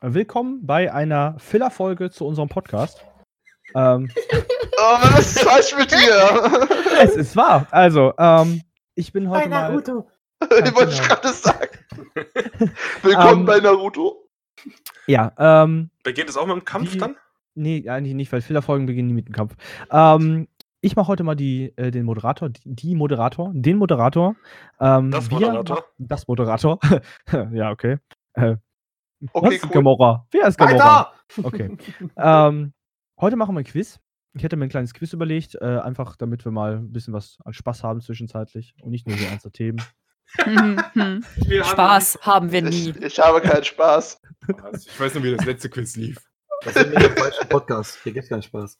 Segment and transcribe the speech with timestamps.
[0.00, 3.04] willkommen bei einer Filler-Folge zu unserem Podcast.
[3.74, 4.08] Ähm,
[4.80, 6.68] Oh was ist falsch mit dir?
[7.00, 7.66] es ist wahr.
[7.72, 8.62] Also, ähm,
[8.94, 9.72] ich bin heute mal.
[10.40, 11.14] Ich wollte ich genau.
[11.16, 11.68] gerade sagen.
[13.02, 14.28] Willkommen Ähm, bei Naruto.
[15.08, 17.16] Ja, ähm, Beginnt es auch mit dem Kampf Die- dann?
[17.56, 19.56] nee, eigentlich nicht, weil Filler-Folgen beginnen nie mit dem Kampf.
[19.90, 20.46] Ähm,
[20.80, 24.36] ich mache heute mal die, äh, den Moderator, die, die Moderator, den Moderator.
[24.78, 25.76] Ähm, Das wir Moderator?
[25.76, 26.78] mach- Das Moderator.
[27.52, 27.98] ja, okay.
[28.34, 28.58] Äh,
[29.32, 29.64] Okay, was?
[29.64, 29.70] cool.
[29.70, 30.26] Gamora.
[30.30, 31.12] Wer ist Gamora?
[31.36, 31.46] Weiter!
[31.46, 31.76] Okay.
[32.16, 32.72] ähm,
[33.20, 33.98] heute machen wir ein Quiz.
[34.34, 37.38] Ich hätte mir ein kleines Quiz überlegt, äh, einfach damit wir mal ein bisschen was
[37.44, 39.82] an Spaß haben zwischenzeitlich und nicht nur so ernste Themen.
[41.64, 42.90] Spaß haben wir nie.
[42.90, 44.20] Ich, ich habe keinen Spaß.
[44.86, 46.18] Ich weiß nur, wie das letzte Quiz lief.
[46.64, 47.98] Das ist der falsche Podcast.
[48.02, 48.78] Hier gibt's keinen Spaß.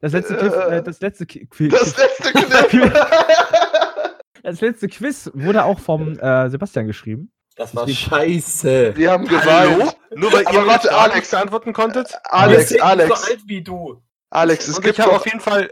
[0.00, 2.92] Das letzte Quiz, äh, das letzte, Qui- Qui- Das letzte Kniff.
[4.42, 7.30] das letzte Quiz wurde auch vom äh, Sebastian geschrieben.
[7.56, 8.96] Das war scheiße.
[8.96, 9.96] Wir haben geweint.
[10.14, 11.16] Nur weil ihr warte, Alex.
[11.16, 12.14] nicht beantworten konntet?
[12.24, 14.02] Alex, Wir sind Alex, so alt wie du.
[14.30, 15.70] Alex, es Und gibt ich habe auf jeden Fall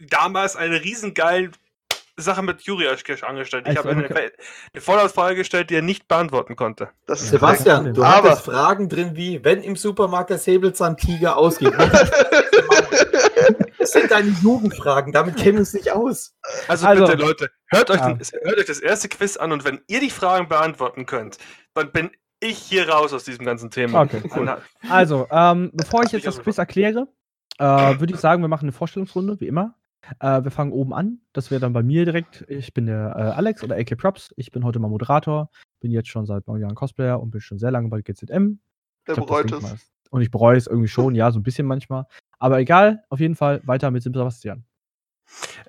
[0.00, 1.50] damals eine riesengeile
[2.16, 3.66] Sache mit Juri angestellt.
[3.68, 6.88] Ich Also, habe eine, eine Vorlaufsfrage gestellt, die er nicht beantworten konnte.
[7.06, 11.72] das ist Sebastian, du Aber- hattest Fragen drin wie, wenn im Supermarkt der Säbelzahntiger ausgeht.
[13.78, 16.34] das sind deine Jugendfragen, damit kennen wir uns nicht aus.
[16.68, 18.12] Also, Also- bitte, Leute, hört euch, Ja.
[18.12, 21.38] den, hört euch das erste Quiz an und wenn ihr die Fragen beantworten könnt,
[21.74, 24.02] dann bin ich hier raus aus diesem ganzen Thema.
[24.02, 24.56] Okay, cool.
[24.88, 27.08] Also, ähm, bevor ich jetzt das Quiz erkläre,
[27.58, 27.64] äh,
[27.98, 29.74] würde ich sagen, wir machen eine Vorstellungsrunde, wie immer.
[30.20, 31.20] Äh, wir fangen oben an.
[31.32, 32.44] Das wäre dann bei mir direkt.
[32.48, 34.32] Ich bin der äh, Alex oder AK Props.
[34.36, 35.50] Ich bin heute mal Moderator.
[35.80, 38.60] Bin jetzt schon seit neun Jahren Cosplayer und bin schon sehr lange bei GZM.
[39.06, 39.90] Der bereut es.
[40.10, 42.06] Und ich bereue es irgendwie schon, ja, so ein bisschen manchmal.
[42.38, 44.64] Aber egal, auf jeden Fall weiter mit Sebastian.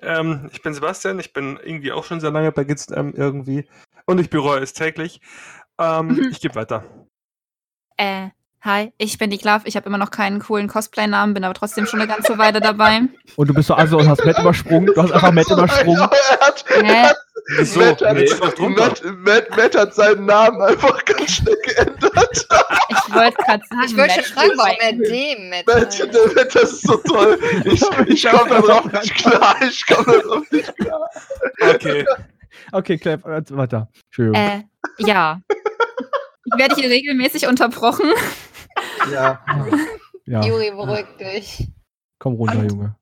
[0.00, 3.66] Ähm, ich bin Sebastian, ich bin irgendwie auch schon sehr lange bei GZM irgendwie
[4.06, 5.20] und ich bereue es täglich.
[5.78, 6.28] Ähm, Mhm.
[6.30, 6.84] Ich gebe weiter.
[7.96, 8.30] Äh,
[8.64, 9.62] hi, ich bin die Klav.
[9.64, 13.02] Ich habe immer noch keinen coolen Cosplay-Namen, bin aber trotzdem schon eine ganze Weile dabei.
[13.36, 14.86] Und du bist so also und hast Matt übersprungen.
[14.94, 16.00] Du hast einfach Matt übersprungen.
[16.00, 17.02] Er hat, er Hä?
[17.08, 17.16] hat,
[17.56, 17.80] Wieso?
[17.80, 18.68] Matt, hat, Nee.
[18.68, 19.02] Matt,
[19.56, 22.46] Matt, Matt seinen Namen einfach ganz schnell geändert.
[22.90, 25.66] Ich wollte gerade sagen, Ich wollte schon Matt fragen, warum er dem mit.
[25.66, 27.38] Matt, der Matt, das ist so toll.
[27.64, 29.56] Ich, ich komme da drauf nicht klar.
[29.62, 31.10] Ich komme da drauf nicht klar.
[31.74, 32.04] Okay.
[32.72, 33.88] Okay, Clap, äh, weiter.
[34.06, 34.40] Entschuldigung.
[34.40, 34.62] Äh,
[34.98, 35.40] ja.
[36.44, 38.12] Ich werde hier regelmäßig unterbrochen.
[39.12, 39.44] Ja.
[40.26, 41.68] ja, Juri, beruhig dich.
[42.18, 42.96] komm runter, Und- Junge.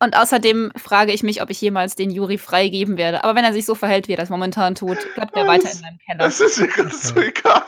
[0.00, 3.22] Und außerdem frage ich mich, ob ich jemals den Juri freigeben werde.
[3.22, 5.80] Aber wenn er sich so verhält, wie er das momentan tut, bleibt er weiter in
[5.80, 6.18] meinem Keller.
[6.24, 7.62] Das ist mir ganz so egal.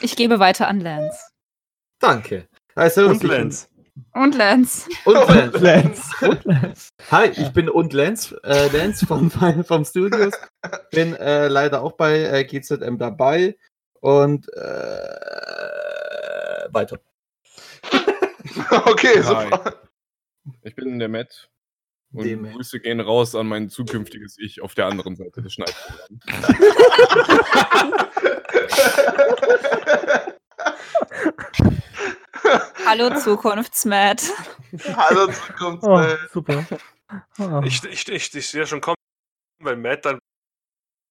[0.00, 1.18] Ich gebe weiter an Lance.
[1.98, 2.48] Danke.
[2.74, 3.68] Servus, Und Lenz.
[4.14, 4.88] Und Lance.
[5.04, 5.58] Und Lance.
[5.58, 6.02] Lance.
[6.26, 6.88] Und Lance.
[7.10, 10.32] Hi, ich bin und Lance, äh, Lance vom, vom Studios.
[10.92, 13.58] Bin äh, leider auch bei äh, GZM dabei.
[14.00, 15.57] Und äh,
[16.72, 17.00] weiter.
[18.70, 19.22] Okay, Hi.
[19.22, 19.82] super.
[20.62, 21.50] Ich bin der Matt.
[22.12, 22.50] Und Dem.
[22.50, 26.24] Grüße gehen raus an mein zukünftiges Ich auf der anderen Seite des Schneidprogramms.
[32.86, 34.22] Hallo Zukunftsmatt.
[34.96, 35.84] Hallo Zukunft.
[35.84, 36.02] Oh,
[36.32, 36.66] super.
[37.38, 37.60] Ah.
[37.64, 38.96] Ich, ich, ich, ich sehe schon kommen,
[39.62, 40.18] weil Matt dann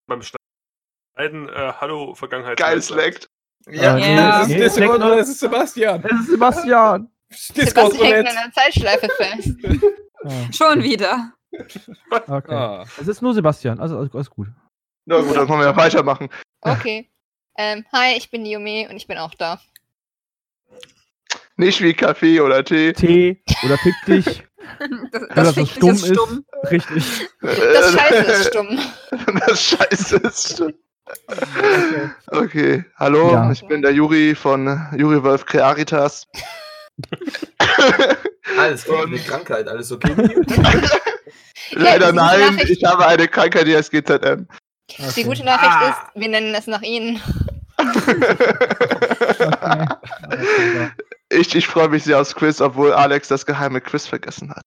[0.07, 2.57] beim Schneiden äh, Hallo Vergangenheit.
[2.57, 3.27] Geil slackt.
[3.69, 3.97] Ja.
[3.97, 6.01] Ja, nee, Das nee, ist, das, ist, das ist Sebastian.
[6.01, 7.09] Das ist Sebastian.
[7.55, 9.49] Discord Sebastian hängt in einer Zeitschleife fest.
[10.25, 11.31] Ah, Schon wieder.
[11.51, 12.51] okay.
[12.53, 12.83] Ah.
[12.99, 14.47] Es ist nur Sebastian, also alles, alles gut.
[15.05, 16.27] Na gut, dann können wir ja weitermachen.
[16.61, 17.07] Okay.
[17.55, 19.61] Ähm, hi, ich bin Yumi und ich bin auch da.
[21.55, 22.93] Nicht wie Kaffee oder Tee.
[22.93, 24.43] T oder fick dich.
[24.79, 26.13] Das, das so Fick dich stumm ist ist.
[26.13, 26.45] stumm.
[26.71, 27.27] Richtig.
[27.41, 28.79] Das Scheiße ist stumm.
[29.47, 30.73] Das Scheiße ist stumm.
[32.27, 33.51] Okay, hallo, Ja.
[33.51, 36.27] ich bin der Juri von Juri Wolf Crearitas.
[38.57, 40.13] Alles klar, eine Krankheit, alles okay?
[41.71, 44.47] Leider die nein, ich habe eine Krankheit, die heißt GZM.
[45.15, 45.89] Die gute Nachricht Ah.
[45.89, 47.21] ist, wir nennen es nach ihnen.
[47.79, 48.25] Okay.
[51.29, 54.63] Ich, ich freue mich sehr aufs Quiz, obwohl Alex das geheime Quiz vergessen hat.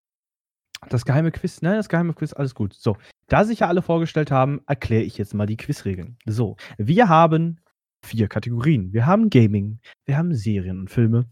[0.91, 2.75] Das geheime Quiz, ne, das geheime Quiz, alles gut.
[2.75, 2.97] So,
[3.29, 6.19] da sich ja alle vorgestellt haben, erkläre ich jetzt mal die Quizregeln.
[6.27, 7.61] So, wir haben
[8.03, 8.93] vier Kategorien.
[8.93, 11.27] Wir haben Gaming, wir haben Serien und Filme,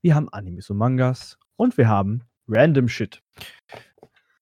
[0.00, 3.20] wir haben Animes und Mangas und wir haben Random Shit.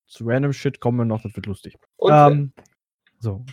[0.06, 1.78] Zu Random Shit kommen wir noch, das wird lustig.
[2.06, 2.52] Ähm,
[3.18, 3.44] so.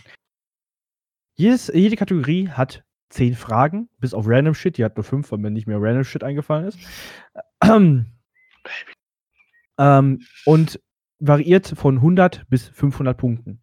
[1.34, 4.76] Jedes, jede Kategorie hat zehn Fragen, bis auf Random Shit.
[4.76, 6.78] Die hat nur fünf, weil mir nicht mehr Random Shit eingefallen ist.
[7.64, 8.06] Ähm,
[10.44, 10.80] und
[11.18, 13.60] variiert von 100 bis 500 Punkten.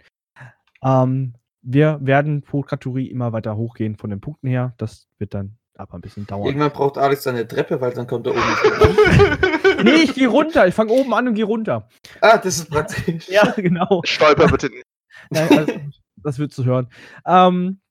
[0.83, 4.74] Ähm, wir werden pro Kategorie immer weiter hochgehen von den Punkten her.
[4.77, 6.45] Das wird dann aber ein bisschen dauern.
[6.45, 8.42] Irgendwann braucht Alex seine Treppe, weil dann kommt er oben
[9.83, 10.68] nee, ich gehe runter.
[10.68, 11.88] Ich fange oben an und gehe runter.
[12.21, 13.30] Ah, das ist praktisch.
[13.30, 14.01] Ja, genau.
[14.04, 14.86] Stolper bitte nicht.
[15.30, 15.74] Nein, also,
[16.18, 16.89] das wird zu hören.
[17.25, 17.81] Ähm,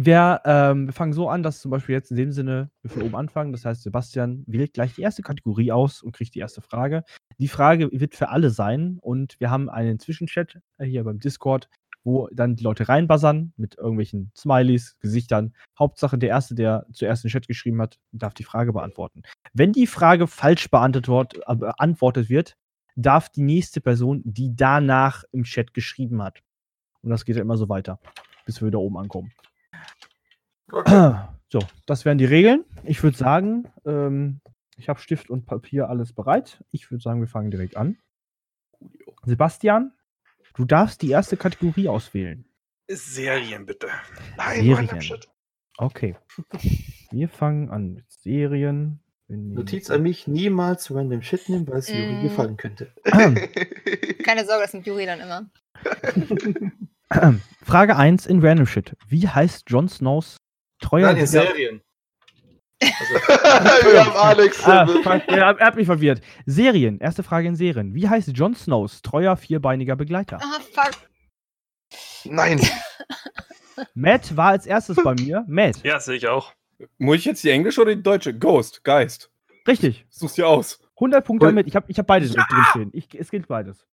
[0.00, 3.02] wir, ähm, wir fangen so an, dass zum Beispiel jetzt in dem Sinne wir von
[3.02, 3.50] oben anfangen.
[3.50, 7.02] Das heißt, Sebastian wählt gleich die erste Kategorie aus und kriegt die erste Frage.
[7.38, 11.68] Die Frage wird für alle sein und wir haben einen Zwischenchat äh, hier beim Discord,
[12.04, 15.52] wo dann die Leute reinbuzzern mit irgendwelchen Smileys, Gesichtern.
[15.76, 19.22] Hauptsache, der Erste, der zuerst den Chat geschrieben hat, darf die Frage beantworten.
[19.52, 22.56] Wenn die Frage falsch beantwortet, äh, beantwortet wird,
[22.94, 26.38] darf die nächste Person, die danach im Chat geschrieben hat.
[27.02, 27.98] Und das geht ja immer so weiter,
[28.46, 29.32] bis wir wieder oben ankommen.
[31.50, 32.64] So, das wären die Regeln.
[32.84, 34.40] Ich würde sagen, ähm,
[34.76, 36.62] ich habe Stift und Papier alles bereit.
[36.72, 37.96] Ich würde sagen, wir fangen direkt an.
[39.24, 39.92] Sebastian,
[40.56, 42.44] du darfst die erste Kategorie auswählen.
[42.86, 43.88] Serien, bitte.
[44.36, 44.74] Nein, Serien.
[44.74, 45.28] Random Shit.
[45.78, 46.16] Okay.
[47.10, 49.00] Wir fangen an mit Serien.
[49.28, 52.22] Notiz an mich, niemals random Shit nehmen, weil es Juri Mm.
[52.24, 52.92] gefallen könnte.
[54.22, 55.50] Keine Sorge, das sind Juri dann immer.
[57.62, 58.96] Frage 1 in Random Shit.
[59.06, 60.36] Wie heißt Jon Snows
[60.80, 61.82] treuer Nein, in Serien.
[62.80, 63.14] Also,
[63.92, 64.64] Wir haben Alex.
[64.64, 64.86] Ah,
[65.26, 66.20] er, er hat mich verwirrt.
[66.46, 67.00] Serien.
[67.00, 67.94] Erste Frage in Serien.
[67.94, 70.38] Wie heißt Jon Snows treuer vierbeiniger Begleiter?
[70.40, 70.92] Ah, fuck.
[72.24, 72.60] Nein.
[73.94, 75.44] Matt war als erstes bei mir.
[75.48, 75.82] Matt.
[75.82, 76.52] Ja, sehe ich auch.
[76.98, 78.36] Muss ich jetzt die englische oder die deutsche?
[78.36, 79.30] Ghost, Geist.
[79.66, 80.06] Richtig.
[80.10, 80.80] Such's dir aus.
[80.96, 81.52] 100 Punkte Cool.
[81.52, 81.66] mit.
[81.66, 82.90] Ich habe ich hab beide drin drinstehen.
[82.92, 83.86] Ich, es gilt beides.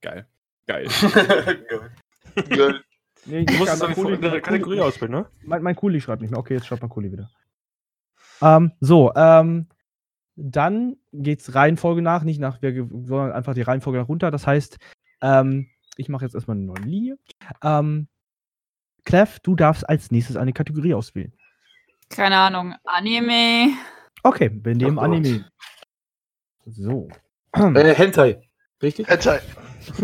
[0.00, 0.26] Geil.
[0.66, 0.86] Geil.
[2.48, 2.84] Geil.
[3.26, 5.26] Nee, Du ich mein eine Kuli- mein Kategorie Kuli- auswählen, ne?
[5.42, 6.40] Mein, mein Kuli schreibt nicht mehr.
[6.40, 7.30] Okay, jetzt schreibt mein Kuli wieder.
[8.42, 9.66] Ähm, so, ähm,
[10.36, 12.72] dann geht's Reihenfolge nach, nicht nach, wir,
[13.04, 14.30] sondern einfach die Reihenfolge nach runter.
[14.30, 14.78] Das heißt,
[15.20, 17.18] ähm, ich mache jetzt erstmal eine neue Linie.
[17.62, 18.08] Ähm,
[19.04, 21.32] Clef, du darfst als nächstes eine Kategorie auswählen.
[22.08, 22.74] Keine Ahnung.
[22.84, 23.74] Anime.
[24.22, 25.04] Okay, wir nehmen Oh Gott.
[25.16, 25.44] Anime.
[26.66, 27.08] So.
[27.54, 28.40] äh, Hentai.
[28.82, 29.08] Richtig?
[29.08, 29.40] Hentai.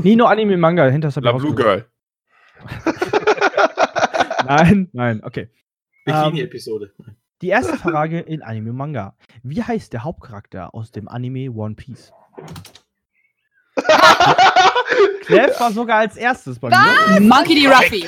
[0.03, 1.55] Nur Anime Manga, hab ich La Blue.
[1.55, 1.87] Girl.
[4.57, 5.49] Nein, nein, okay.
[6.05, 6.93] Bikini-Episode.
[7.43, 9.17] Die erste Frage in Anime Manga.
[9.43, 12.13] Wie heißt der Hauptcharakter aus dem Anime One Piece?
[15.21, 17.21] Clef war sogar als erstes bei mir.
[17.21, 17.67] Monkey D.
[17.67, 18.07] Ruffy.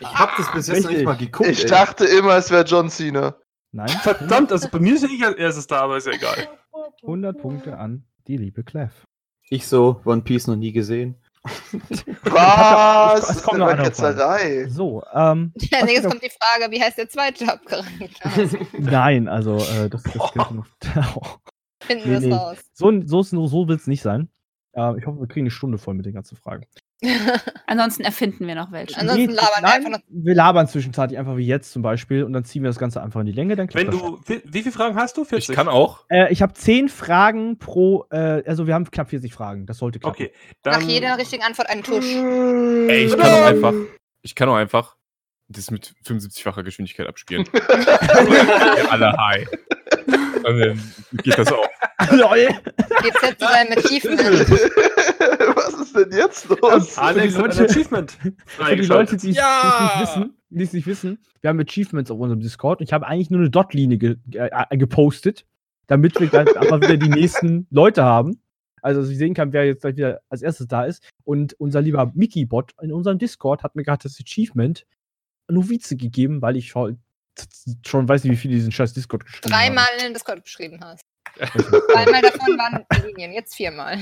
[0.00, 1.48] Ich hab das bis jetzt noch nicht mal geguckt.
[1.48, 1.70] Ich ey.
[1.70, 3.34] dachte immer, es wäre John Cena.
[3.72, 6.48] Nein, Verdammt, also bei mir ist ja ich als erstes da, aber ist ja egal.
[7.02, 8.92] 100 Punkte an die liebe Clef.
[9.48, 11.16] Ich so, One Piece noch nie gesehen.
[11.42, 13.20] Was?
[13.20, 14.68] es Das ist kommt eine Ketzerei.
[14.68, 18.58] So, ähm, Ja, nee, jetzt kommt die Frage, wie heißt der zweite Hauptcharakter?
[18.78, 20.66] nein, also, äh, das, das noch.
[21.82, 22.32] Finden Nee, wir es nee.
[22.34, 22.58] raus.
[22.74, 24.28] so so, so, so will es nicht sein.
[24.72, 26.66] Äh, ich hoffe, wir kriegen eine Stunde voll mit den ganzen Fragen.
[27.66, 28.98] Ansonsten erfinden wir noch welche.
[28.98, 30.00] Ansonsten Nee, labern wir nein, einfach noch.
[30.08, 33.20] Wir labern zwischenzeitlich einfach wie jetzt zum Beispiel und dann ziehen wir das Ganze einfach
[33.20, 33.56] in die Länge.
[33.56, 34.20] Dann Wenn du.
[34.26, 35.24] Wie, wie viele Fragen hast du?
[35.24, 35.50] 40?
[35.50, 36.04] Ich kann auch.
[36.10, 39.66] Äh, ich habe zehn Fragen pro, äh, also wir haben knapp 40 Fragen.
[39.66, 40.22] Das sollte klappen.
[40.22, 40.32] Okay.
[40.62, 42.04] Dann, Nach jeder richtigen Antwort einen Tusch.
[42.04, 43.74] Ey, ich kann auch einfach.
[44.22, 44.96] Ich kann auch einfach
[45.48, 47.44] das mit 75-facher Geschwindigkeit abspielen.
[48.90, 49.48] Alle high.
[50.44, 51.66] Und dann geht das auch.
[52.12, 52.48] Lol.
[53.02, 54.50] Geht's jetzt zu seinem Achievement?
[54.50, 56.98] Was ist denn jetzt los?
[56.98, 58.12] Alex Für die hat ein Leute- Achievement.
[58.46, 59.96] Für die Leute, die es Ja!
[60.00, 63.06] nicht wissen, die es nicht wissen, wir haben Achievements auf unserem Discord und ich habe
[63.06, 65.46] eigentlich nur eine Dot-Linie ge äh, gepostet,
[65.86, 68.40] damit wir dann aber wieder die nächsten Leute haben.
[68.82, 71.02] Also, dass ich sehen kann, wer jetzt gleich wieder als erstes da ist.
[71.24, 74.86] Und unser lieber Mickey-Bot in unserem Discord hat mir gerade das Achievement
[75.48, 76.98] Novize gegeben, weil ich schon,
[77.86, 81.02] schon weiß nicht, wie viele diesen scheiß Discord geschrieben Dreimal in den Discord geschrieben hast.
[81.38, 83.96] Zweimal davon waren Linien, jetzt viermal.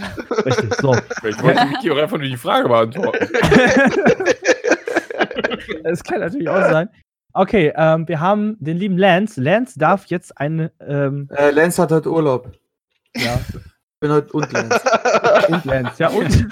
[0.45, 0.95] Richtig, so.
[1.27, 3.29] Ich wollte Miki auch einfach nur die Frage beantworten.
[5.85, 6.89] das kann natürlich auch sein.
[7.35, 9.41] Okay, ähm, wir haben den lieben Lance.
[9.41, 12.51] Lance darf jetzt eine, ähm, Äh, Lance hat heute Urlaub.
[13.17, 14.81] ja, Ich bin heute und Lance.
[15.49, 16.49] und Lance, ja, und,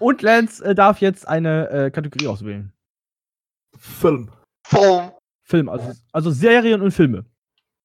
[0.00, 2.72] und Lance äh, darf jetzt eine äh, Kategorie auswählen.
[3.78, 4.30] Film.
[4.70, 5.12] Boom.
[5.46, 7.26] Film, also, also Serien und Filme.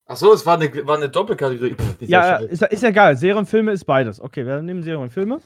[0.10, 1.75] Achso, es war eine, war eine Doppelkategorie.
[1.75, 3.16] Pff, Ja, ist, ist ja egal.
[3.16, 4.20] Serien und Filme ist beides.
[4.20, 5.39] Okay, wir nehmen Serien und Filme.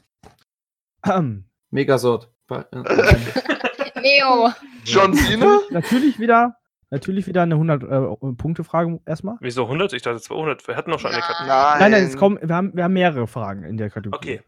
[1.05, 2.29] Ähm, Megasort.
[2.50, 2.63] Äh,
[4.01, 4.50] Neo.
[4.86, 5.60] John Cena?
[5.70, 6.55] natürlich wieder,
[6.91, 9.36] natürlich wieder eine 100-Punkte-Frage erstmal.
[9.41, 9.91] Wieso 100?
[9.91, 10.65] Ich dachte 200.
[10.65, 11.20] Wir hatten noch schon eine.
[11.20, 11.48] Kategorie.
[11.50, 11.79] Nein.
[11.79, 14.39] Nein, nein, es kommen, wir haben, wir haben mehrere Fragen in der Kategorie.
[14.39, 14.41] Okay.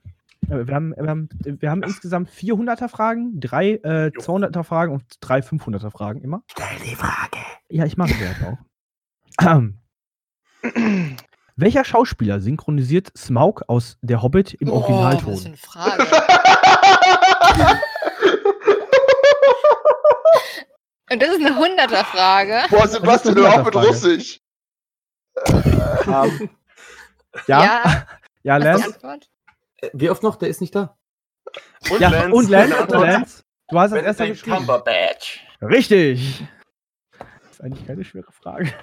[0.50, 4.22] Äh, Wir haben, wir haben, wir haben insgesamt 400er Fragen, drei äh, Jo.
[4.22, 6.42] 200er Fragen und drei 500er Fragen immer.
[6.52, 7.38] Stell die Frage.
[7.68, 9.62] Ja, ich mache das auch.
[11.58, 15.46] Welcher Schauspieler synchronisiert Smaug aus Der Hobbit im Oh, was für Originalton?
[15.46, 16.06] eine Frage.
[21.12, 22.62] Und das ist eine Hunderter-Frage.
[22.70, 23.88] Boah, Sebastian, hör auf mit Frage.
[23.88, 24.42] Russisch.
[26.08, 26.50] Ähm,
[27.48, 28.06] ja,
[28.44, 28.98] ja, ist die Lance.
[29.82, 30.38] Äh, Wie oft noch?
[30.38, 30.98] Der ist nicht da.
[31.92, 33.02] Und Ja, Lance, und Lance, Antwort?
[33.08, 33.44] Lance.
[33.70, 34.56] Du hast als erster geschrieben.
[34.58, 35.46] Cumberbatch.
[35.62, 36.44] Richtig.
[37.56, 38.74] Ist eigentlich keine schwere Frage.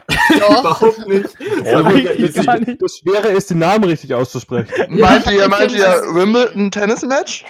[0.40, 0.60] Doch.
[0.60, 1.28] Überhaupt nicht.
[1.64, 2.80] Ja, nicht.
[2.80, 4.72] Das Schwere ist, den Namen richtig auszusprechen.
[4.98, 7.44] Meint ihr, meint ihr Wimbledon Tennis Match?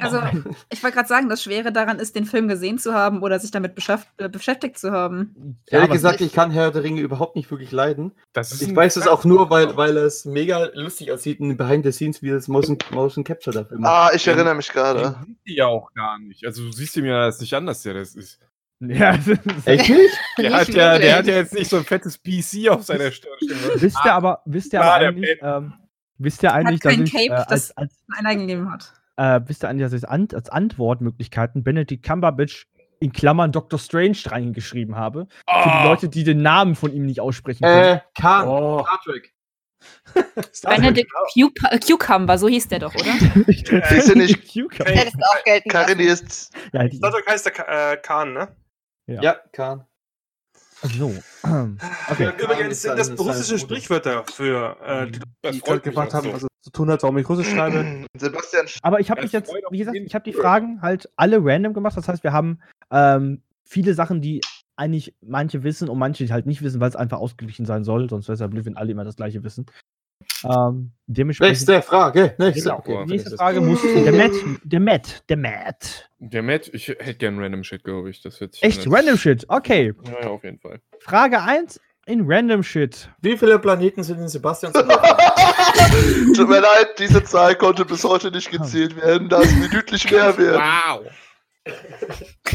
[0.00, 0.20] Also,
[0.68, 3.50] ich wollte gerade sagen, das Schwere daran ist, den Film gesehen zu haben oder sich
[3.52, 3.72] damit
[4.18, 5.58] äh, beschäftigt zu haben.
[5.70, 8.12] Ja, Ehrlich gesagt, ich kann Herr der Ringe überhaupt nicht wirklich leiden.
[8.36, 11.92] Ich ein- weiß es auch nur, weil, weil es mega lustig aussieht in Behind the
[11.92, 13.92] Scenes, wie das Motion, Motion Capture dafür macht.
[13.92, 15.16] Ah, ich erinnere mich gerade.
[15.44, 16.44] Ja auch gar nicht.
[16.44, 18.40] Also du siehst ihm ja das nicht an, dass der das ist.
[18.80, 20.14] Ja, das ist- Echt nicht?
[20.38, 23.10] Der Nicht hat, ja, der hat ja jetzt nicht so ein fettes PC auf seiner
[23.10, 23.32] Stirn.
[23.76, 25.72] wisst ihr aber, wisst ihr Ah, aber der eigentlich, ähm,
[26.18, 28.92] wisst ihr eigentlich, dass kein ich, Cape, äh, als, das- als, gegeben hat.
[29.16, 32.66] äh, wisst ihr eigentlich, dass ich an, als Antwortmöglichkeiten Benedict Cumberbatch
[33.00, 33.78] in Klammern Dr.
[33.78, 35.26] Strange reingeschrieben habe.
[35.48, 37.96] Für die Oh, Leute, die den Namen von ihm nicht aussprechen können.
[37.96, 38.46] Äh, Khan.
[38.48, 38.84] Oh.
[38.84, 39.32] Star Trek.
[40.64, 43.04] Benedict Cup- Cucumber, so hieß der doch, oder?
[43.88, 44.90] Siehst du nicht, Cucumber.
[44.92, 46.54] Hättest du auch gelten Karin, ist.
[46.72, 48.48] Ja, Star Trek heißt der Ka äh, Khan, ne?
[49.06, 49.22] Ja.
[49.22, 49.84] Ja, Khan.
[50.82, 51.12] so.
[52.10, 52.32] Okay.
[52.38, 56.32] Übrigens sind das russische Sprichwörter für, äh, die, Das die freut gerade gefragt haben, so.
[56.32, 58.04] also zu tun hat, warum ich Russisch schreibe.
[58.16, 60.32] Sebastian, Aber ich habe mich jetzt, wie gesagt, ich habe die.
[60.32, 61.96] Fragen halt alle random gemacht.
[61.96, 62.60] Das heißt, wir haben
[62.90, 64.40] ähm, viele Sachen, die
[64.76, 68.08] eigentlich manche wissen und manche halt nicht wissen, weil es einfach ausgeglichen sein soll.
[68.10, 69.66] Sonst wäre es ja blöd, wenn alle immer das gleiche wissen.
[70.44, 71.52] Ähm, dementsprechend.
[71.52, 72.34] Nächste Frage.
[72.38, 72.62] Nächste.
[72.62, 72.78] Genau.
[72.78, 73.04] Okay.
[73.06, 74.32] Nächste Frage muss der Matt,
[74.64, 76.10] der Matt, der Matt.
[76.18, 78.22] der Matt, ich hätte gern Random Shit, glaube ich.
[78.22, 79.44] Das wird Echt, random shit.
[79.48, 79.92] Okay.
[80.04, 80.80] Ja, ja, auf jeden Fall.
[81.00, 83.10] Frage 1 in random shit.
[83.20, 84.74] Wie viele Planeten sind in Sebastians
[86.36, 90.36] tut mir leid, diese Zahl konnte bis heute nicht gezählt werden, da es minütlich mehr
[90.38, 90.56] wird.
[90.56, 91.06] Wow.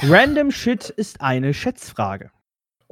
[0.03, 2.31] Random shit ist eine Schätzfrage.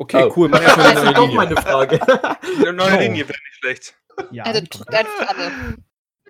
[0.01, 0.31] Okay, Oh.
[0.37, 0.47] cool.
[0.49, 1.61] Mach erstmal Das eine ist neue doch meine Linie.
[1.63, 1.99] Frage.
[2.61, 2.99] Eine neue Oh.
[2.99, 3.95] Linie wäre nicht schlecht.
[4.31, 4.43] Ja.
[4.45, 4.61] Also,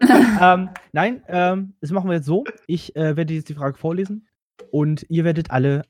[0.41, 2.45] ähm, nein, ähm, das machen wir jetzt so.
[2.65, 4.27] Ich äh, werde jetzt die Frage vorlesen
[4.71, 5.83] und ihr werdet alle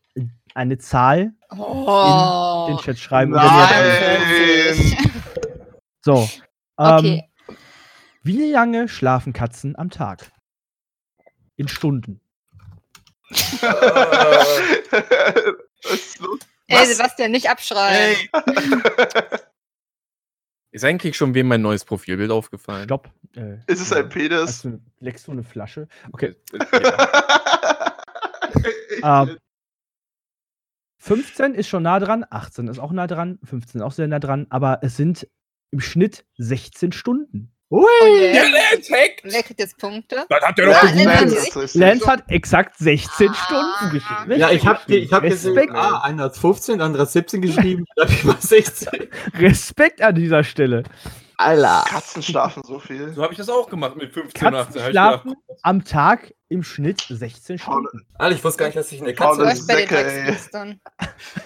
[0.56, 2.66] eine Zahl Oh.
[2.70, 3.34] in den Chat schreiben.
[3.34, 4.98] und wenn ihr- Nein!
[6.04, 6.28] So.
[6.78, 7.24] Ähm, Okay.
[8.24, 10.32] Wie lange schlafen Katzen am Tag?
[11.56, 12.20] In Stunden.
[13.30, 13.40] Was
[15.94, 16.40] ist los?
[16.70, 18.16] Ey, Sebastian, nicht abschreien.
[18.16, 18.30] Ey!
[20.72, 22.84] Ist eigentlich schon wem mein neues Profilbild aufgefallen?
[22.84, 23.10] Stopp.
[23.36, 24.62] Äh, Ist es ein Hast Penis?
[24.62, 25.88] du, leckst du eine Flasche?
[26.12, 26.36] Okay.
[29.02, 29.24] Ja.
[29.24, 29.38] Ähm,
[31.02, 34.46] 15 ist schon nah dran, 18 ist auch nah dran, 15 auch sehr nah dran,
[34.50, 35.28] aber es sind
[35.72, 37.52] im Schnitt 16 Stunden.
[37.70, 37.86] Und
[38.20, 39.22] Der Lance hackt!
[39.24, 40.26] wer jetzt Punkte?
[40.28, 41.74] Das Ja, Lance hat.
[41.76, 43.34] Lance hat exakt 16 Ah.
[43.36, 44.40] Stunden geschrieben.
[44.40, 45.76] Ja, ich habe ich hab gesehen, Respekt.
[45.76, 49.08] ah, einer hat 15, der andere hat 17 geschrieben, dann hab ich mal 16.
[49.38, 50.84] Respekt an dieser Stelle.
[51.40, 51.86] Alter.
[51.88, 53.14] Katzen schlafen so viel.
[53.14, 54.74] So habe ich das auch gemacht mit 15 und 18.
[54.74, 58.06] Katzen Hab ich schlafen gedacht, am Tag im Schnitt 16 Faule- Stunden.
[58.18, 60.80] Alter, ich wusste gar nicht, dass ich eine Katze Läuft bei den Säcke,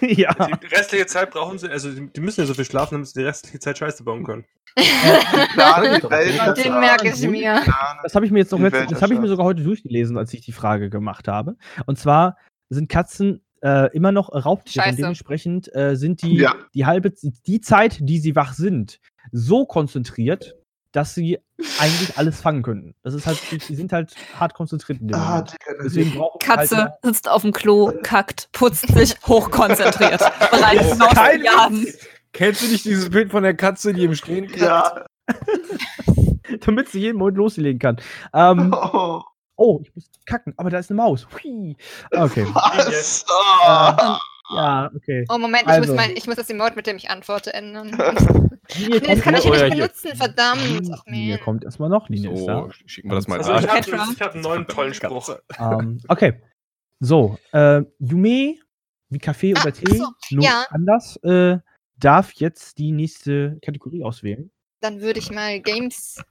[0.00, 0.34] ja.
[0.34, 3.24] Die restliche Zeit brauchen sie, also die müssen ja so viel schlafen, damit sie die
[3.26, 4.44] restliche Zeit Scheiße bauen können.
[5.54, 6.56] Plane die Welt.
[6.64, 7.62] Den merke ich mir.
[8.02, 10.18] Das habe ich mir jetzt noch Die letzt, das habe ich mir sogar heute durchgelesen,
[10.18, 11.56] als ich die Frage gemacht habe.
[11.86, 12.36] Und zwar
[12.68, 16.54] sind Katzen äh, immer noch Raubtiere und dementsprechend äh, sind die Ja.
[16.74, 17.12] die halbe
[17.46, 18.98] die Zeit, die sie wach sind,
[19.32, 20.54] so konzentriert,
[20.92, 21.38] dass sie
[21.80, 22.94] eigentlich alles fangen könnten.
[23.02, 23.38] Das ist halt,
[23.68, 25.42] die sind halt hart konzentriert in dem Ah.
[25.42, 30.20] Digga, Deswegen halt Katze immer- sitzt auf dem Klo, kackt, putzt sich, hochkonzentriert.
[30.50, 31.70] Bereit Oh.
[32.32, 34.60] Kennst du nicht dieses Bild von der Katze, die im Stehen kackt?
[34.60, 35.04] Ja.
[36.60, 37.96] damit sie jeden Moment loslegen kann.
[38.32, 39.22] Ähm, Oh,
[39.56, 41.26] oh, ich muss kacken, aber da ist eine Maus.
[41.32, 41.76] Hui.
[42.12, 42.46] Okay.
[42.52, 43.24] was?
[43.64, 44.18] Ah.
[44.50, 45.24] Ja, okay.
[45.28, 45.92] Oh, Moment, ich, Also.
[45.92, 47.90] muss mein, ich muss das Emote, mit dem ich antworte, ändern.
[48.78, 49.70] Nee, das kann ich ja nicht hier.
[49.74, 50.90] benutzen, verdammt.
[50.90, 51.40] Ach, man.
[51.44, 52.08] kommt erstmal noch.
[52.08, 52.62] Linie ist da.
[52.62, 53.58] So, schicken wir das mal Also da.
[53.60, 55.36] ich habe hab einen neuen tollen Spruch.
[55.58, 56.40] Ähm, okay.
[57.00, 58.54] So, äh, Yume,
[59.10, 60.64] wie Kaffee Ah, oder Tee, so, nur ja.
[60.70, 61.58] anders, äh,
[61.98, 64.50] darf jetzt die nächste Kategorie auswählen.
[64.80, 66.24] Dann würde ich mal Games.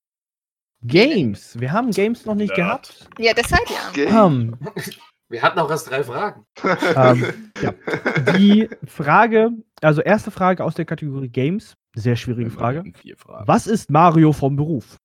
[0.81, 1.59] Games.
[1.59, 2.65] Wir haben Games noch nicht Ja.
[2.65, 3.07] gehabt.
[3.19, 3.91] Ja, deshalb ja.
[3.93, 4.57] Game.
[5.33, 6.45] Wir hatten auch erst drei Fragen.
[6.63, 7.73] ähm, ja.
[8.37, 9.49] Die Frage,
[9.81, 12.83] also erste Frage aus der Kategorie Games, sehr schwierige Frage.
[13.23, 14.97] Was ist Mario vom Beruf?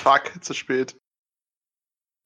[0.00, 0.96] Fuck, zu spät.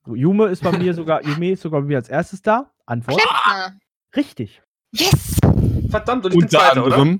[0.04, 2.70] So, Yume ist bei mir sogar, Yume ist sogar bei mir als erstes da.
[2.84, 3.22] Antwort.
[3.22, 3.78] Klempner.
[4.14, 4.62] Richtig.
[4.92, 5.38] Yes!
[5.88, 7.18] Verdammt, und ich bin Unter Zweiter, oder?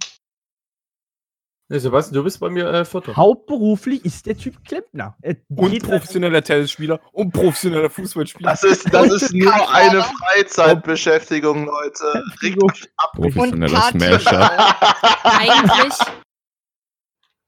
[1.68, 3.16] Nee, Sebastian, du bist bei mir äh, Vierter.
[3.16, 5.16] Hauptberuflich ist der Typ Klempner.
[5.20, 8.50] Er Und professioneller Tennisspieler und professioneller Fußballspieler.
[8.50, 10.04] Das ist, das ist nur eine.
[10.04, 12.23] Freizeitbeschäftigung, Leute.
[12.61, 13.80] Und Professioneller.
[13.90, 14.76] Smasher.
[15.25, 15.94] Eigentlich,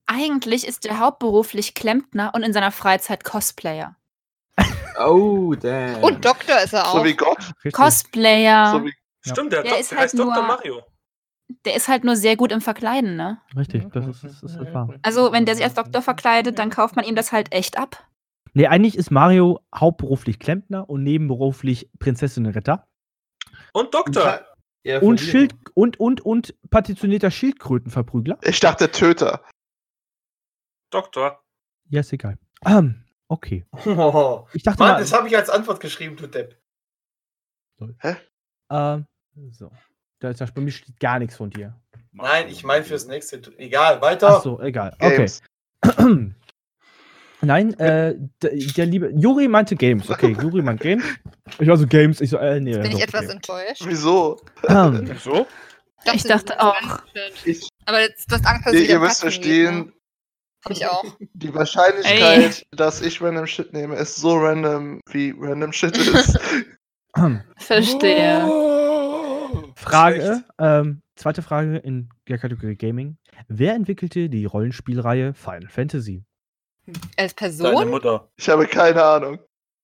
[0.06, 3.94] eigentlich ist er hauptberuflich Klempner und in seiner Freizeit Cosplayer.
[4.98, 6.02] Oh, damn.
[6.02, 6.98] Und Doktor ist er auch.
[6.98, 7.38] So wie Gott.
[7.38, 7.72] Richtig.
[7.72, 8.72] Cosplayer.
[8.72, 8.92] So wie.
[9.20, 10.42] Stimmt, der, Der Dok- ist der halt heißt Dr.
[10.42, 10.82] Mario.
[11.64, 13.40] Der ist halt nur sehr gut im Verkleiden, ne?
[13.56, 14.94] Richtig, das ist, das ist halt wahr.
[15.02, 18.06] Also, wenn der sich als Doktor verkleidet, dann kauft man ihm das halt echt ab.
[18.54, 22.86] Nee, eigentlich ist Mario hauptberuflich Klempner und nebenberuflich Prinzessinnenretter.
[23.72, 24.40] Und Doktor.
[24.84, 25.20] Ja, Und.
[25.20, 28.38] Schild und und und partitionierter Schildkrötenverprügler.
[28.42, 29.42] Ich dachte Töter.
[30.90, 31.42] Doktor.
[31.90, 32.38] Ja, ist egal.
[32.64, 33.66] Ähm, okay.
[33.86, 36.60] Oh, Ich dachte Mann, mal, das habe ich als Antwort geschrieben, du Depp.
[38.70, 39.06] ähm,
[39.52, 39.70] so.
[40.20, 41.74] Da ist ja bei mir steht gar nichts von dir.
[42.12, 43.40] Nein, ich meine fürs nächste.
[43.58, 44.38] Egal, weiter.
[44.38, 44.94] Ach so, egal.
[44.98, 45.16] Okay.
[45.16, 45.42] Games.
[47.40, 50.10] Nein, äh, der, der liebe Juri meinte Games.
[50.10, 51.04] Okay, Juri meint Games.
[51.60, 52.20] Ich war so Games.
[52.20, 52.72] Ich so, äh, nee.
[52.72, 53.32] Bin ich doch, etwas okay.
[53.32, 53.82] enttäuscht.
[53.84, 54.40] Wieso?
[54.68, 55.46] Ähm, So?
[56.12, 56.74] Ich dachte auch.
[57.44, 59.40] Ich, Aber jetzt, du hast Angst, dass ihr, es wieder ihr müsst gibt, ne?
[59.40, 59.92] verstehen,
[60.64, 61.04] Hab ich auch.
[61.34, 66.38] die Wahrscheinlichkeit, dass ich random Shit nehme, ist so random, wie random Shit ist.
[67.58, 68.67] Verstehe.
[69.78, 73.16] Frage, ähm, zweite Frage in der Kategorie Gaming.
[73.48, 76.24] Wer entwickelte die Rollenspielreihe Final Fantasy?
[77.16, 77.90] Als Deine Person?
[77.90, 78.28] Mutter.
[78.36, 79.38] Ich habe keine Ahnung.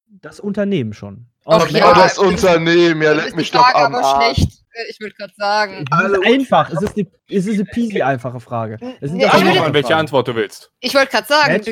[0.07, 1.27] Das Unternehmen schon.
[1.45, 4.37] Oh, Ja, das Unternehmen, ja, leck mich die doch Frage am aber Arsch.
[4.37, 4.53] schlecht.
[4.73, 5.85] Äh, Ich würde gerade sagen.
[5.91, 6.71] Es ist einfach.
[6.71, 8.79] Es ist eine, es ist eine peasy einfache Frage.
[9.01, 10.73] Es sind Nee, ja ich würde- welche Antwort du willst.
[10.81, 11.67] Ich wollte gerade sagen, Matt?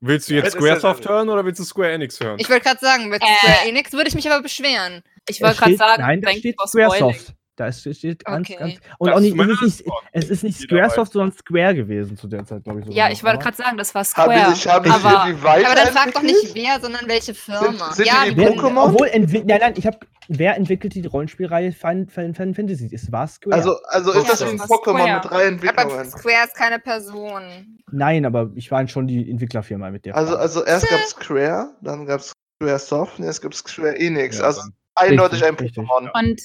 [0.00, 2.38] Willst du jetzt Squaresoft ja- hören oder willst du Square Enix hören?
[2.38, 3.26] ich wollte gerade sagen, mit Äh.
[3.26, 5.02] Square Enix würde ich mich aber beschweren.
[5.28, 6.56] Ich wollte gerade sagen, nein, da thank steht.
[6.66, 7.34] Squaresoft.
[7.58, 8.56] Da ist, steht ganz, Okay.
[8.58, 8.74] ganz.
[8.98, 12.44] Und Das auch nicht, ist nicht, es ist nicht Squaresoft, sondern Square gewesen zu der
[12.44, 12.86] Zeit, glaube ich.
[12.94, 14.52] Ja, ich wollte aber- gerade sagen, das war Square.
[14.54, 17.92] ich, hab ich aber, Aber dann frag doch nicht wer, sondern welche Firma.
[17.92, 18.84] sind ja, die Pokémon?
[18.92, 22.88] obwohl, nein, nein, ich habe, wer entwickelt die Rollenspielreihe Final, Fantasy?
[22.92, 23.56] Es war Square.
[23.56, 25.14] Also, also ist das das wie ein Pokémon Square.
[25.14, 26.10] mit drei aber Entwicklungen?
[26.10, 27.42] Square ist keine Person.
[27.90, 30.14] nein, aber ich war schon die Entwicklerfirma mit der.
[30.16, 30.42] Also, Frage.
[30.42, 32.32] also erst gab es Square, dann gab es
[32.62, 34.38] Square Soft und jetzt gibt es Square Enix.
[34.38, 34.62] Ja, also
[34.94, 36.10] eindeutig ein richtig, Pokémon.
[36.14, 36.40] Und,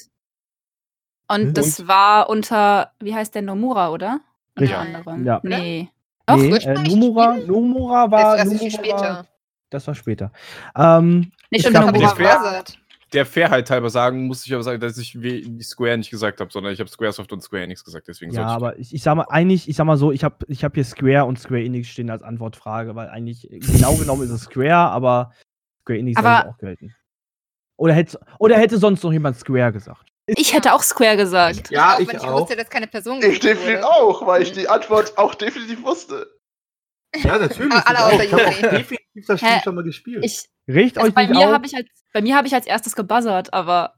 [1.28, 1.58] und Und?
[1.58, 4.20] das war unter, wie heißt der, Nomura, oder?
[4.58, 5.24] Unter anderem.
[5.24, 5.40] Ja.
[5.42, 5.90] Nee.
[6.26, 7.36] Doch, nee, äh, Nomura.
[7.36, 9.26] Nomura Das war, ist erst viel Nomura war, später.
[9.70, 10.32] das war später.
[10.76, 12.78] Ähm, nicht ich Nomura gebuzzert.
[13.12, 15.16] Der Fairheit halber sagen, muss ich aber sagen, dass ich
[15.62, 18.08] Square nicht gesagt habe, sondern ich habe Squaresoft und Square Enix gesagt.
[18.08, 20.64] Deswegen ja, aber ich, ich sag mal, eigentlich, ich sag mal so, ich habe ich
[20.64, 24.42] hab hier Square und Square Enix stehen als Antwortfrage, weil eigentlich genau genommen ist es
[24.42, 25.30] Square, aber
[25.82, 26.94] Square Enix Aber- auch gelten.
[27.76, 30.06] Oder hätte, oder hätte sonst noch jemand Square gesagt?
[30.26, 31.70] Ich hätte auch Square gesagt.
[31.70, 32.40] Ja, auch ich wenn ich auch.
[32.40, 33.86] wusste, dass keine Person Ich definitiv wurde.
[33.86, 36.30] auch, weil ich die Antwort auch definitiv wusste.
[37.16, 37.72] Ja, natürlich.
[37.74, 38.12] Alle ich auch.
[38.12, 38.70] außer Ich habe auch Juri.
[38.78, 39.60] definitiv das Spiel Hä?
[39.62, 40.24] schon mal gespielt.
[40.24, 42.96] Ich, Riecht also euch bei mir habe ich als, bei mir habe ich als erstes
[42.96, 43.94] gebuzzert, aber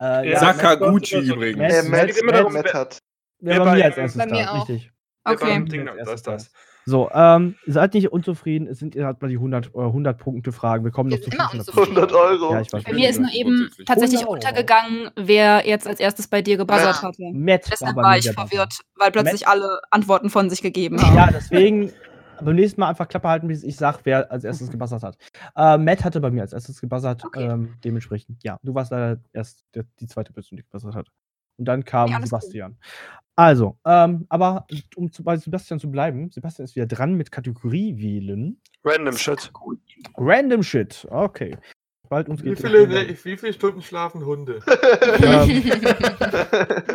[0.00, 1.58] äh, Ja, Sakaguchi übrigens.
[1.58, 2.98] Matt- Äh, Matt- Matt, Matt, darum, Matt wer- hat.
[3.40, 4.68] Ja, bei mir als erstes bei mir da, auch.
[4.68, 4.92] richtig.
[5.24, 5.94] Okay.
[6.04, 6.52] das, das.
[6.88, 10.84] So, ähm, seid nicht unzufrieden, es sind habt mal die 100, äh, 100 Punkte Fragen.
[10.84, 11.96] Wir kommen Wir noch zu sind immer 500 unzufrieden.
[11.98, 12.52] 100 Euro.
[12.52, 12.84] Ja, ich weiß.
[12.84, 17.02] bei mir ist nur eben tatsächlich untergegangen, wer jetzt als erstes bei dir gebuzzert Ja.
[17.02, 17.22] hatte.
[17.32, 21.16] Matt Deshalb war mir ich verwirrt, weil plötzlich alle Antworten von sich gegeben haben.
[21.16, 21.90] Ja, deswegen
[22.40, 25.16] beim nächsten Mal einfach Klappe halten, bis ich sag, wer als erstes gebuzzert hat.
[25.56, 27.24] Äh, Matt hatte bei mir als erstes gebuzzert.
[27.24, 27.48] Okay.
[27.50, 31.08] Ähm, dementsprechend, ja, du warst leider erst der, die zweite Person, die gebuzzert hat.
[31.58, 32.40] Und dann kam Ja, alles gut.
[32.42, 32.76] Sebastian.
[33.34, 34.66] Also, ähm, aber
[34.96, 38.60] um zu, bei Sebastian zu bleiben, Sebastian ist wieder dran mit Kategorie wählen.
[38.84, 39.52] Random Shit.
[40.16, 41.06] Random Shit.
[41.10, 41.56] Okay.
[42.08, 42.88] Bald uns Wie geht viele,
[43.24, 44.60] wie viele Stunden schlafen Hunde?
[45.22, 45.72] ähm,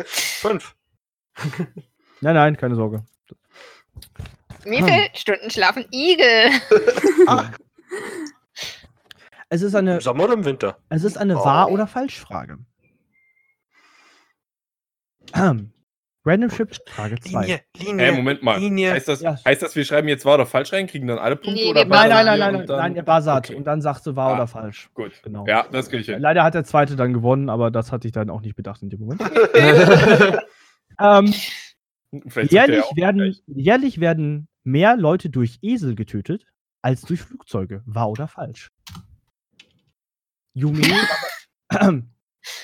[0.06, 0.74] Fünf.
[2.22, 3.04] Nein, nein, keine Sorge.
[4.64, 6.50] Wie viele Stunden schlafen Igel?
[9.48, 10.78] Es ist Im eine, Sommer oder im Winter?
[10.88, 11.44] es ist eine Oh.
[11.44, 12.58] Wahr- oder Falschfrage.
[15.34, 15.72] Ähm,
[16.24, 17.40] Random Shit, Frage 2.
[17.40, 18.06] Linie, Linie.
[18.06, 18.56] Äh, Moment mal.
[18.60, 18.92] Linie.
[18.92, 19.36] Heißt das, Ja.
[19.44, 21.52] heißt das, wir schreiben jetzt wahr oder falsch rein, kriegen dann alle Punkte?
[21.60, 23.56] Nee, oder Nein, nein, nein, nein, dann- nein, er buzzert Okay.
[23.56, 24.34] und dann sagst du wahr Ah.
[24.34, 24.88] oder falsch.
[24.94, 25.20] Gut.
[25.24, 25.44] Genau.
[25.48, 26.20] Ja, das kriege ich hin.
[26.20, 28.90] Leider hat der zweite dann gewonnen, aber das hatte ich dann auch nicht bedacht in
[28.90, 29.20] dem Moment.
[31.00, 31.34] ähm,
[32.50, 36.46] jährlich, werden, jährlich werden mehr Leute durch Esel getötet
[36.82, 37.82] als durch Flugzeuge.
[37.84, 38.70] Wahr oder falsch?
[40.54, 40.82] Yume,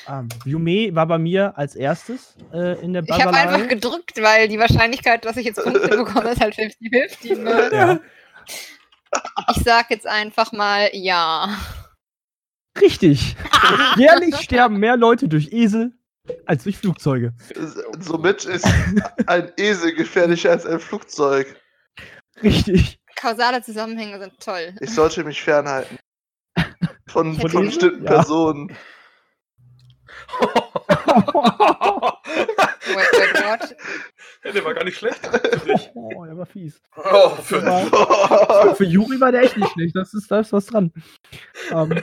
[0.06, 4.20] war, ähm, Yume war bei mir als erstes äh, in der Ich habe einfach gedrückt,
[4.20, 7.38] weil die Wahrscheinlichkeit, dass ich jetzt Punkte bekomme, ist halt 50-50.
[7.38, 7.70] Ne?
[7.72, 8.00] Ja.
[9.50, 11.56] Ich sag jetzt einfach mal ja.
[12.80, 13.36] Richtig.
[13.96, 15.92] jährlich sterben mehr Leute durch Esel
[16.46, 17.32] als durch Flugzeuge.
[17.98, 18.66] Somit ist
[19.26, 21.56] ein Esel gefährlicher als ein Flugzeug.
[22.42, 22.98] Richtig.
[23.16, 24.74] Kausale Zusammenhänge sind toll.
[24.80, 25.98] Ich sollte mich fernhalten.
[27.08, 28.10] Von, Von bestimmten Ja.
[28.10, 28.76] Personen.
[34.44, 35.20] Ja, der war gar nicht schlecht.
[35.94, 36.80] Oh, der war fies.
[36.96, 39.96] Oh, für, war, für Juri war der echt nicht schlecht.
[39.96, 40.92] Das ist, da ist was dran.
[41.70, 42.02] Ähm,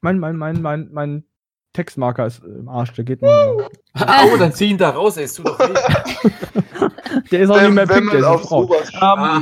[0.00, 1.24] mein, mein, mein, mein, mein
[1.72, 2.92] Textmarker ist im Arsch.
[2.94, 3.68] Der geht nicht mehr.
[3.94, 5.74] Au, dann zieh ihn da raus, ey, es tut doch weh.
[7.30, 8.64] Der ist auch nicht mehr wenn pink, der ist braun.
[8.64, 9.40] Oberst Ähm,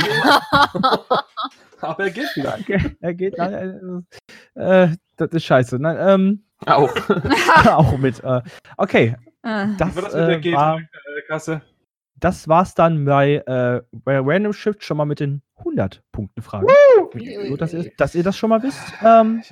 [1.80, 2.56] Aber er geht wieder.
[2.60, 4.04] okay, er geht, nein,
[4.56, 5.78] äh, äh, das ist scheiße.
[5.78, 6.88] Nein, ähm, Au.
[7.66, 8.22] auch mit.
[8.24, 8.42] Äh,
[8.76, 11.62] okay, Äh, das, das mit der äh, war, G-Kasse?
[12.18, 16.66] das war's dann bei, äh, bei Random Shift schon mal mit den 100 Punkten Fragen.
[17.48, 18.80] So, dass ihr, dass ihr das schon mal wisst.
[19.04, 19.42] Ähm,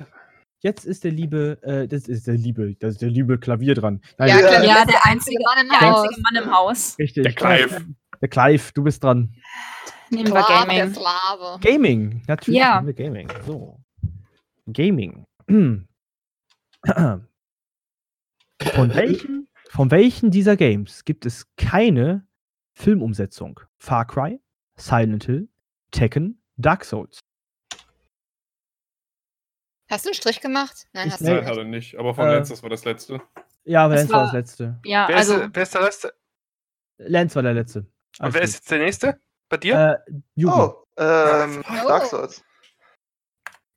[0.61, 4.01] jetzt ist der liebe, äh, das ist der liebe, das ist der liebe Klavier dran.
[4.17, 4.47] Nein, Ja, Ja.
[4.47, 6.03] klar, Ja, der einzige- Mann im der Haus.
[6.07, 6.95] einzige Mann im Haus.
[6.99, 7.23] richtig.
[7.23, 7.81] Der Clive.
[8.21, 9.35] Der Clive, du bist dran.
[10.15, 10.93] Nehmen wir der Gaming.
[10.93, 11.59] Slave.
[11.61, 12.59] Gaming, natürlich.
[12.59, 12.75] Ja.
[12.75, 13.29] haben wir Gaming.
[13.45, 13.79] So.
[14.67, 15.25] Gaming.
[18.73, 22.25] Von welchen, von welchen dieser Games gibt es keine
[22.73, 23.59] Filmumsetzung?
[23.77, 24.39] Far Cry,
[24.77, 25.49] Silent Hill,
[25.91, 27.19] Tekken, Dark Souls.
[29.89, 30.87] Hast du einen Strich gemacht?
[30.93, 31.45] Nein, Ich- hast du nicht.
[31.45, 31.95] hat er nicht.
[31.99, 33.21] Aber von Äh, Lenz, das war das letzte.
[33.65, 34.79] Ja, aber Das Lance war war- das letzte.
[34.85, 36.13] Ja, Wer, also ist, wer ist der letzte?
[36.97, 37.79] Lance war der letzte.
[37.79, 37.87] Und
[38.19, 38.41] wer gut.
[38.43, 39.19] ist jetzt der nächste?
[39.49, 40.03] Bei dir?
[40.07, 40.45] Äh.
[40.45, 41.87] Oh, ähm, Oh.
[41.87, 42.43] Dark Souls.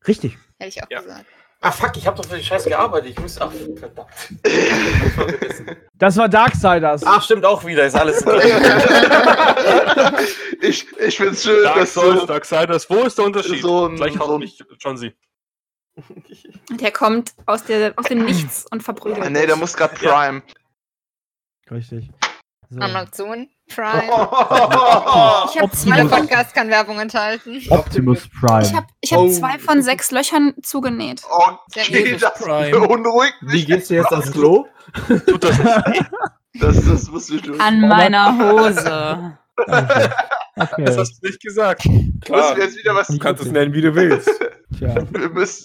[0.07, 0.39] Richtig.
[0.59, 1.01] Hätte ich auch Ja.
[1.01, 1.27] gesagt.
[1.61, 3.11] ah, fuck, ich hab doch für die Scheiße gearbeitet.
[3.11, 3.41] Ich muss.
[3.41, 4.11] Ach, verdammt.
[5.99, 7.03] Das war Darksiders.
[7.05, 7.85] Ach, stimmt auch wieder.
[7.85, 8.25] Ist alles
[10.61, 12.89] ich ich find's schön, Dark dass Souls, du Darksiders.
[12.89, 13.61] Wo ist der Unterschied?
[13.63, 15.13] so ein, Gleich so haut ein mich schon sie.
[16.71, 19.29] der kommt aus, der, aus dem Nichts und verprügelt.
[19.31, 20.13] Nee, der muss grad Ja.
[20.13, 20.43] Prime.
[21.71, 22.11] Richtig.
[22.71, 22.81] So.
[22.81, 24.09] Amazon Prime.
[24.11, 27.61] Oh, Ich habe zwei Podcast kann Werbung enthalten.
[27.71, 28.63] Optimus Prime.
[28.63, 29.29] Ich habe ich hab Oh.
[29.31, 31.23] zwei von sechs Löchern zugenäht.
[31.29, 32.71] Okay, Sehr das Prime.
[32.71, 33.67] beunruhigt Wie mich.
[33.67, 34.67] gehst du jetzt ans Klo?
[35.27, 36.11] Tut das nicht.
[36.61, 37.61] Das, das musst du tun.
[37.61, 39.37] An meiner Hose.
[39.57, 40.09] Okay.
[40.57, 40.85] okay.
[40.85, 41.83] Das hast du nicht gesagt.
[42.23, 44.31] Klar, wir jetzt wieder was du kannst es nennen, wie du willst.
[44.77, 44.95] Tja.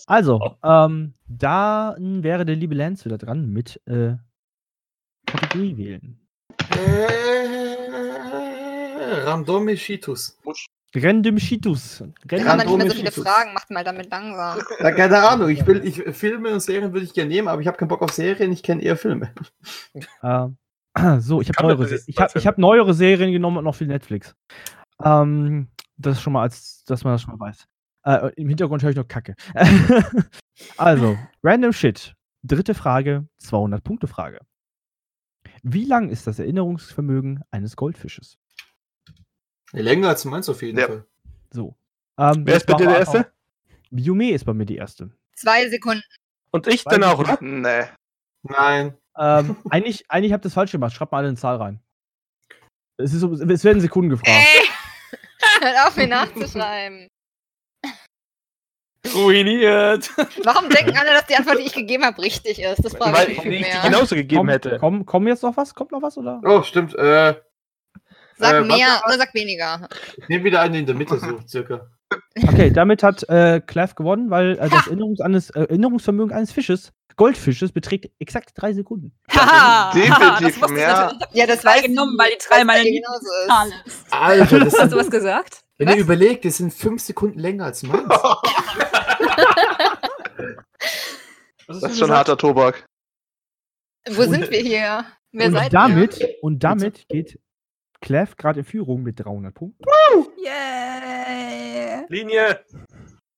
[0.07, 4.13] Also, ähm, dann wäre der liebe Lance wieder dran mit äh,
[5.25, 6.19] Kategorie wählen.
[6.69, 7.13] Äh,
[9.25, 10.37] Randome Shitus.
[10.95, 11.37] Random
[12.57, 13.23] dann nicht mehr so viele Shitus.
[13.23, 14.59] Fragen, macht mal damit langsam.
[14.79, 17.67] Ja, keine Ahnung, ich will, ich, Filme und Serien würde ich gerne nehmen, aber ich
[17.67, 19.33] habe keinen Bock auf Serien, ich kenne eher Filme.
[20.23, 20.57] Ähm,
[21.19, 24.35] so, ich habe neuere, ich hab, ich hab neuere Serien genommen und noch viel Netflix.
[25.03, 27.67] Ähm, das ist schon mal, als dass man das schon mal weiß.
[28.05, 29.35] Äh, Im Hintergrund höre ich noch Kacke.
[30.77, 32.13] also, Random Shit.
[32.43, 34.39] Dritte Frage, 200-Punkte-Frage.
[35.63, 38.37] Wie lang ist das Erinnerungsvermögen eines Goldfisches?
[39.71, 40.87] Länger als meins auf jeden Ja.
[40.87, 41.05] Fall.
[41.51, 41.75] So.
[42.19, 43.33] Ähm, Wer ist bei dir der auch- Erste?
[43.89, 45.11] Yume ist bei mir die erste.
[45.35, 46.03] Zwei Sekunden.
[46.51, 47.37] Und ich dann auch, oder?
[47.41, 47.85] Nee.
[48.43, 48.97] Nein.
[49.17, 50.93] Ähm, eigentlich eigentlich habt ihr das falsch gemacht.
[50.93, 51.79] Schreibt mal alle eine Zahl rein.
[52.97, 54.29] Es, ist, es werden Sekunden gefragt.
[54.37, 54.67] Ey!
[55.61, 57.07] Hört auf, mir nachzuschreiben.
[59.13, 60.09] Ruiniert.
[60.43, 62.83] Warum denken alle, dass die Antwort, die ich gegeben habe, richtig ist?
[62.85, 63.81] Das frage Weil ich die mehr.
[63.83, 64.77] genauso gegeben Komm, hätte.
[64.79, 65.75] komm, komm jetzt noch was?
[65.75, 66.17] Kommt noch was?
[66.17, 66.41] Oder?
[66.45, 66.95] Oh, stimmt.
[66.95, 67.35] Äh,
[68.37, 69.87] Sag Äh, mehr oder sag weniger.
[70.17, 71.87] ich nehme wieder einen in der Mitte so, circa.
[72.47, 76.93] Okay, damit hat äh, Clef gewonnen, weil äh, das Erinnerungs eines, äh, Erinnerungsvermögen eines Fisches,
[77.15, 79.13] Goldfisches, beträgt exakt drei Sekunden.
[79.29, 81.19] Haha, definitiv das mehr.
[81.33, 84.05] Ja, das weiß genommen, weil die ich, drei weil meine genauso ist.
[84.11, 85.63] Alter, das Hast du was gesagt?
[85.77, 85.95] wenn Was?
[85.95, 88.07] ihr überlegt, das sind fünf Sekunden länger als meins.
[91.65, 92.11] Das ist schon gesagt?
[92.11, 92.85] harter Tobak.
[94.09, 95.05] Wo sind wir hier?
[95.31, 97.39] Wer und seid damit, und damit geht
[98.01, 99.83] Clef gerade in Führung mit 300 Punkten.
[100.43, 102.05] Yay.
[102.09, 102.59] Linie.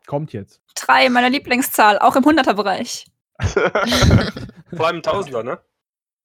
[0.08, 0.62] Kommt jetzt.
[0.76, 3.06] Drei, meine Lieblingszahl, auch im 100er-Bereich.
[3.42, 5.60] Vor allem Tausender, ne?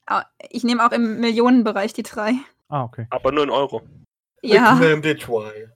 [0.06, 2.32] Ah, Ich nehme auch im Millionenbereich die drei.
[2.68, 3.06] Ah, okay.
[3.10, 3.82] Aber nur in Euro.
[4.42, 5.70] Ja, Nimm die zwei.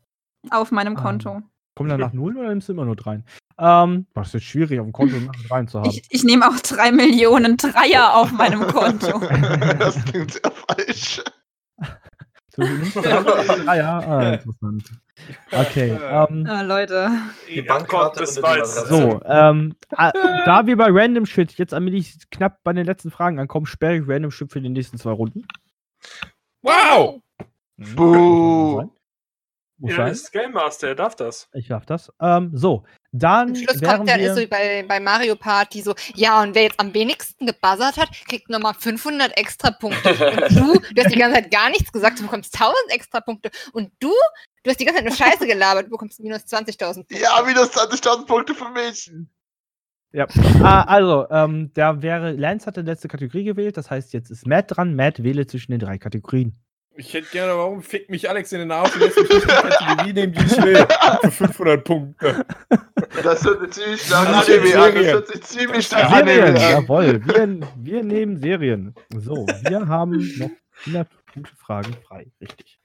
[0.51, 1.01] auf meinem Ah.
[1.03, 1.43] Konto.
[1.77, 3.25] Kommt dann nach Null oder nimmst du immer nur rein?
[3.59, 5.17] Ähm, das ist jetzt schwierig, auf dem Konto
[5.51, 5.91] rein zu haben.
[5.91, 9.19] Ich, ich nehme auch drei Millionen Dreier auf meinem Konto.
[9.79, 11.21] Das klingt sehr falsch.
[11.81, 12.44] So, du nimmst drei-
[13.67, 14.91] Ah ja, ah, interessant.
[15.53, 17.09] Okay, ähm, Ah, Leute.
[17.49, 18.41] Die Bankkarte weiß.
[18.41, 18.87] Matratze.
[18.89, 20.11] so, ähm, ah,
[20.45, 24.09] da wir bei Random Shit jetzt allmählich knapp bei den letzten Fragen ankommen, sperre ich
[24.09, 25.47] Random Shit für die nächsten zwei Runden.
[26.63, 27.21] Wow!
[27.77, 28.91] Buh.
[29.79, 30.13] Muss Ja, sein.
[30.13, 31.49] ist Game Master, er darf das.
[31.53, 32.13] Ich darf das.
[32.21, 32.85] Ähm, so,
[33.17, 36.43] Dann Am Schluss wären kommt dann ist so wie bei, bei Mario Party so, ja,
[36.43, 40.09] und wer jetzt am wenigsten gebuzzert hat, kriegt nochmal 500 extra Punkte.
[40.51, 43.53] Und du, du hast die ganze Zeit gar nichts gesagt, du bekommst 1000 extra Punkte.
[43.73, 44.13] Und du,
[44.65, 47.17] du hast die ganze Zeit nur Scheiße gelabert, du bekommst minus 20.000 Punkte.
[47.17, 49.13] Ja, minus 20.000 Punkte für mich.
[50.11, 50.27] ja.
[50.65, 54.45] ah, also, ähm, da wäre, Lance hat die letzte Kategorie gewählt, das heißt, jetzt ist
[54.45, 54.97] Matt dran.
[54.97, 56.64] Matt wähle zwischen den drei Kategorien.
[56.97, 59.47] Ich hätte gerne, warum fickt mich Alex in den Arsch und lässt mich nicht
[60.07, 60.87] die nehmen, die ich will.
[61.23, 62.47] Für 500 Punkte.
[63.23, 64.83] Das hört sich ziemlich nach Anime ist an.
[64.83, 65.13] Das Serien.
[65.13, 66.71] hört sich ziemlich nach Serien, Anime an.
[66.73, 67.27] jawohl.
[67.27, 68.95] Wir, wir nehmen Serien.
[69.17, 70.51] So, wir haben noch
[70.87, 72.31] 100 gute Fragen frei.
[72.41, 72.79] Richtig.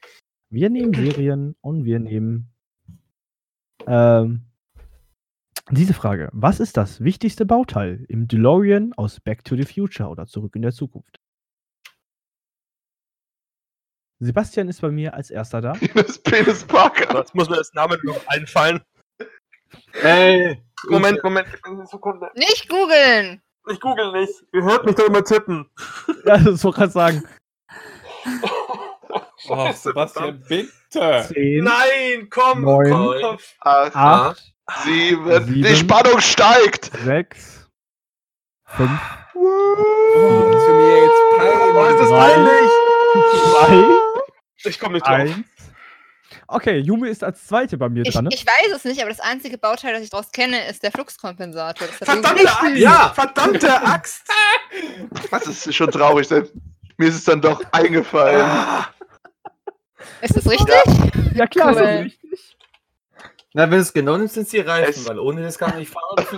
[0.50, 2.52] Wir nehmen Serien und wir nehmen
[3.86, 4.42] ähm,
[5.70, 6.30] diese Frage.
[6.34, 10.64] Was ist das wichtigste Bauteil im DeLorean aus Back to the Future oder Zurück in
[10.64, 11.20] der Zukunft?
[14.20, 15.74] Sebastian ist bei mir als erster da.
[15.96, 17.14] Das Penis Parker.
[17.14, 18.82] Das muss mir als Name noch einfallen.
[20.02, 21.48] Ey, Moment, Moment,
[21.90, 22.30] Sekunde.
[22.36, 23.42] Nicht googeln!
[23.70, 24.34] Ich google nicht.
[24.54, 25.70] Ihr hört mich doch immer tippen.
[26.26, 27.24] Ja, das wollte gerade sagen.
[29.48, 31.26] Oh, Sebastian, bitte.
[31.34, 32.92] 10, Nein, komm, Neun.
[32.92, 33.38] komm, komm.
[33.62, 34.54] Acht, 8,
[34.84, 35.46] sieben.
[35.48, 35.76] Die Sieben.
[35.78, 36.92] Spannung steigt.
[37.06, 37.68] 6,
[38.66, 38.90] 5,
[39.34, 41.22] Oh, das ist mich jetzt
[41.74, 42.34] Oh, ist das Drei.
[42.34, 42.72] peinlich.
[43.54, 44.09] 2,
[44.64, 45.16] Ich komme nicht drauf.
[45.20, 45.36] 1.
[46.48, 48.26] Okay, Yumi ist als zweite bei mir Ich, dran.
[48.26, 48.30] Ne?
[48.32, 51.88] ich weiß es nicht, aber das einzige Bauteil, das ich daraus kenne, ist der Fluxkompensator.
[51.88, 52.76] Verdammte Axt!
[52.78, 53.12] Ja.
[53.16, 54.24] Verdammte Axt!
[55.32, 56.28] Das ist schon traurig.
[56.28, 56.48] denn
[56.98, 58.48] Mir ist es dann doch eingefallen.
[60.22, 60.76] Ist das richtig?
[61.34, 61.84] Ja, klar, ist Cool.
[61.86, 62.56] das richtig.
[63.54, 65.72] Na, wenn du es genau nimmst, sind es die Reifen, Es- weil ohne das kann
[65.72, 66.38] man nicht fahren.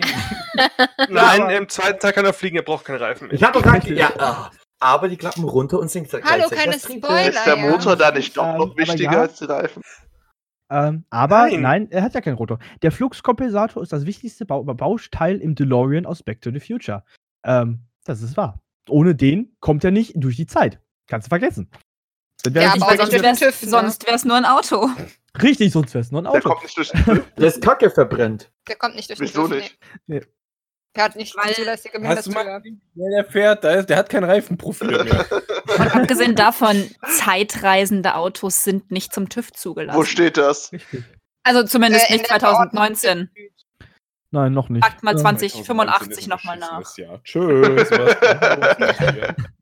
[1.10, 3.28] Nein, im zweiten Tag kann er fliegen, er braucht keine Reifen.
[3.32, 3.88] Ich hab doch gar nicht.
[3.90, 4.50] Ja, ah.
[4.82, 7.30] Aber die klappen runter und sinkt Hallo, keine Spoiler.
[7.30, 7.70] Ist der ja.
[7.70, 9.22] Motor da nicht doch noch wichtiger ja.
[9.22, 9.82] als die Reifen?
[10.70, 11.62] Ähm, aber Nein.
[11.62, 11.92] nein.
[11.92, 12.58] er hat ja keinen Rotor.
[12.82, 17.04] Der Fluxkompensator ist das wichtigste Bau Bauteil im DeLorean aus Back to the Future.
[17.44, 18.62] Ähm, das ist wahr.
[18.90, 20.80] Ohne den kommt er nicht durch die Zeit.
[21.08, 21.70] Kannst du vergessen.
[22.48, 23.36] Ja, es aber ne?
[23.36, 24.90] sonst wäre es nur ein Auto.
[25.44, 26.50] richtig, sonst wär's nur ein Der Auto.
[26.50, 27.32] kommt nicht durch den TÜV.
[27.36, 28.52] Das ist Kacke verbrennt.
[28.68, 29.78] Der kommt nicht durch den Wieso TÜV, nicht?
[30.08, 30.22] nee.
[30.96, 32.62] Der hat nicht Weil- zulässige Mindesthöhe.
[32.96, 33.64] der fährt?
[33.64, 35.26] Ist, der hat kein Reifenprofil mehr.
[35.80, 40.06] Und abgesehen davon, zeitreisende Autos sind nicht zum TÜV Wo zugelassen.
[40.06, 40.72] steht das?
[40.74, 41.04] Richtig.
[41.44, 43.30] Also zumindest Äh, nicht der 2019.
[44.32, 44.84] Nein, noch nicht.
[44.86, 46.98] Fragt mal Ähm, 2085 nochmal nach.
[46.98, 47.18] Ja.
[47.24, 47.90] Tschüss.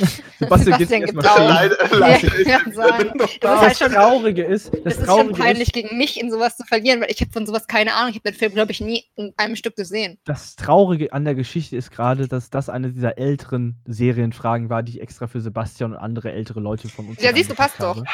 [0.38, 0.78] Sebastian.
[0.78, 1.48] Sebastian geht erstmal.
[1.48, 3.12] Leider, Ja, leider ist sagen.
[3.18, 3.60] Das ist da.
[3.60, 6.56] halt Das schon, Traurige ist, das, das ist schon peinlich, ist, gegen mich in sowas
[6.56, 8.10] zu verlieren, weil ich habe von sowas keine Ahnung.
[8.10, 10.18] Ich habe den Film, glaube ich, nie in einem Stück gesehen.
[10.24, 14.92] das Traurige an der Geschichte ist gerade, dass das eine dieser älteren Serienfragen war, die
[14.96, 18.04] ich extra für Sebastian und andere ältere Leute von uns Ja, siehst du, passt habe.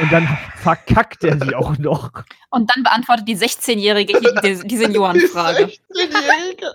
[0.00, 2.10] Und dann verkackt er sie auch noch.
[2.50, 5.64] Und dann beantwortet die 16-Jährige hier die, die Seniorenfrage.
[5.64, 6.74] 16-Jährige.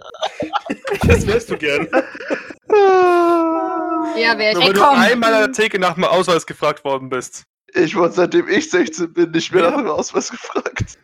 [1.08, 1.88] Das wärst du gern.
[4.18, 7.46] Ja, wer Nur weil du einmal an der Theke nach dem Ausweis gefragt worden bist.
[7.74, 10.98] Ich wurde seitdem ich 16 bin nicht mehr nach dem Ausweis gefragt.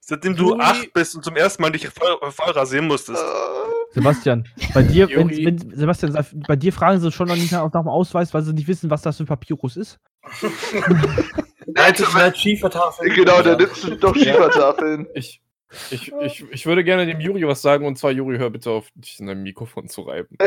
[0.00, 0.60] Seitdem du Juri.
[0.60, 3.22] acht bist und zum ersten Mal dich voll, voll rasieren musstest.
[3.22, 6.16] Äh, Sebastian, bei dir, wenn, wenn, Sebastian,
[6.46, 8.90] bei dir fragen sie schon noch nicht nach, nach dem Ausweis, weil sie nicht wissen,
[8.90, 9.98] was das für Papyrus ist.
[11.66, 13.14] Nein, das sind halt Schiefertafeln.
[13.14, 15.06] Genau, da nimmst du doch Schiefertafeln.
[15.14, 15.40] Ich,
[15.90, 18.88] ich, ich, ich würde gerne dem Juri was sagen und zwar, Juri, hör bitte auf,
[18.94, 20.36] dich in deinem Mikrofon zu reiben.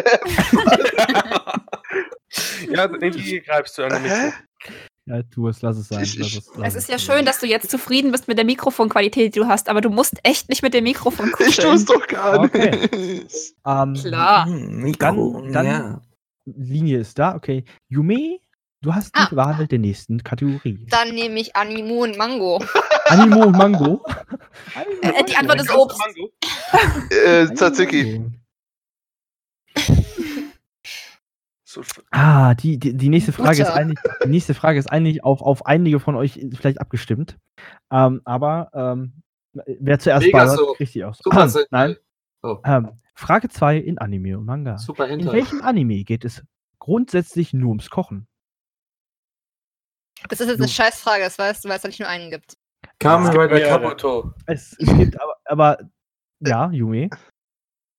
[2.71, 4.33] Ja, irgendwie greifst du an der Mikro.
[5.05, 6.01] Ja, tu es, lass es sein.
[6.17, 9.33] Lass es, lass Es ist ja schön, dass du jetzt zufrieden bist mit der Mikrofonqualität,
[9.33, 11.99] die du hast, aber du musst echt nicht mit dem Mikrofon Ich tue es kuscheln.
[12.01, 12.87] doch gar Okay.
[12.95, 13.55] nicht.
[13.65, 14.45] Ähm, Klar.
[14.45, 16.01] Dann, dann
[16.45, 17.63] Linie ist da, okay.
[17.87, 18.39] Yume,
[18.81, 19.29] du hast die Ah.
[19.35, 20.85] Wahl der nächsten Kategorie.
[20.89, 22.59] Dann nehme ich Animo und Mango.
[23.07, 24.03] Animo und Mango.
[25.01, 25.99] Äh, die Antwort ist Obst.
[27.25, 28.25] Äh, Tzatziki.
[32.09, 35.65] Ah, die, die, die nächste Frage ist eigentlich, die nächste Frage ist eigentlich auf, auf
[35.67, 37.37] einige von euch vielleicht abgestimmt.
[37.91, 39.21] Ähm, aber ähm,
[39.53, 40.73] wer zuerst Mega ballert, so.
[40.73, 41.19] kriegt die aus.
[41.23, 41.59] Super Ah.
[41.69, 41.95] Nein.
[42.41, 42.57] Oh.
[42.65, 44.77] Ähm, Frage 2 in Anime und Manga.
[44.79, 46.43] Super In welchem Anime geht es
[46.79, 48.28] grundsätzlich nur ums Kochen?
[50.27, 52.29] Das ist jetzt Du- eine Scheißfrage, das weißt du, weil es da nicht nur einen
[52.31, 52.53] gibt.
[52.99, 53.67] Kamen Es gibt Rider.
[53.79, 54.33] Kabuto.
[54.45, 55.77] Es, es gibt aber, aber
[56.41, 57.09] ja, Yume.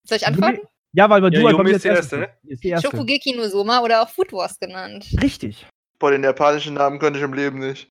[0.04, 0.60] Soll ich antworten?
[0.92, 2.30] Ja, weil, weil Ja, du halt bei mir ist die erste, bist.
[2.52, 2.90] Ist die erste.
[2.90, 5.06] Shokugeki no Soma oder auch Food Wars genannt.
[5.22, 5.66] Richtig.
[5.98, 7.90] Boah, den japanischen Namen könnte ich im Leben nicht.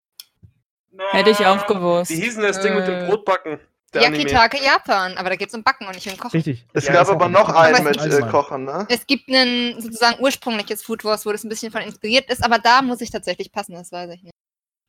[1.12, 2.12] Hätte ich auch gewusst.
[2.12, 3.60] Wie hieß denn das Ding mit dem Äh, Brotbacken?
[3.94, 4.18] Der Anime.
[4.24, 6.32] Yakitake Japan, aber da geht es um Backen und nicht um Kochen.
[6.38, 6.66] Richtig.
[6.74, 8.86] Es Ja, gab aber ein- noch einen mit äh, Kochen, ne?
[8.90, 12.60] Es gibt ein sozusagen ursprüngliches Food Wars, wo das ein bisschen von inspiriert ist, aber
[12.60, 14.34] da muss ich tatsächlich passen, das weiß ich nicht.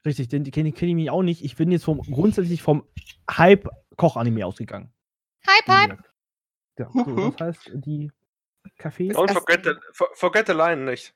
[0.05, 1.45] Richtig, den kenne kenn ich mich auch nicht.
[1.45, 2.87] Ich bin jetzt vom, grundsätzlich vom
[3.31, 4.93] Hype-Koch-Anime ausgegangen.
[5.47, 5.99] Hi, Pipe.
[6.79, 8.11] Ja, so, das heißt, die
[8.79, 9.15] Kaffee.
[9.15, 9.73] Und forget the,
[10.15, 11.15] forget the line nicht.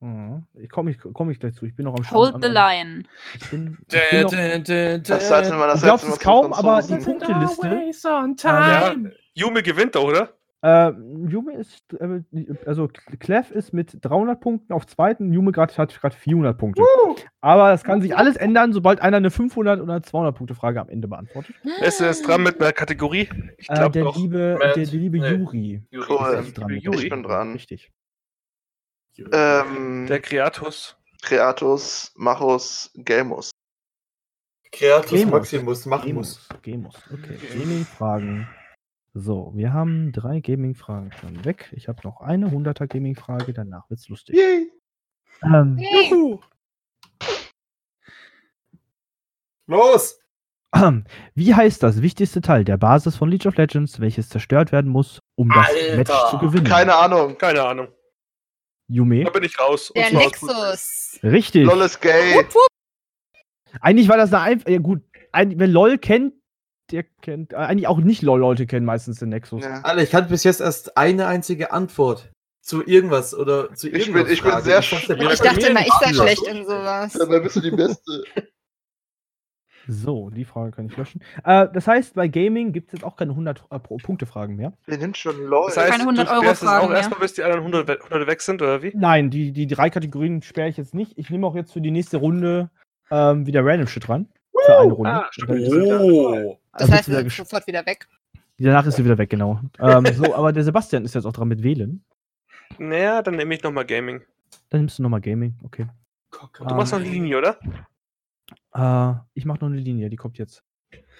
[0.00, 0.44] Mhm.
[0.54, 1.64] Ich komme ich, komm ich gleich zu.
[1.66, 3.02] Ich bin noch am Hold am- the line.
[3.34, 6.94] Ich bin, ich bin noch, Das sollte man das glaubst es kaum, aber die.
[6.96, 7.82] Punkteliste.
[8.44, 8.94] Ja,
[9.34, 10.34] Yume gewinnt doch, oder?
[10.60, 10.90] Äh,
[11.28, 12.20] Jume ist, äh,
[12.66, 12.88] also
[13.20, 16.82] Clef ist mit 300 Punkten auf zweiten, Jume grad, hat gerade 400 Punkte.
[17.40, 20.88] Aber das kann sich alles ändern, sobald einer eine 500 oder 200 Punkte Frage am
[20.88, 21.54] Ende beantwortet.
[21.62, 23.28] Wer ist denn jetzt dran mit einer Kategorie?
[23.56, 24.16] Ich Äh, glaube der, doch.
[24.16, 25.28] liebe, der, der liebe Nee.
[25.30, 25.82] Juri.
[26.08, 26.38] Cool.
[26.40, 26.70] ist dran.
[26.70, 27.04] Juri.
[27.04, 27.52] Ich bin dran.
[27.52, 27.92] Richtig.
[29.32, 30.96] Ähm, Der Kreatus.
[31.22, 33.50] Creatus, Machus, Gamus.
[34.70, 35.32] Kreatus Gemos.
[35.32, 36.48] Maximus machen muss.
[36.62, 36.94] Gemus.
[37.12, 37.38] Okay.
[37.58, 38.48] Gaming-Fragen.
[39.14, 41.72] So, wir haben drei Gaming-Fragen schon weg.
[41.72, 44.36] Ich habe noch eine 100er Gaming-Frage, danach wird's lustig.
[44.36, 44.70] Yay!
[45.42, 46.38] Ähm, Yay.
[49.66, 50.20] Los!
[50.70, 51.04] Ahem.
[51.34, 55.20] Wie heißt das wichtigste Teil der Basis von League of Legends, welches zerstört werden muss,
[55.34, 55.96] um das Alter.
[55.96, 56.64] Match zu gewinnen?
[56.64, 57.36] Keine Ahnung.
[57.38, 57.88] Keine Ahnung.
[58.88, 59.30] Da Yume?
[59.30, 59.92] bin ich raus.
[59.94, 61.18] Der Nexus.
[61.22, 61.66] Richtig.
[61.66, 62.34] LOL ist gay.
[62.36, 62.66] Wupp, wupp.
[63.80, 64.68] Eigentlich war das eine einfach.
[64.68, 65.02] Ja, gut.
[65.32, 66.32] Ein, wer LOL kennt,
[66.90, 67.52] der kennt.
[67.52, 69.62] Äh, eigentlich auch nicht LOL-Leute kennen meistens den Nexus.
[69.62, 69.82] Ja.
[69.82, 72.30] Alter, ich hatte bis jetzt erst eine einzige Antwort
[72.62, 74.24] zu irgendwas oder zu Ich irgendwas.
[74.24, 77.12] bin- ich bin sehr dachte, sch- wir Ich dachte immer, ich sei schlecht in sowas.
[77.12, 78.24] Dabei bist du die Beste.
[79.90, 81.22] So, die Frage kann ich löschen.
[81.44, 84.74] Äh, das heißt, bei Gaming gibt es jetzt auch keine 100 äh, mehr.
[84.84, 85.68] Wer nimmt schon LOL?
[85.68, 86.98] Das heißt, Keine 100 du Euro Fragen auch mehr.
[86.98, 88.92] erstmal, bis die anderen 100, we- 100 weg sind, oder wie?
[88.94, 91.16] Nein, die, die drei Kategorien sperre ich jetzt nicht.
[91.16, 92.68] Ich nehme auch jetzt für die nächste Runde
[93.10, 94.28] ähm, wieder Random Shit ran.
[94.66, 95.10] Für eine Runde.
[95.10, 96.58] Ah, Oh!
[96.76, 98.06] Das heißt, wir wieder sind sofort wieder weg.
[98.58, 99.58] Danach ist sie wieder weg, genau.
[99.80, 102.04] ähm, so, aber der Sebastian ist jetzt auch dran mit Wählen.
[102.76, 104.20] Naja, dann nehme ich nochmal Gaming.
[104.68, 105.86] Dann nimmst du nochmal Gaming, okay.
[106.58, 107.56] Du machst noch eine Linie, oder?
[108.74, 110.62] Äh, ich mache noch eine Linie, die kommt jetzt.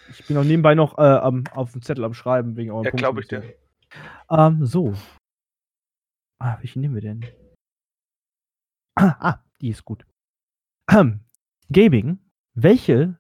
[0.09, 2.91] Ich bin auch nebenbei noch äh, am, auf dem Zettel am Schreiben wegen euren Ja,
[2.91, 3.49] glaube ich Punkten.
[3.49, 3.57] dir.
[4.31, 4.95] Ähm, so.
[6.41, 7.27] Ah, welche nehmen wir denn?
[8.95, 10.07] Ah, ah die ist gut.
[10.91, 11.21] Ähm,
[11.71, 12.19] Gaming.
[12.55, 13.19] Welche,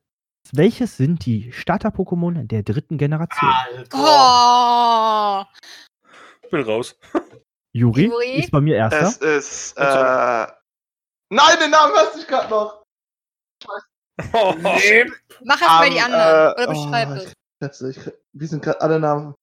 [0.53, 3.53] welches sind die Starter-Pokémon der dritten Generation?
[3.92, 5.44] Oh!
[6.42, 6.99] Ich bin raus.
[7.73, 8.38] Juri, Juri?
[8.38, 9.03] ist bei mir erster.
[9.03, 9.77] Es ist.
[9.77, 9.83] Äh,
[11.31, 12.78] nein, den Namen weiß ich gerade noch.
[15.44, 16.57] Mach erst mal die Ähm, anderen.
[16.57, 17.81] äh, Oder beschreib oh, es.
[17.83, 17.98] Ich,
[18.33, 19.35] wie sind gerade alle Namen?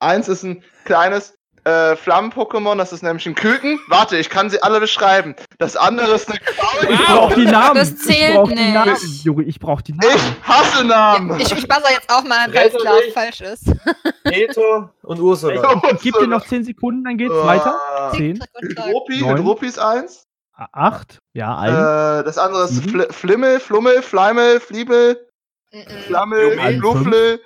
[0.00, 1.34] Eins ist ein kleines
[1.64, 3.80] äh, Flammen-Pokémon, das ist nämlich ein Küken.
[3.88, 5.34] Warte, ich kann sie alle beschreiben.
[5.58, 6.38] Das andere ist eine
[6.90, 7.74] Ich brauch die Namen.
[7.74, 8.74] Das ich zählt die nicht.
[8.74, 8.96] Namen.
[9.22, 10.14] Juri, ich brauch die Namen.
[10.14, 11.40] Ich hasse Namen.
[11.40, 13.64] Ich, ich buzzer jetzt auch mal, weil es klar falsch ist.
[14.24, 15.80] Peter und Ursula.
[15.94, 17.78] Ich gebe dir noch 10 Sekunden, dann geht's weiter.
[18.12, 18.86] Äh, 10, Trick und Track.
[18.86, 19.38] Hydropi, Neun.
[19.38, 20.23] Hydropi ist eins.
[20.56, 21.72] 8, ja, ein.
[21.72, 22.82] Äh, das andere ist.
[22.88, 25.28] Fl Flimmel, Flummel, Fleimel, Fliebel.
[26.06, 26.78] Flammel, Jume.
[26.78, 27.40] Fluffel.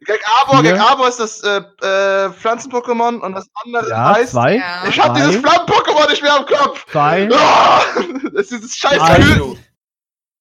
[0.00, 0.72] Gegabor, Vier.
[0.72, 4.32] Gegabor ist das äh, äh, Pflanzen-Pokémon und das andere ja, heißt.
[4.32, 4.84] 2, Ja.
[4.88, 5.26] Ich hab Drei.
[5.26, 6.86] dieses Flammen-Pokémon nicht mehr im Kopf!
[6.90, 7.82] 2, Ah,
[8.32, 8.98] das ist dieses scheiß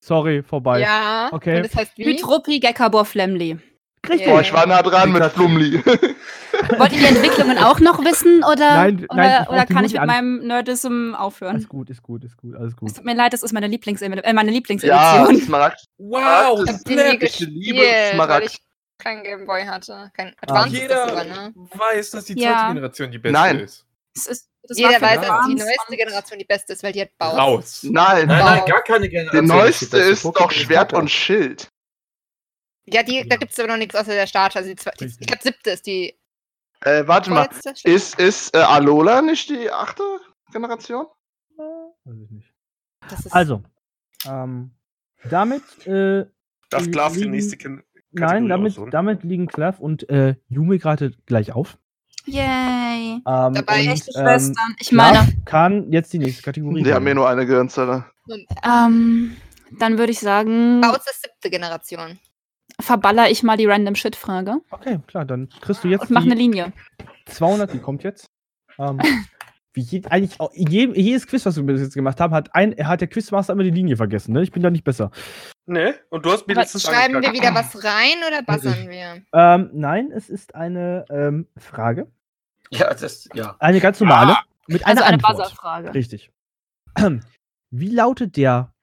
[0.02, 0.80] sorry, vorbei.
[0.80, 1.30] Ja.
[1.32, 1.58] Okay.
[1.58, 2.60] Und das heißt wie?
[2.60, 3.60] Gekabor, Flemli.
[4.08, 4.28] Richtig.
[4.28, 5.24] Boah, ich war nah dran mit.
[5.26, 5.84] Flumli.
[6.78, 9.94] Wollt ihr die Entwicklungen auch noch wissen oder, Nein, oder, nein, ich oder kann ich
[9.94, 11.56] mit An- meinem Nerdism aufhören?
[11.58, 12.90] Alles gut, ist gut, ist gut, alles gut.
[12.90, 15.42] Es tut mir leid, das ist meine, Lieblings äh, meine ja, Lieblingsedition.
[15.42, 15.86] Smaragd.
[15.98, 16.64] Wow!
[16.66, 18.46] Das Ich die nie ich liebe gespielt, weil Smaragd.
[18.48, 18.58] ich
[18.98, 20.12] keinen Gameboy hatte.
[20.16, 20.42] Kein Ah.
[20.42, 21.54] Advance ist das Jeder sogar, ne?
[21.74, 22.68] weiß, dass die zweite Ja.
[22.70, 23.60] Generation die beste Nein.
[23.60, 23.86] ist.
[24.16, 27.38] Ist, das Jeder weiß, dass die neueste Generation die beste ist, weil die hat Baus.
[27.38, 27.80] Raus.
[27.84, 29.46] Nein, Nein, nein, gar keine die Generation.
[29.46, 31.70] neueste beste ist doch ist Schwert und Schild.
[32.94, 34.60] Ja, die, da gibt es aber noch nichts außer der Starter.
[34.60, 36.16] Also die, zwei- die, ich glaube, siebte ist die
[36.82, 37.48] Äh, warte mal.
[37.84, 40.04] Ist, ist äh, Alola nicht die achte
[40.52, 41.06] Generation?
[41.58, 42.54] Weiß ich nicht.
[43.10, 43.64] Das ist Also,
[44.26, 44.72] ähm,
[45.30, 46.26] damit, äh,
[46.70, 48.92] Darf Die Glove die liegen- nächste Kin nein, Kategorie damit, aussuchen?
[48.92, 51.78] damit liegen Clef und äh, Yume gerade gleich auf.
[52.26, 53.14] Yay.
[53.16, 54.76] Ähm, Dabei und, Echte ähm, Schwestern.
[54.80, 58.06] Ich Clef meine, kann jetzt die nächste Kategorie Die haben mir nur eine Gehirnzelle.
[58.64, 59.36] ähm,
[59.80, 62.20] dann würde ich sagen, Baus ist siebte Generation.
[62.80, 66.36] Verballer ich mal die Random Shit-Frage Okay, klar, dann kriegst du jetzt und mach eine
[66.36, 66.74] Linie.
[67.26, 68.28] 200, die kommt jetzt.
[68.78, 69.00] Ähm,
[69.74, 72.76] wie je, eigentlich auch, je, jedes Quiz, was wir bis jetzt gemacht haben, hat, ein,
[72.86, 74.34] hat der Quizmaster immer die Linie vergessen.
[74.34, 74.42] Ne?
[74.42, 75.12] Ich bin da nicht besser.
[75.66, 79.22] Nee, und du hast mir Aber letztens Schreiben wir wieder was rein oder buzzern wir?
[79.34, 82.12] Ähm, nein, es ist eine ähm, Frage.
[82.72, 83.56] Ja, das, ja.
[83.60, 84.38] Eine ganz normale.
[84.68, 85.38] Mit einer Also eine Antwort.
[85.38, 85.94] Buzzer-Frage.
[85.94, 86.32] Richtig.
[87.72, 88.74] Wie lautet der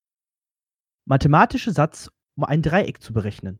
[1.06, 3.58] mathematische Satz, um ein Dreieck zu berechnen?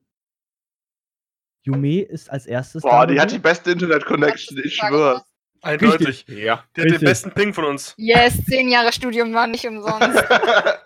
[1.66, 2.82] Yume ist als erstes.
[2.82, 5.22] Boah, da die hat die beste Internet-Connection, ich schwöre.
[5.62, 6.24] Eindeutig.
[6.28, 6.34] Ja.
[6.36, 7.00] Die hat den Richtig.
[7.08, 7.94] besten Ping von uns.
[7.96, 10.22] Yes, zehn Jahre Studium war nicht umsonst.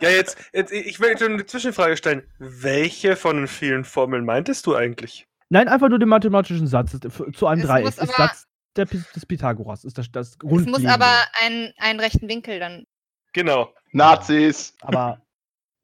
[0.03, 2.23] Ja, jetzt, jetzt ich will dir eine Zwischenfrage stellen.
[2.39, 5.27] Welche von den vielen Formeln meintest du eigentlich?
[5.51, 6.97] Nein, einfach nur den mathematischen Satz.
[7.09, 7.89] Für- Zu einem Es Dreieck.
[7.89, 9.85] Ist aber- Satz der, des Pythagoras.
[9.85, 11.13] Ist das, das Es muss aber
[11.45, 12.87] einen, einen rechten Winkel dann.
[13.35, 13.75] Genau.
[13.93, 14.75] Nazis.
[14.81, 15.21] Aber.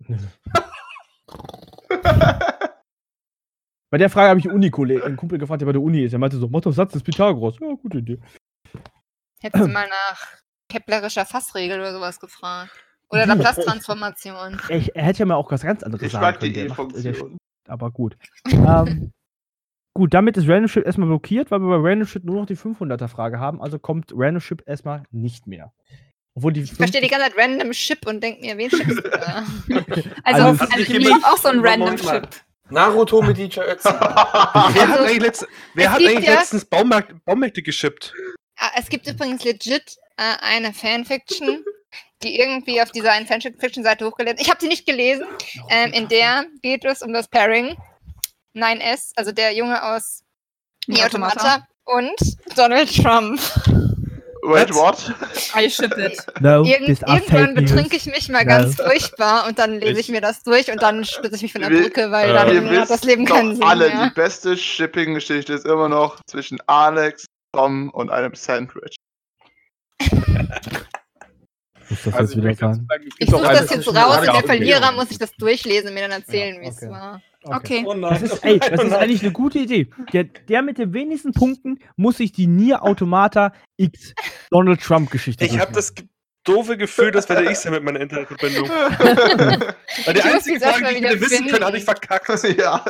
[3.96, 6.12] Bei der Frage habe ich einen Uni-Kollegen, einen Kumpel gefragt, der bei der Uni ist.
[6.12, 7.54] Er meinte so, mach doch Satz des Pythagoras.
[7.58, 8.18] Ja, gute Idee.
[9.40, 10.22] Hättest du mal nach
[10.68, 12.72] keplerischer Fassregel oder sowas gefragt.
[13.08, 14.60] Oder Laplace-Transformation.
[14.68, 16.52] Ich, er hätte ja mal auch was ganz anderes Ich sagen mag können.
[16.52, 17.14] die der macht- der-.
[17.68, 18.18] Aber gut.
[18.52, 19.12] ähm,
[19.94, 22.56] gut, damit ist Random Ship erstmal blockiert, weil wir bei Random Ship nur noch die
[22.58, 23.62] 500er-Frage haben.
[23.62, 25.72] Also kommt Random Ship erstmal nicht mehr.
[26.34, 29.08] Obwohl die Ich verstehe die ganze Zeit random Ship und denke mir, wen schippst du
[29.08, 29.42] da?
[30.22, 32.28] Also, Also, also, ich habe auch so ein Random mal.
[32.70, 33.88] Naruto mit DJ Ötzi.
[33.90, 38.12] Wer hat Also, eigentlich, letzt, wer es hat gibt eigentlich ja- letztens Baumarkt, Baumärkte geschippt?
[38.58, 41.64] Ah, Es gibt übrigens legit äh, eine Fanfiction,
[42.22, 45.26] die irgendwie auf dieser einen Fanfiction-Seite hochgeladen Ich habe sie nicht gelesen.
[45.68, 47.76] Ähm, in der geht es um das Pairing
[48.54, 50.22] 9S, also der Junge aus
[50.86, 52.14] Nier Automata und
[52.56, 53.40] Donald Trump.
[54.46, 55.12] Wait, what?
[55.56, 56.24] I ship it.
[56.40, 58.48] No, Irgend, irgendwann betrinke ich mich mal No.
[58.48, 61.62] ganz furchtbar und dann lese ich mir das durch und dann spitze ich mich von
[61.62, 64.08] der Brücke, weil dann Ihr hat das Leben doch keinen Sinn alle, mehr.
[64.08, 68.94] die beste Shipping-Geschichte ist immer noch zwischen Alex, Tom und einem Sandwich.
[71.88, 72.78] Muss das Also jetzt wieder es
[73.18, 76.20] Ich suche das jetzt raus und der Verlierer muss ich das durchlesen und mir dann
[76.20, 76.90] erzählen, wie es okay.
[76.90, 77.22] war.
[77.48, 77.84] Okay.
[77.86, 78.10] Oh nein.
[78.20, 79.88] Das ist, ey, das ist eigentlich eine gute Idee.
[80.12, 84.14] Der, der mit den wenigsten Punkten muss sich die Nier Automata X
[84.50, 85.94] Donald Trump Geschichte Ich habe das
[86.44, 88.68] doofe Gefühl, das werde ich sein mit meiner Internetverbindung.
[88.68, 89.74] Weil
[90.14, 91.64] die Ich muss einzige die Sache Frage, die ich hätte wissen können, finden.
[91.64, 92.28] hatte ich verkackt.
[92.58, 92.84] ja,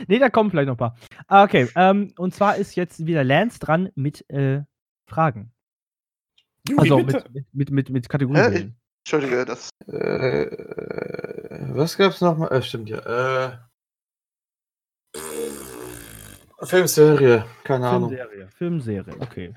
[0.08, 0.96] nee, da kommen vielleicht noch ein paar.
[1.26, 4.62] Ah, Okay, ähm, und zwar ist jetzt wieder Lance dran mit äh,
[5.06, 5.52] Fragen.
[6.76, 8.74] Also mit, mit, mit, mit Kategorien.
[9.04, 9.68] Entschuldige, das.
[9.86, 10.46] Äh,
[11.74, 12.50] was gab's nochmal?
[12.52, 12.98] Äh, stimmt ja.
[13.00, 13.58] Äh,
[16.62, 18.08] Filmserie, keine Ahnung.
[18.08, 18.48] Filmserie.
[18.56, 19.54] Filmserie, okay.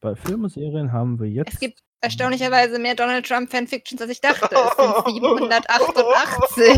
[0.00, 1.52] Bei Film und Serien haben wir jetzt.
[1.52, 4.48] Es gibt erstaunlicherweise mehr Donald Trump Fanfictions, als ich dachte.
[4.52, 6.74] Es sind 788.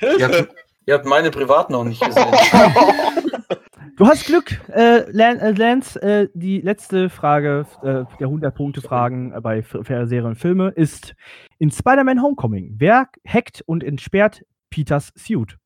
[0.18, 0.54] Ihr habt,
[0.86, 2.26] ihr habt meine privat noch nicht gesehen.
[3.96, 6.00] Du hast Glück, äh, äh, Lance.
[6.02, 11.14] Äh, die letzte Frage äh, der 100-Punkte-Fragen äh, bei Serien und Filme ist:
[11.58, 15.56] In Spider-Man Homecoming, wer hackt und entsperrt Peters Suit?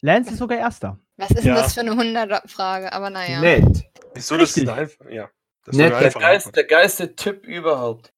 [0.00, 0.98] Lance ist sogar Erster.
[1.16, 1.62] Was ist denn Ja.
[1.62, 2.92] das für eine 100er-Frage?
[2.92, 3.40] Aber naja.
[3.40, 3.84] Nett.
[4.14, 5.28] Wieso das ist einfach, ja.
[5.64, 8.12] Das Nett, Der, geist, der geilste Typ überhaupt.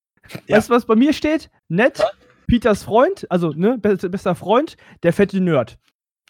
[0.46, 0.56] Ja.
[0.56, 1.50] Weißt du, was bei mir steht?
[1.68, 2.02] Nett,
[2.48, 5.78] Peters Freund, also ne, be bester Freund, der fette Nerd.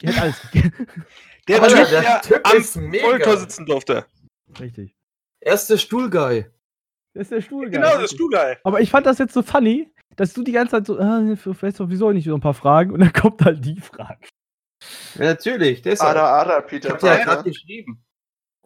[0.03, 0.41] Der hat alles.
[1.49, 3.07] Der Alter, Typ, der der Typ am ist mega.
[3.07, 4.07] Monitor sitzen durfte.
[4.59, 4.97] Richtig.
[5.40, 6.47] Erster Stuhlguy.
[7.14, 7.70] Das ist der Stuhl.
[7.70, 8.59] Genau, das Stuhlgeil.
[8.64, 11.47] Aber ich fand das jetzt so funny, dass du die ganze Zeit so, ah, ich
[11.62, 14.26] weiß doch wieso nicht so ein paar Fragen und dann kommt halt die Frage.
[15.14, 15.82] Ja, natürlich.
[15.82, 16.11] Deshalb.
[16.11, 17.42] Ada, Ada, ich Peter hab ja gerade Parker.
[17.44, 18.05] geschrieben.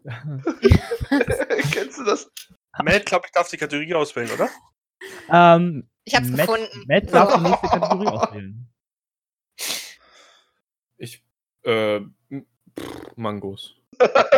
[1.71, 2.29] Kennst du das?
[2.83, 4.49] Matt, glaube ich, darf die Kategorie auswählen, oder?
[5.29, 6.85] Ähm, Ich hab's Matt, gefunden.
[6.87, 8.67] Matt darf die nächste Kategorie auswählen.
[10.97, 11.23] Ich,
[11.63, 12.01] äh,
[12.79, 13.75] pff, Mangos.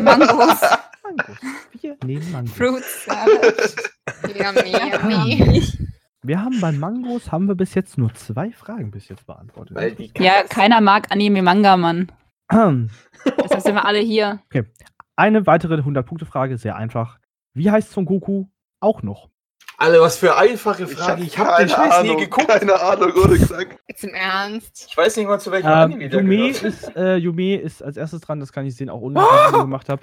[0.01, 0.61] Mangos.
[1.03, 1.37] Mangos.
[1.79, 2.53] Wir nehmen Mangos.
[2.53, 3.75] Fruit Salad.
[4.27, 5.63] Yummy, yummy.
[6.25, 9.77] Wir haben bei Mangos haben wir bis jetzt nur zwei Fragen bis jetzt beantwortet.
[10.17, 12.13] Ja, keiner mag Anime-Manga, Mann.
[12.49, 14.39] Deshalb sind wir alle hier.
[15.17, 17.19] Eine weitere 100-Punkte-Frage, sehr einfach.
[17.53, 18.45] Wie heißt Son Goku
[18.79, 19.29] auch noch?
[19.83, 21.23] Alle, was für einfache Ich Frage.
[21.23, 22.47] Ich hab den keine Scheiß nie Ahnung, geguckt.
[22.47, 23.77] Keine Ahnung, ohne gesagt.
[23.87, 24.85] Jetzt im Ernst.
[24.89, 27.97] Ich weiß nicht mal, zu welchem Ähm, Anime der Yume, ist, äh, Yume ist als
[27.97, 30.01] erstes dran, das kann ich sehen, auch ohne dass ich das gemacht habe.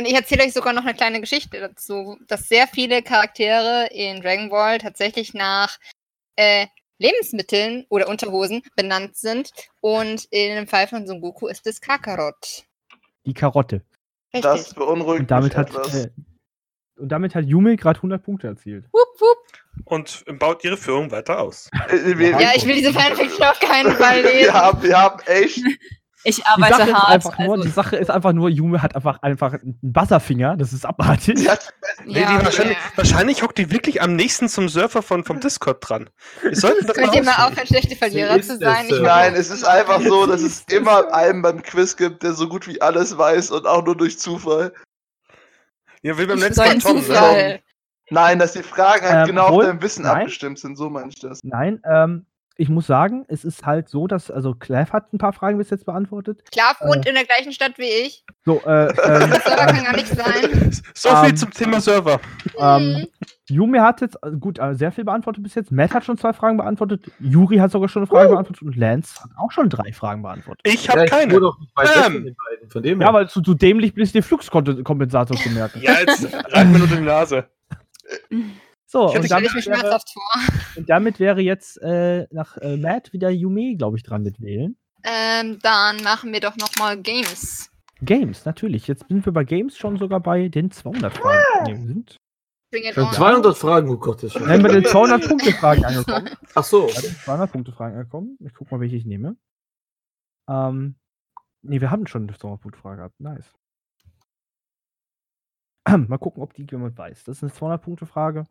[0.00, 4.22] Und ich erzähle euch sogar noch eine kleine Geschichte dazu, dass sehr viele Charaktere in
[4.22, 5.76] Dragon Ball tatsächlich nach
[6.36, 6.66] äh,
[6.98, 9.50] Lebensmitteln oder Unterhosen benannt sind.
[9.82, 12.64] Und in dem Fall von Son Goku ist es Kakarot.
[13.26, 13.82] Die Karotte.
[14.32, 14.42] Richtig.
[14.42, 15.94] Das beunruhigt Und damit mich hat, etwas.
[16.06, 16.10] äh,
[16.98, 18.84] und damit hat Yume gerade 100 Punkte erzielt.
[18.92, 19.38] Wupp, wupp.
[19.84, 21.70] Und baut ihre Führung weiter aus.
[21.90, 24.38] Äh, Ja, ich will diese Fanfiction auf keinen Fall lesen.
[24.40, 25.60] wir, haben, wir haben echt.
[26.24, 27.08] Ich Die arbeite ist hart.
[27.10, 30.72] einfach nur, also, die Sache ist einfach nur, Yume hat einfach, einfach einen Buzzerfinger, das
[30.72, 31.36] ist abartig.
[31.36, 31.72] Die hat,
[32.04, 32.96] Nee, die ja, wahrscheinlich, ja.
[32.96, 36.10] wahrscheinlich hockt die wirklich am nächsten zum Surfer von, vom Discord dran.
[36.42, 38.86] Wir sollten das Könnt ihr mal aufhören, schlechte Verlierer zu es, sein?
[38.88, 42.32] Ich äh, nein, es ist einfach so, dass es immer einen beim Quiz gibt, der
[42.32, 44.72] so gut wie alles weiß und auch nur durch Zufall.
[46.02, 46.96] Ja, wie beim letzten Mal Tom.
[47.08, 47.60] Ne?
[48.10, 50.16] Nein, dass die Fragen halt Ähm, genau auf obwohl- dein Wissen nein.
[50.22, 51.40] abgestimmt sind, so meine ich das.
[51.42, 52.24] Nein, ähm,
[52.56, 55.70] ich muss sagen, es ist halt so, dass, also Clev hat ein paar Fragen bis
[55.70, 56.42] jetzt beantwortet.
[56.50, 58.24] Klar, wohnt in der gleichen Stadt wie ich.
[58.44, 60.72] So, äh, ähm, Das Server kann gar nicht sein.
[60.94, 62.18] So viel Ähm, zum Thema Server.
[62.58, 63.06] ähm,
[63.50, 65.70] Yumi hat jetzt äh, gut äh, sehr viel beantwortet bis jetzt.
[65.72, 67.10] Matt hat schon zwei Fragen beantwortet.
[67.20, 70.60] Juri hat sogar schon eine Frage beantwortet und Lance hat auch schon drei Fragen beantwortet.
[70.64, 71.32] Ich Ja, habe ich keine.
[71.32, 72.12] wurde doch nicht Ähm.
[72.12, 72.70] von den beiden.
[72.70, 73.14] Von dem Ja, her.
[73.14, 75.80] weil du, du dämlich bist, den Fluxkompensator zu merken.
[75.82, 77.48] Ja, jetzt rein mir nur die Nase.
[78.90, 80.42] So, Ich und Stelle damit, ich wäre, schmerzhaft vor.
[80.76, 84.78] und damit wäre jetzt äh, nach äh, Matt wieder Yumi, glaube ich, dran mit wählen.
[85.04, 87.70] Ähm, dann machen wir doch nochmal Games.
[88.00, 88.88] Games, natürlich.
[88.88, 91.66] Jetzt sind wir bei Games schon sogar bei den 200 Fragen.
[91.66, 92.16] Wir sind
[92.72, 93.12] Schon on.
[93.12, 94.22] 200 Fragen, oh Gott.
[94.22, 96.30] Ist Nein, bei den 200 Punkte Fragen angekommen.
[96.54, 96.86] Ach so.
[96.86, 98.36] Bei den 200 Punkte Fragen angekommen.
[98.40, 99.36] Ich guck mal, welche ich nehme.
[100.48, 100.96] Ähm,
[101.62, 103.20] nee, wir haben schon eine 200 Punkte Frage gehabt.
[103.20, 103.54] Nice.
[106.08, 107.24] Mal gucken, ob die jemand weiß.
[107.24, 108.44] Das ist eine 200 Punkte Frage.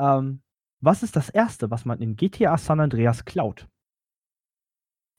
[0.00, 0.42] Ähm,
[0.80, 3.68] was ist das erste, was man in GTA San Andreas klaut?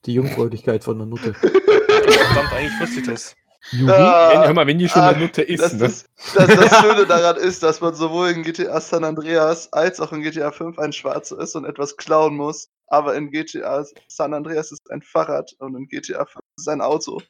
[0.04, 1.32] Die Jungfräulichkeit von der Nutte.
[1.34, 3.36] Verdammt, eigentlich wusste ich das.
[3.70, 3.92] Juri?
[3.92, 5.78] Wenn, Ah, hör mal, wenn die schon ah, eine Nutte ist, das, ne?
[5.80, 6.04] das,
[6.34, 10.22] das, das Schöne daran ist, dass man sowohl in GTA San Andreas als auch in
[10.22, 12.68] GTA 5 ein Schwarzer ist und etwas klauen muss.
[12.88, 17.20] Aber in GTA San Andreas ist ein Fahrrad und in GTA 5 ist ein Auto.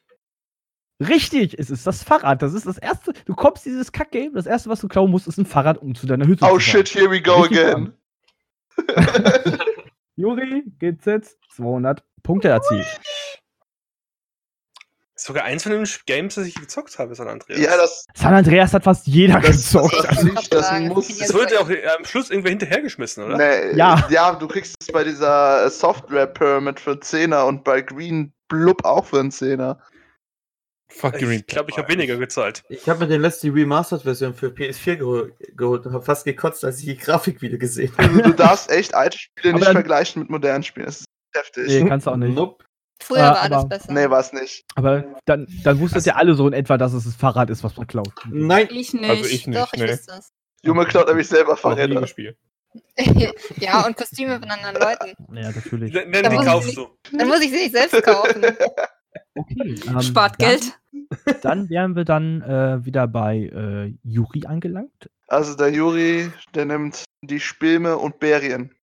[1.01, 2.41] Richtig, es ist das Fahrrad.
[2.41, 3.13] Das ist das erste.
[3.25, 4.33] Du kommst dieses Kack-Game.
[4.33, 6.59] Das erste, was du klauen musst, ist ein Fahrrad, um zu deiner Hütte Oh zu
[6.59, 6.85] fahren.
[6.85, 7.93] shit, here we go Richtig again.
[10.15, 11.37] Juri, geht's jetzt?
[11.55, 12.87] 200 Punkte erzielt.
[15.25, 17.59] Sogar eins von den Games, das ich gezockt habe, San Andreas.
[17.59, 19.95] Ja, das, San Andreas hat fast jeder das, gezockt.
[19.95, 21.07] das, Also, nicht, das sagen, muss.
[21.07, 23.35] das Das wird ja auch äh, am Schluss irgendwer hinterhergeschmissen, oder?
[23.35, 24.07] Nee, Ja.
[24.11, 29.05] ja, du kriegst es bei dieser Software Pyramid für 10er und bei Green Blub auch
[29.05, 29.77] für einen 10er.
[30.89, 32.61] Fuck Green Ich glaube, ich habe weniger gezahlt.
[32.69, 36.77] Ich habe mir den letzten Remastered-Version für PS4 geho geholt und habe fast gekotzt, als
[36.81, 38.09] ich die Grafik wieder gesehen habe.
[38.09, 40.85] Also, du darfst echt alte Spiele Aber nicht vergleichen mit modernen Spielen.
[40.85, 41.67] Das ist heftig.
[41.67, 42.35] Nee, kannst du auch nicht.
[42.35, 42.63] Nope.
[43.01, 43.91] Früher Äh, war das aber- besser.
[43.93, 44.65] Nee, war es nicht.
[44.75, 47.75] Aber dann, dann wusstet ihr alle so in etwa, dass es das Fahrrad ist, was
[47.77, 48.13] man klaut.
[48.29, 48.67] Nein.
[48.71, 49.09] Ich nicht.
[49.09, 49.89] Also ich nicht, Doch, ich ne.
[49.89, 50.31] wusste es.
[50.63, 52.05] Junge klaut nämlich selber Fahrräder.
[53.57, 55.13] ja, und Kostüme von anderen Leuten.
[55.35, 55.93] Ja, natürlich.
[55.93, 56.87] Nenn, die ich kaufst nicht- du.
[57.17, 58.43] Dann muss ich sie nicht selbst kaufen.
[59.37, 60.79] Okay, ähm, Spart dann, Geld.
[61.41, 65.09] Dann wären wir dann äh, wieder bei äh, Juri angelangt.
[65.27, 68.73] Also der Juri, der nimmt die Spilme und Berien.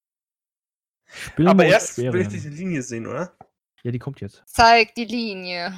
[1.06, 2.26] Spilme Aber und erst will Sperien.
[2.26, 3.32] ich diese Linie sehen, oder?
[3.82, 4.42] Ja, die kommt jetzt.
[4.46, 5.74] Zeig die Linie.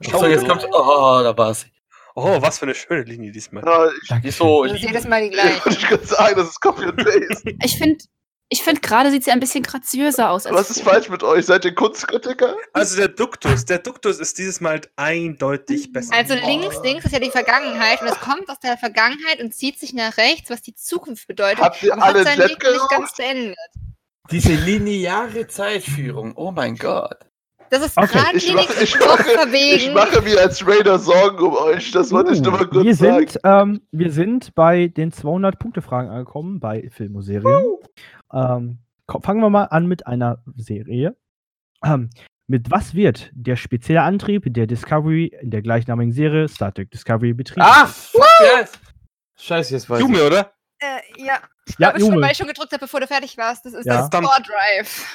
[0.00, 0.64] So, jetzt kommt.
[0.72, 1.66] Oh, da war's.
[2.14, 3.64] Oh, was für eine schöne Linie diesmal.
[3.64, 4.64] Ja, ich ist so.
[4.64, 5.86] Das ist jedes Mal die wollte ich gleiche.
[5.86, 7.54] gerade sagen, das ist Copy and Paste.
[7.64, 8.04] Ich finde,
[8.52, 10.44] ich find, gerade sieht sie ein bisschen graziöser aus.
[10.44, 11.46] als Was ist falsch mit euch?
[11.46, 12.54] Seid ihr Kunstkritiker?
[12.74, 16.12] Also der Duktus, der Duktus ist dieses Mal eindeutig besser.
[16.14, 19.80] Also links, links ist ja die Vergangenheit und es kommt aus der Vergangenheit und zieht
[19.80, 21.60] sich nach rechts, was die Zukunft bedeutet.
[21.60, 23.56] Habt ihr alle hat seinen Weg nicht ganz beendet.
[24.30, 26.36] Diese lineare Zeitführung.
[26.36, 27.31] Oh mein Gott.
[27.72, 28.18] Das ist Okay.
[28.34, 29.76] Ich mache, ich, mache, verwegen.
[29.76, 31.90] ich mache mir als Raider Sorgen um euch.
[31.90, 33.26] Das wollte ich nur mal Uh, kurz wir, sagen.
[33.28, 37.64] sind, ähm, wir sind bei den 200-Punkte-Fragen angekommen bei Film und Serien.
[38.30, 41.16] Ähm, ko- fangen wir mal an mit einer Serie.
[41.82, 42.10] Ähm,
[42.46, 47.32] mit was wird der spezielle Antrieb der Discovery in der gleichnamigen Serie Star Trek Discovery
[47.32, 47.62] betrieben?
[47.62, 48.22] Ah, fuck
[48.54, 48.72] yes.
[49.38, 50.04] Scheiße, jetzt weiß ich.
[50.06, 50.52] Jume, oder?
[50.78, 51.38] Äh, ja,
[51.78, 52.22] ja, aber schon, Junge.
[52.22, 53.64] weil ich schon gedrückt habe, bevor du fertig warst.
[53.64, 54.06] Das ist Ja.
[54.06, 55.06] das Core Drive.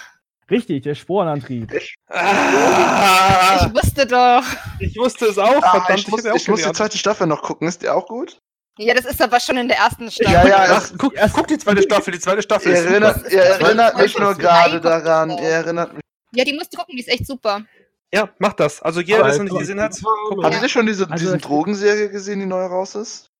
[0.49, 1.69] Richtig, der Sporenantrieb.
[2.09, 4.43] Ah, Ich wusste doch.
[4.79, 5.99] ich wusste es auch, Ah, verdammt.
[5.99, 7.67] ich muss, auch ich muss die zweite Staffel noch gucken.
[7.67, 8.39] Ist die auch gut?
[8.79, 10.31] Ja, das ist aber schon in der ersten Staffel.
[10.33, 12.91] Ja, ja, Ach, guck, guck die zweite Staffel, die zweite Staffel ihr ist super.
[12.93, 15.31] erinnert, ihr Das erinnert mich nur gerade daran.
[15.31, 16.01] Ihr erinnert mich.
[16.33, 17.63] Ja, die musst du gucken, die ist echt super.
[18.13, 18.81] Ja, mach das.
[18.81, 20.63] Also jeder, der es noch nicht gesehen hat, guck Habt mal.
[20.63, 23.31] ihr schon diese, Also, diese ich- Drogenserie gesehen, die neu raus ist?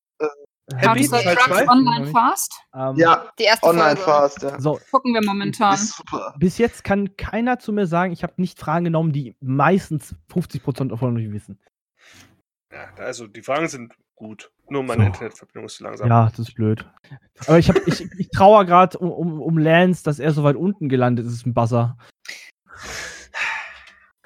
[0.76, 1.68] Happy Hardcore Teil Trucks?
[1.70, 2.53] Online Fast?
[2.76, 4.01] Ähm, Ja, Die erste online Folge.
[4.03, 4.59] fast, ja.
[4.59, 5.74] So, Gucken wir momentan.
[5.76, 6.34] Ist super.
[6.38, 10.89] bis jetzt kann keiner zu mir sagen, ich habe nicht Fragen genommen, die meistens 50%
[10.89, 11.57] davon nicht wissen.
[12.72, 14.51] Ja, also die Fragen sind gut.
[14.70, 15.07] Nur meine So.
[15.07, 16.09] Internetverbindung ist zu langsam.
[16.09, 16.86] Ja, das ist blöd.
[17.45, 20.57] Aber ich, hab, ich, ich trauere gerade um, um, um Lance, dass er so weit
[20.57, 21.97] unten gelandet ist im Buzzer.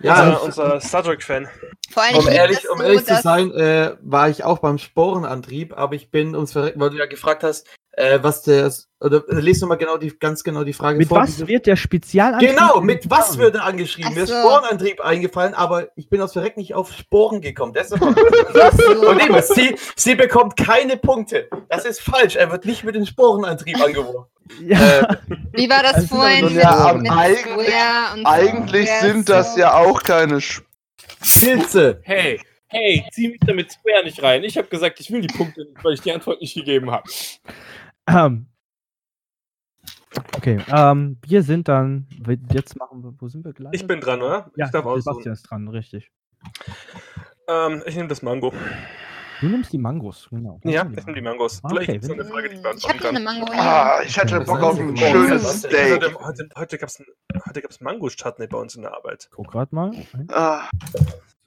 [0.04, 1.48] Ja, unser, unser Star Trek-Fan.
[1.92, 5.78] Vor allem, um ehrlich, um so, ehrlich zu sein, äh, war ich auch beim Sporenantrieb,
[5.78, 8.72] aber ich bin uns weil du ja gefragt hast, äh, was der,
[9.02, 11.18] oder äh, lest nochmal genau die, ganz genau die Frage Mit vor.
[11.20, 12.52] was diese- wird der Spezialantrieb?
[12.52, 14.12] Genau, mit was wird er angeschrieben?
[14.12, 14.36] Ach Mir ist so.
[14.40, 17.74] Sporenantrieb eingefallen, aber ich bin aus Verreck nicht auf Sporen gekommen.
[17.74, 18.02] Deshalb
[18.78, 19.10] so.
[19.10, 21.50] Und eben, sie, sie bekommt keine Punkte.
[21.70, 22.36] Das ist falsch.
[22.36, 24.26] Er wird nicht mit dem Sporenantrieb angeworfen.
[24.66, 25.16] Ja, Äh,
[25.54, 29.54] Wie war das Also, vorhin nun ja, mit, mit eigentlich- und Eigentlich Square sind das
[29.54, 29.60] so?
[29.62, 30.40] ja auch keine
[31.22, 32.02] Pilze.
[32.04, 34.44] Hey, hey, zieh mich damit Square nicht rein.
[34.44, 37.04] Ich habe gesagt, ich will die Punkte nicht, weil ich die Antwort nicht gegeben habe.
[38.10, 38.48] ähm,
[40.38, 42.08] okay, ähm, wir sind dann,
[42.52, 43.74] jetzt machen wir, wo sind wir gleich?
[43.74, 44.52] Ich bin dran, oder?
[44.56, 45.02] Ja, ich darf aussuchen.
[45.02, 46.12] Sebastian ist dran, richtig.
[47.48, 48.54] Ähm, ich nehme das Mango.
[49.42, 50.60] Du nimmst die Mangos, genau.
[50.64, 51.62] Ja, ich nehme die Mangos.
[51.64, 53.36] Ah, Vielleicht okay, gibt's noch eine Frage, die ich Ich beantworten habe eine kann.
[53.40, 53.62] Mango hier.
[53.62, 55.60] Ah, ich hatte Bock ist auf ein schönes.
[55.60, 55.92] Steak.
[56.04, 57.04] Heute, heute, heute gab es
[57.48, 59.30] heute gab's Mango-Chutney bei uns in der Arbeit.
[59.32, 59.90] Guck grad mal.
[60.14, 60.70] Eins, Ah,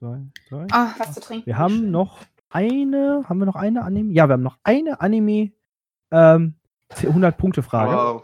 [0.01, 0.67] zwei, drei.
[0.73, 1.47] Oh, was zu trinken.
[1.47, 2.19] Wir haben noch
[2.51, 4.13] eine, haben wir noch eine Anime?
[4.13, 5.53] Ja, wir haben noch eine Anime
[6.11, 6.57] ähm,
[6.95, 7.93] 100-Punkte-Frage.
[7.93, 8.23] wow.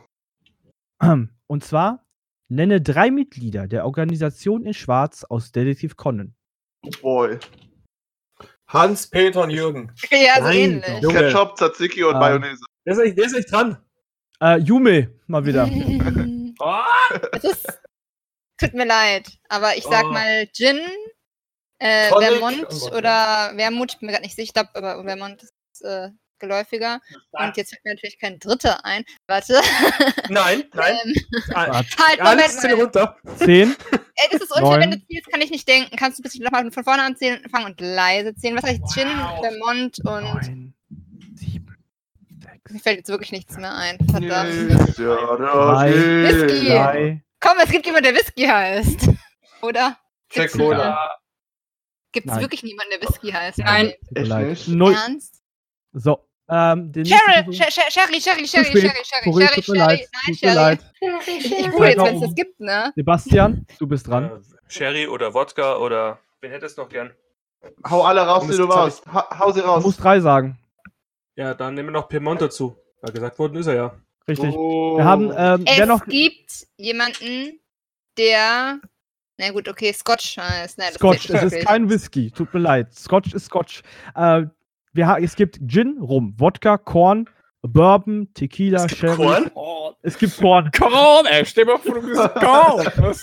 [1.02, 2.04] Und zwar,
[2.48, 6.34] nenne drei Mitglieder der Organisation in Schwarz aus Detektiv Conan.
[7.02, 7.38] Boy.
[8.68, 9.92] Hans, Peter und Jürgen.
[10.10, 11.02] Ja, so Nein, ähnlich.
[11.02, 11.18] Junge.
[11.18, 12.20] Ketchup, Tzatziki und Ah.
[12.20, 12.62] Mayonnaise.
[12.86, 13.76] Der ist echt, der ist echt dran.
[14.40, 15.66] Äh, Yume, mal wieder.
[17.32, 17.80] Es ist,
[18.58, 20.12] tut mir leid, aber ich sag Oh.
[20.12, 20.78] mal Gin,
[21.78, 25.82] äh, Vermont und- oder Wermut, ich bin mir gerade nicht sicher, ich aber Vermont ist
[25.82, 26.10] äh,
[26.40, 27.00] geläufiger.
[27.32, 29.04] Und jetzt fällt mir natürlich kein dritter ein.
[29.26, 29.60] Warte.
[30.28, 30.96] Nein, nein.
[31.04, 31.14] Ähm,
[31.54, 32.72] halt, Moment Alles mal.
[32.74, 33.16] runter.
[33.36, 35.00] Zehn, Ey, das ist unfair, wenn Neun.
[35.00, 35.96] du zählst, kann ich nicht denken.
[35.96, 38.56] Kannst du bitte nochmal von vorne anzählen fangen und leise zählen?
[38.56, 40.24] Was heißt Gin, Vermont und.
[40.24, 40.74] neun,
[41.36, 41.76] sieben,
[42.42, 43.96] sechs, Mir fällt jetzt wirklich nichts mehr ein.
[44.10, 44.52] Verdammt.
[44.52, 46.68] Whisky.
[46.68, 47.22] drei.
[47.40, 49.08] Komm, es gibt jemanden, der Whisky heißt.
[49.62, 49.96] Oder?
[50.32, 51.16] Jack Gibt's Cola.
[52.12, 53.58] Gibt es wirklich niemanden, der Whisky heißt?
[53.58, 53.92] Nein.
[54.14, 54.68] Echt nicht?
[54.68, 54.94] Null.
[54.94, 55.40] Ernst?
[55.92, 58.46] So, ähm, Cheryl, Sherry, Sherry, Sherry.
[58.46, 58.64] Sherry, Sherry,
[59.32, 59.78] Sherry, Sherry.
[59.78, 60.08] leid.
[60.26, 60.78] Nein, Sherry.
[61.26, 62.92] Ich gucke jetzt, wenn es das gibt, ne?
[62.96, 64.24] Sebastian, du bist dran.
[64.24, 66.18] Äh, Sherry oder Wodka oder.
[66.40, 67.10] Wen hättest du noch gern?
[67.88, 69.06] Hau alle raus, die du warst.
[69.06, 69.84] Ha hau sie Du raus.
[69.84, 70.58] musst drei sagen.
[71.36, 72.76] Ja, dann nehmen wir noch Piemont dazu.
[73.02, 73.94] Weil gesagt worden ist er ja.
[74.26, 74.54] Richtig.
[74.54, 74.96] Oh.
[74.96, 77.60] Wir haben, ähm, Es noch gibt jemanden,
[78.16, 78.80] der.
[79.38, 80.78] Na gut, okay, Scotch heißt.
[80.78, 81.30] Nein, Scotch.
[81.30, 82.30] Es ist kein Whisky.
[82.30, 82.92] Tut mir leid.
[82.94, 83.82] Scotch ist Scotch.
[84.14, 84.44] Äh,
[84.92, 87.28] wir es gibt Gin, Rum, Wodka, Korn,
[87.62, 89.16] Bourbon, Tequila, Es Sherry.
[89.16, 89.50] Korn?
[90.02, 90.70] Es gibt Korn.
[90.76, 92.86] Korn, ey, stell mal vor, du bist Korn.
[92.96, 93.22] Was?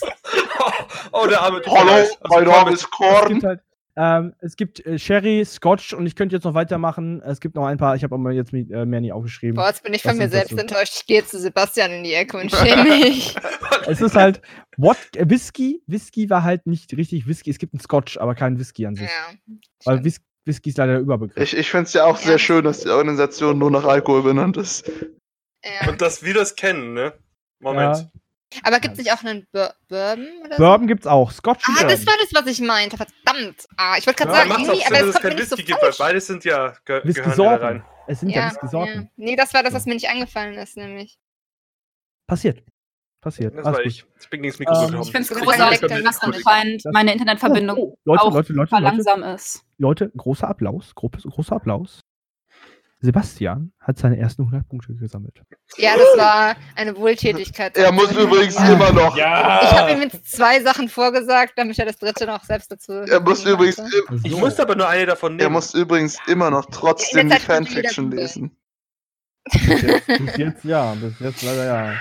[1.11, 3.27] oh, der arme Hallo, Also mein Name mit- ist Es Korn.
[3.29, 3.61] gibt halt
[3.99, 7.19] ähm, es gibt äh, Sherry, Scotch und ich könnte jetzt noch weitermachen.
[7.23, 9.55] Es gibt noch ein paar, ich habe aber jetzt mi- äh, mehr nicht aufgeschrieben.
[9.55, 10.57] Boah, jetzt bin ich von mir selbst so?
[10.57, 10.93] enttäuscht.
[10.97, 13.35] Ich gehe zu Sebastian in die Ecke und schäme mich.
[13.87, 14.39] Es ist halt
[14.77, 15.81] Wod äh, Whisky.
[15.87, 17.49] Whisky war halt nicht richtig Whisky.
[17.49, 19.07] Es gibt einen Scotch, aber keinen Whisky an sich.
[19.09, 19.33] ja.
[19.85, 20.05] Weil stimmt.
[20.05, 21.37] Whis Whisky ist leider der Überbegriff.
[21.43, 24.57] Ich, ich finde es ja auch sehr schön, dass die Organisation nur nach Alkohol benannt
[24.57, 24.89] ist.
[25.63, 25.87] ja.
[25.89, 27.13] Und dass wir das kennen, ne?
[27.59, 27.97] Moment.
[27.97, 28.09] Ja.
[28.63, 30.63] Aber gibt es nicht auch einen Bur Bourbon oder so?
[30.63, 31.31] Bourbon gibt's auch.
[31.31, 32.05] Scotch Ah, das Bourbon.
[32.07, 32.95] war das, was ich meinte.
[32.97, 33.67] Verdammt.
[33.75, 35.49] Ah, ich wollte gerade Ja, sagen, irgendwie, aber es dass es kommt mir kein nicht
[35.49, 35.97] so Whisky gibt, weil falsch.
[35.97, 37.85] beides sind ja ge gehören ja rein.
[38.07, 38.93] Es sind ja, Ja, Whisky-Sorten.
[39.01, 39.07] ja.
[39.17, 41.17] Nee, das war das, was mir nicht eingefallen ist, nämlich.
[42.25, 42.63] Passiert.
[43.27, 43.57] Passiert.
[43.57, 43.91] Das Alles war gut.
[43.91, 44.05] ich.
[44.21, 45.01] Ich bin gegen das Mikro Ähm.
[45.01, 49.23] Ich finde es ist dass ein anscheinend meine Internetverbindung Oh, Leute, auch Leute, Leute, langsam
[49.23, 49.63] ist.
[49.77, 50.95] Leute, großer Applaus.
[50.95, 51.99] Großer, großer Applaus.
[52.99, 55.39] Sebastian hat seine ersten 100 Punkte gesammelt.
[55.77, 57.77] Ja, das war eine Wohltätigkeit.
[57.77, 58.73] Er muss übrigens Ja.
[58.73, 59.15] immer noch.
[59.15, 59.59] Ja.
[59.63, 62.93] Ich habe ihm jetzt zwei Sachen vorgesagt, damit er das dritte noch selbst dazu.
[62.93, 65.41] Er muss übrigens, im- Ich musste aber nur eine davon nehmen.
[65.41, 68.57] er muss übrigens immer noch trotzdem die Fanfiction lesen.
[69.51, 71.93] Bis jetzt, bis jetzt ja, bis jetzt leider ja.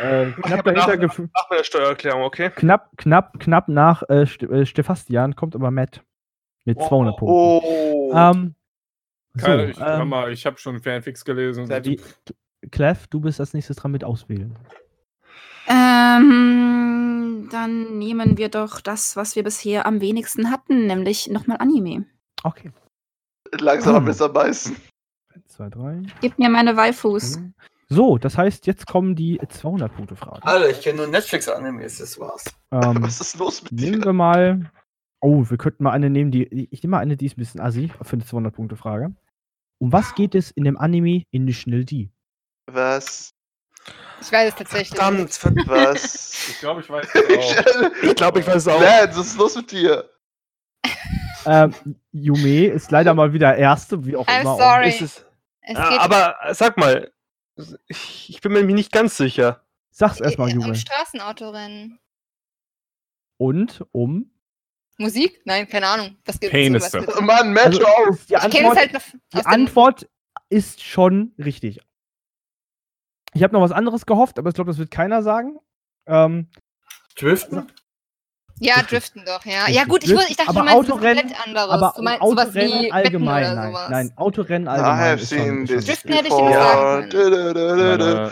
[0.00, 2.50] Äh, knapp dahinter nach- Nach meiner Steuererklärung, okay?
[2.54, 6.02] knapp, knapp, knapp nach äh, äh, Stefastian kommt aber Matt
[6.64, 7.34] mit 200 Punkten.
[7.36, 8.12] Oh.
[8.14, 8.54] Ähm,
[9.34, 11.68] so, Keine, ich, hör ähm, mal, ich habe schon Fanfics gelesen.
[11.82, 12.00] die,
[12.70, 14.56] Clef, du bist als nächstes dran mit auswählen.
[15.68, 22.06] Ähm, dann nehmen wir doch das, was wir bisher am wenigsten hatten, nämlich nochmal Anime.
[22.42, 22.70] Okay.
[23.58, 24.04] Langsam Hm.
[24.04, 24.76] besser beißen.
[25.34, 26.02] 1, 2, 3.
[26.20, 27.38] Gib mir meine Waifus.
[27.92, 30.42] So, das heißt, jetzt kommen die 200-Punkte-Fragen.
[30.44, 32.44] Alter, ich kenne nur Netflix-Animes, das war's.
[32.70, 34.06] Ähm, Was ist los mit nehmen dir?
[34.06, 34.70] wir mal.
[35.20, 36.68] Oh, wir könnten mal eine nehmen, die.
[36.70, 39.12] Ich nehme mal eine, die ist ein bisschen assi für eine 200-Punkte-Frage.
[39.78, 42.10] Um was geht es in dem Anime Initial D?
[42.70, 43.34] Was?
[44.20, 44.96] Ich weiß es tatsächlich.
[44.98, 45.68] Verdammt, verdammt.
[45.68, 46.28] Was?
[46.50, 47.90] Ich glaube, ich weiß es auch.
[48.02, 48.80] Ich glaube, ich weiß es auch.
[48.80, 50.08] Lance, was ist los mit dir?
[51.46, 51.74] Ähm,
[52.12, 54.56] Yume ist leider mal wieder Erste, wie auch I'm immer.
[54.56, 54.88] sorry.
[54.88, 55.26] Ist es,
[55.62, 57.10] Es geht aber äh, sag mal,
[57.88, 59.64] ich, bin mir nicht ganz sicher.
[59.90, 60.74] Sag's erstmal, um Yume.
[60.74, 61.98] Straßenautorennen.
[63.36, 64.30] Und um.
[64.98, 65.40] Musik?
[65.44, 66.16] Nein, keine Ahnung.
[66.24, 66.52] Was gibt's?
[66.52, 66.98] Penisse.
[66.98, 67.20] Was gibt's?
[67.20, 68.26] Mann, Match Also, auf!
[68.26, 69.02] die Antwort, halt noch
[69.34, 70.08] die Antwort
[70.50, 71.80] ist schon richtig.
[73.32, 75.58] Ich habe noch was anderes gehofft, aber ich glaube, das wird keiner sagen.
[76.06, 76.48] Ähm,
[77.16, 77.70] Driften?
[78.60, 79.60] Ja, Driften doch, ja.
[79.64, 79.74] Richtig.
[79.76, 81.70] Ja, gut, ich, ich dachte, Aber du meinst was Autorennen- komplett anderes.
[81.70, 83.68] aber du meinst sowas Autorennen wie allgemein, oder nein.
[83.72, 83.90] sowas.
[83.90, 85.18] Nein, Autorennen allgemein.
[85.18, 87.08] ist schon, schon Driften hätte ich dir.
[87.10, 88.30] Dö-dö-dö-dö-dö.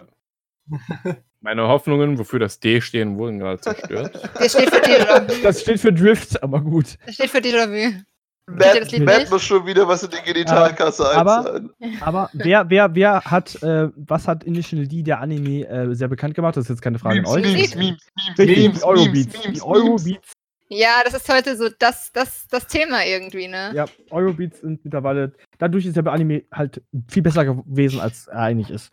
[0.69, 4.31] Meine, meine Hoffnungen, wofür das D stehen, wurden gerade zerstört.
[4.39, 5.43] Das steht für Déjà-vu.
[5.43, 6.99] Das steht für Drift, aber gut.
[7.07, 8.03] Das steht für Déjà-vu.
[8.49, 11.71] Matt, das Lied Matt muss schon wieder was in die Genitalkasse aber- einzahlen.
[12.01, 16.35] Aber wer, wer, wer hat, äh, was hat Initial D, der Anime, äh, sehr bekannt
[16.35, 16.57] gemacht?
[16.57, 17.43] Das ist jetzt keine Frage an euch.
[17.43, 19.45] Memes, Memes, Memes, Richtig, Memes, die Eurobeats.
[19.45, 20.33] Memes, Eurobeats
[20.69, 23.73] Ja, das ist heute so das, das, das Thema irgendwie, ne?
[23.75, 28.71] Ja, Eurobeats sind mittlerweile, dadurch ist der Anime halt viel besser gewesen, als er eigentlich
[28.71, 28.91] ist.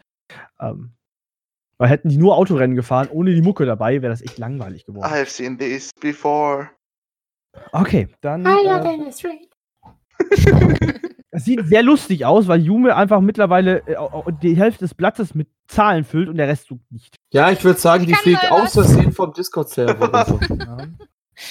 [0.60, 0.92] Ähm,
[1.78, 5.12] weil hätten die nur Autorennen gefahren, ohne die Mucke dabei, wäre das echt langweilig geworden.
[5.12, 6.70] I've seen this before.
[7.72, 8.46] Okay, dann.
[8.46, 9.10] Ah, Äh,
[11.32, 13.98] es sieht sehr lustig aus, weil Jume einfach mittlerweile äh,
[14.42, 17.16] die Hälfte des Blattes mit Zahlen füllt und der Rest tut nicht.
[17.34, 18.94] Ja, ich würde sagen, Ich die kann fliegt aus was.
[18.94, 20.40] Versehen vom Discord-Server oder so.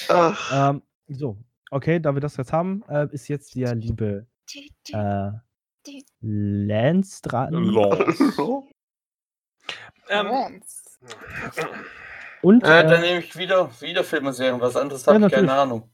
[0.09, 0.71] Ja.
[0.71, 1.37] Ähm, so,
[1.71, 4.27] okay, da wir das jetzt haben, äh, ist jetzt der liebe
[4.93, 5.31] äh,
[6.23, 7.53] Lance dran.
[7.53, 8.15] Lol.
[10.11, 10.61] Ähm,
[12.45, 14.61] Und Äh, äh, dann nehme ich wieder, wieder Filme und Serien.
[14.61, 15.53] Was anderes Ja, habe ich keine.
[15.53, 15.91] Ahnung.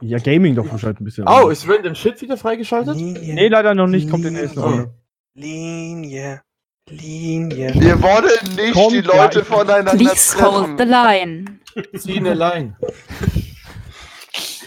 [0.00, 1.24] ja, Gaming doch wahrscheinlich ein bisschen.
[1.28, 2.96] Oh, ist Random Shit wieder freigeschaltet?
[2.96, 4.60] Linie, nee, leider noch nicht, kommt in der nächsten.
[4.60, 4.94] Runde.
[5.34, 6.42] Linie,
[6.88, 7.72] Linie.
[7.74, 11.60] wir wollen nicht Kommt, die ja, Leute ich- voneinander Please hold the trennen.
[11.74, 11.98] line.
[11.98, 12.76] Zieh eine Line.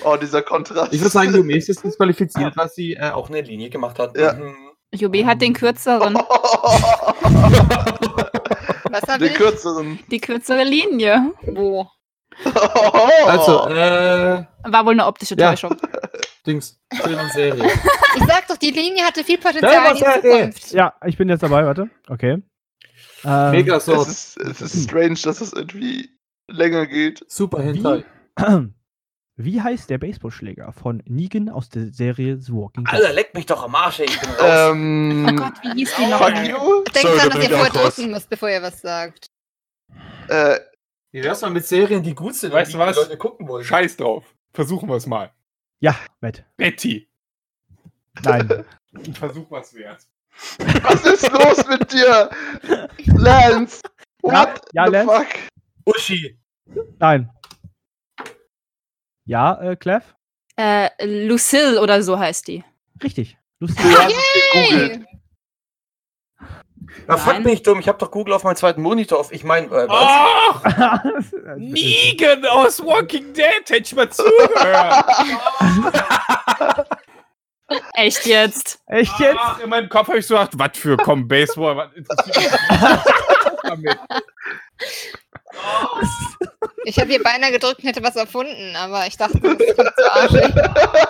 [0.05, 0.93] Oh, dieser Kontrast.
[0.93, 4.17] Ich würde sagen, Jume ist jetzt disqualifiziert, weil sie äh, Auch eine Linie gemacht hat.
[4.17, 4.33] Ja.
[4.33, 4.55] Mhm.
[4.95, 6.13] Jubi hat den kürzeren,
[8.93, 9.37] Was habe Den ich?
[9.37, 9.99] kürzeren.
[10.11, 11.33] die kürzere Linie.
[11.47, 11.87] Wo?
[13.27, 15.51] Also, äh, War wohl eine optische Ja.
[15.51, 15.75] Täuschung.
[16.45, 17.63] Dings, Film und Serie.
[18.15, 20.03] Ich sag doch, die Linie hatte viel Potenzial in die?
[20.21, 20.71] Zukunft.
[20.71, 21.89] Ja, ich bin jetzt dabei, warte.
[22.07, 22.43] Okay.
[23.25, 24.07] Ähm, Mega es, Sword.
[24.07, 26.11] ist, es ist strange, dass es irgendwie
[26.47, 27.25] länger geht.
[27.27, 28.03] Super Hentai.
[29.35, 32.93] Wie heißt der Baseballschläger von Negan aus der Serie The Walking Dead?
[32.93, 34.05] Alter, leck mich doch am Arsch, ey.
[34.05, 34.71] Ich bin raus.
[34.71, 36.19] Ähm, Oh Gott, wie hieß die noch?
[36.19, 36.83] fuck you.
[36.83, 39.25] Denkt Sorry, dran, da dass ihr ich vorher drücken müsst, bevor ihr was sagt.
[40.27, 40.59] Äh,
[41.11, 42.95] Wie wär's mal mit Serien, die gut sind Weißt und du die was?
[42.95, 43.63] die Leute gucken wollen?
[43.63, 44.23] Scheiß drauf.
[44.53, 45.31] Versuchen wir es mal.
[45.79, 46.43] Ja, Matt.
[46.57, 47.09] Betty.
[48.23, 48.65] Nein.
[48.93, 50.05] Ein Versuch was wert.
[50.83, 52.29] was ist los mit dir?
[53.17, 53.81] Lance.
[54.21, 55.11] What ja, the Lance?
[55.11, 55.27] fuck?
[55.85, 56.39] Uschi.
[56.99, 57.29] Nein.
[59.25, 60.03] Ja, äh, Clev?
[60.55, 62.63] Äh, Lucille oder so heißt die.
[63.01, 63.37] Richtig.
[63.59, 65.05] Es gegoogelt.
[67.07, 67.43] Na, fuck Nein.
[67.43, 67.79] bin ich dumm.
[67.79, 69.31] Ich habe doch Google auf meinem zweiten Monitor auf.
[69.31, 69.97] Ich meine, äh, was?
[69.99, 71.03] Ach!
[71.57, 73.63] Negan aus Walking Dead.
[73.67, 75.05] Hätte ich mal zugehört.
[77.93, 78.81] Echt jetzt?
[78.85, 79.39] Echt jetzt?
[79.39, 82.59] Ach, in meinem Kopf habe ich so gedacht, was für komm Baseball, was interessiert mich
[83.63, 83.97] damit?
[86.85, 90.13] Ich habe hier beinahe gedrückt und hätte was erfunden, aber ich dachte, das kommt zu
[90.13, 90.53] arschig.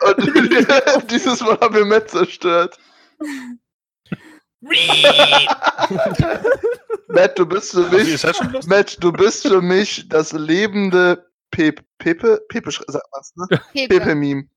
[0.00, 0.16] Und
[1.10, 2.78] dieses Mal haben wir Matt zerstört.
[7.08, 8.22] Matt, du bist für mich.
[8.66, 11.82] Matt, du bist für mich das lebende Pepe.
[11.98, 12.40] Pepe?
[12.48, 13.46] Pepe, sch- sag mal's, ne?
[13.72, 13.98] Pepe.
[13.98, 14.48] Pepe-Meme.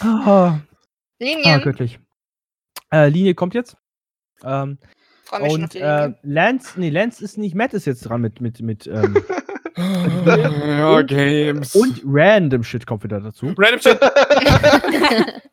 [0.00, 0.58] Ah,
[1.20, 1.98] ah, göttlich.
[2.92, 3.76] Äh, Linie kommt jetzt.
[4.44, 4.78] Ähm,
[5.30, 6.12] Freue mich schon auf und die äh.
[6.22, 9.16] Lance, nee, Lance ist nicht, Matt ist jetzt dran mit, mit, mit, ähm,
[10.26, 11.74] ja, Games.
[11.76, 13.54] und Random Shit kommt wieder dazu.
[13.56, 13.98] Random Shit.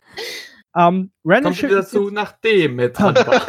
[0.75, 3.41] Ähm, Random Kommt Shit dazu, nachdem mit dran war.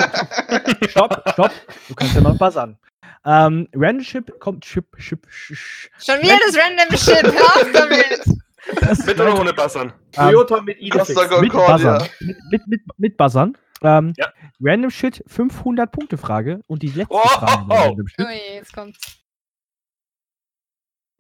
[0.88, 1.50] Stopp, stopp.
[1.88, 2.78] Du kannst ja noch buzzern.
[3.26, 7.24] Ähm, Random Ship kommt Ship, Ship, sh, sh, Schon wieder das random Shit.
[7.24, 8.40] Hör auf damit.
[8.80, 9.92] das Mit oder ohne Bassern?
[10.16, 10.90] ähm, Toyota mit.
[10.90, 11.52] Costa mit.
[11.52, 12.08] Buzzern.
[12.20, 13.56] Mit, mit, mit, mit Buzzern.
[13.82, 14.32] Ähm, Ja.
[14.60, 17.74] Random Shit 500 Punkte Frage und die letzte Oh, Frage oh, oh.
[17.74, 18.26] Random Shit.
[18.26, 19.22] Ui, jetzt kommt's.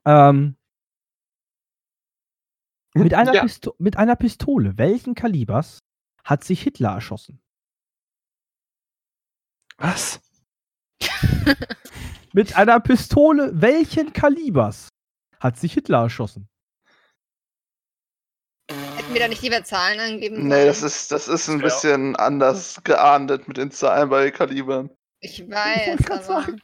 [0.06, 0.56] Ähm,
[2.94, 3.42] mit, einer Ja.
[3.42, 5.78] Pisto mit einer Pistole welchen Kalibers
[6.24, 7.40] hat sich Hitler erschossen?
[9.78, 10.20] Was?
[12.32, 14.88] Mit einer Pistole welchen Kalibers
[15.40, 16.48] hat sich Hitler erschossen?
[19.12, 21.64] Wir da nicht lieber Zahlen angeben Nee, das ist, das ist ein Ja.
[21.64, 24.90] bisschen anders geahndet mit den Zahlen bei Kalibern.
[25.20, 26.42] Ich Ich weiß, grad aber...
[26.42, 26.60] sagen.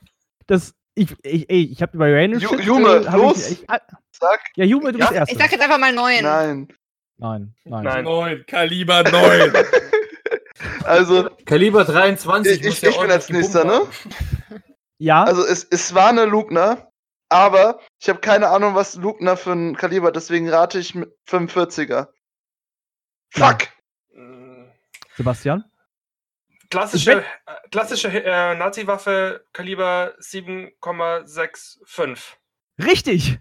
[0.47, 3.51] Das, ich, ich, ey, ich habe bei Random Ju- Shit, Jume, ich- los!
[3.51, 3.79] Ich, ah,
[4.13, 5.07] Sag, ja, Jume, du Ja?
[5.07, 5.33] bist erst.
[5.33, 6.23] Ich sag jetzt einfach mal neun.
[6.23, 6.69] nein.
[7.17, 7.85] Nein, nein.
[7.85, 8.05] Nein.
[8.05, 9.53] 9, Kaliber 9.
[10.85, 12.61] Also, Kaliber 23.
[12.61, 13.89] Ich- muss ich- ja ich bin als nächster, haben.
[14.99, 16.91] Ja, also es, es war eine Lugner,
[17.29, 22.07] aber ich habe keine Ahnung, was Lugner für ein Kaliber, deswegen rate ich mit 45er.
[23.35, 23.69] Fuck!
[24.15, 24.65] Mm,
[25.17, 25.65] Sebastian?
[26.71, 27.23] Klassische, äh,
[27.71, 32.19] klassische äh, Nazi-Waffe, Kaliber 7,65.
[32.85, 33.39] Richtig!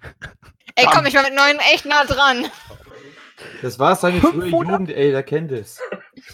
[0.75, 2.45] Ey, komm, ich war mit neun echt nah dran.
[3.61, 4.71] Das war seine frühe 500?
[4.71, 5.79] Jugend, ey, der kennt es.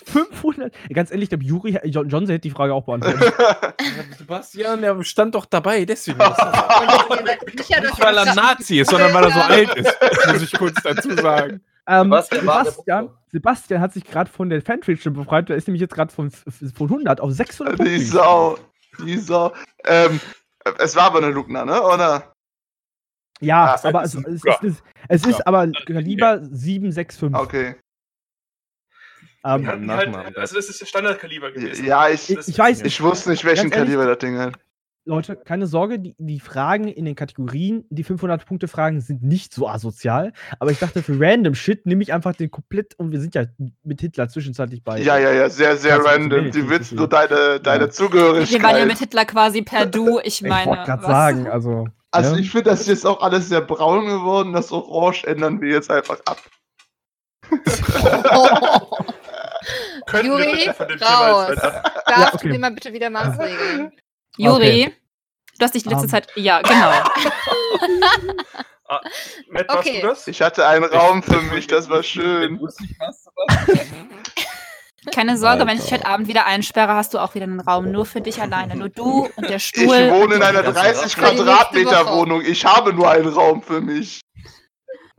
[0.05, 0.74] 500.
[0.93, 3.34] Ganz ehrlich, der Juri, John, Johnson hätte die Frage auch beantwortet.
[4.18, 6.18] Sebastian, der stand doch dabei, deswegen.
[6.20, 6.39] Nicht,
[7.99, 9.97] weil er das- Nazi ist, sondern weil er so alt ist.
[10.28, 11.62] Muss ich kurz dazu sagen.
[11.90, 15.50] Ähm, Sebastian Sebastian, hat sich gerade von der Fanfiction befreit.
[15.50, 18.58] Der ist nämlich jetzt gerade von, von 100 auf 600 Die Sau.
[19.06, 19.54] Die Sau.
[19.86, 20.20] Ähm,
[20.80, 21.82] es war aber eine Lugner, ne?
[21.82, 22.34] Oder?
[23.42, 24.58] Ja, Ah, aber ist es, es, Ja.
[24.62, 25.46] es, ist, es ist Ja.
[25.46, 27.34] aber Kaliber 765.
[27.34, 27.76] Okay.
[29.46, 31.86] Ähm, hatten Nachnamen, halt, also das ist das Standardkaliber gewesen.
[31.86, 34.60] Ja, ich, ich, ich weiß, ich wusste nicht, welchen ehrlich- Kaliber das Ding hat.
[35.06, 40.34] Leute, keine Sorge, die, die Fragen in den Kategorien, die 500-Punkte-Fragen sind nicht so asozial.
[40.60, 43.45] Aber ich dachte, für random Shit nehme ich einfach den komplett, und wir sind ja
[43.84, 45.02] mit Hitler zwischenzeitlich bei.
[45.02, 46.45] Ja, ja, ja, sehr, sehr random.
[46.45, 47.89] nicht willst so nur deine, deine Ja.
[47.89, 48.62] Zugehörigkeit.
[48.62, 50.20] Wir waren ja mit Hitler quasi per Du.
[50.20, 50.70] Ich ich meine.
[50.70, 51.88] wollte gerade sagen, also.
[52.12, 52.41] Also ja.
[52.41, 54.54] ich finde, das ist jetzt auch alles sehr braun geworden.
[54.54, 56.39] Das Orange ändern wir jetzt einfach ab.
[60.12, 61.50] Wir Juri, bitte von dem Thema raus.
[61.50, 61.84] jetzt weiter?
[62.08, 62.47] Darfst okay.
[62.47, 63.91] du dir mal bitte wieder Maßregeln?
[64.40, 64.94] Juri,
[65.58, 66.10] du hast dich die letzte Ähm.
[66.10, 66.28] Zeit.
[66.36, 66.92] Ja, genau.
[69.52, 70.02] Matt, warst Okay.
[70.02, 70.28] du das?
[70.28, 72.60] Ich hatte einen Raum für mich, das war schön.
[75.14, 75.84] Keine Sorge, wenn ich Alter.
[75.84, 78.76] dich heute Abend wieder einsperre, hast du auch wieder einen Raum nur für dich alleine.
[78.76, 79.88] Nur du und der Ich Stuhl.
[80.12, 81.36] wohne in einer ganze 30 Woche.
[81.36, 82.14] Quadratmeter.
[82.14, 82.42] Wohnung.
[82.42, 84.22] Ich habe nur einen Raum für mich.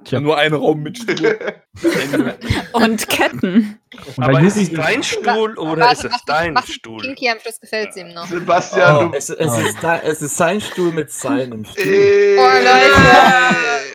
[0.05, 1.39] Tja, nur ein Raum mit Stuhl.
[2.73, 3.79] Und Ketten.
[4.17, 7.03] Und Aber ist es dein Stuhl oder Warte, ist es mach- dein mach Stuhl?
[7.03, 8.27] Kinky am Schluss gefällt ihm noch.
[8.27, 9.17] Sebastian, Oh, du.
[9.17, 11.83] es, es, ist da, es ist sein Stuhl mit seinem Stuhl.
[11.85, 12.39] Ey.
[12.39, 13.95] Oh, Leute.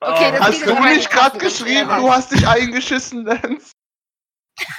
[0.00, 3.72] Okay, das Hast du nicht gerade geschrieben, du hast dich eingeschissen, Lenz?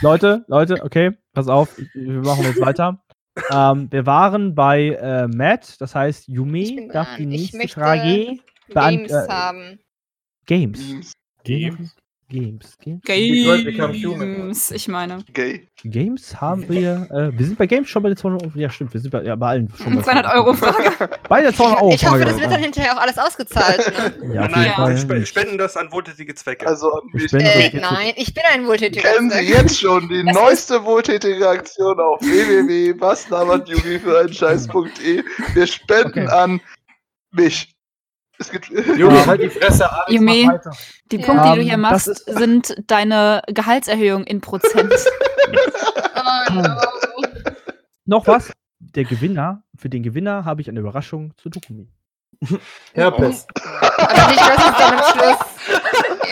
[0.01, 3.01] Leute, Leute, okay, pass auf, wir machen jetzt weiter.
[3.49, 8.37] ähm, wir waren bei äh, Matt, das heißt, Yumi darf die nächste Frage
[8.69, 9.79] beant- Games äh, haben.
[10.45, 11.13] Games.
[11.43, 11.95] Games.
[12.29, 12.77] Games.
[13.05, 14.71] Games.
[14.71, 15.19] Ich meine.
[15.33, 15.67] Gay.
[15.83, 17.07] Games haben wir.
[17.11, 18.51] Äh, wir sind bei Games schon bei der 200 Euro.
[18.57, 19.95] Ja, stimmt, wir sind bei, ja, bei allen schon.
[19.97, 21.09] bei 200 Euro Frage.
[21.29, 21.93] Bei der 200 Euro.
[21.93, 23.85] Ich hoffe, Frage, das wird dann hinterher auch alles ausgezahlt.
[24.23, 24.33] Ne?
[24.33, 24.97] Ja, auf Nein, Fall.
[24.97, 26.65] spe- spenden das an wohltätige Zwecke.
[26.65, 30.23] Also, Ich ich bin- Äh, nein, ich bin ein wohltätiger kennen Sie jetzt schon die
[30.25, 35.23] Das neueste wohltätige Aktion auf www.wasnabert.jugi für einen Scheiß.de.
[35.53, 36.27] Wir spenden Okay.
[36.27, 36.61] an
[37.31, 37.72] mich.
[38.43, 38.69] Es gibt.
[38.69, 40.71] Juri, halt die Fresse, Alex, mach weiter.
[41.11, 41.25] Die Ja.
[41.25, 44.93] Punkte, die du Ähm, hier das machst, ist- sind deine Gehaltserhöhung in Prozent.
[46.15, 46.63] Oh, no.
[48.05, 48.51] Noch was?
[48.79, 51.87] Der Gewinner, für den Gewinner habe ich eine Überraschung zu Dokumi.
[52.93, 53.47] Herpes.
[53.97, 55.37] Aber nicht, das ist am Schluss.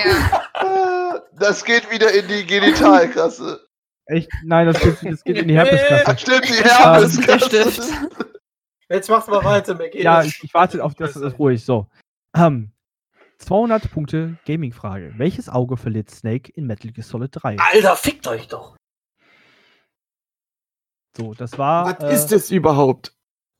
[0.04, 1.22] Ja.
[1.40, 3.62] Das geht wieder in die Genitalkasse.
[4.08, 4.30] Echt?
[4.44, 6.18] Nein, das geht, das geht in die Herpesklasse.
[6.20, 7.72] Stimmt, die der Herpeskasse.
[8.90, 11.64] Jetzt mach's mal weiter, geht Ja, ich, ich warte auf das, das ist ruhig.
[11.64, 11.88] So.
[12.36, 12.72] Ähm,
[13.40, 15.14] 200 Punkte Gaming-Frage.
[15.18, 17.58] Welches Auge verliert Snake in Metal Gear Solid 3?
[17.60, 18.76] Alter, fickt euch doch.
[21.18, 22.00] So, das war.
[22.00, 23.14] Was äh, ist es überhaupt?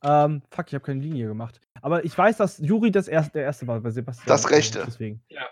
[0.04, 1.60] Ähm, fuck, ich habe keine Linie gemacht.
[1.80, 4.26] Aber ich weiß, dass Juri das erste, der erste war bei Sebastian.
[4.26, 4.82] Das äh, Rechte.
[4.86, 5.22] Deswegen.
[5.28, 5.46] Ja.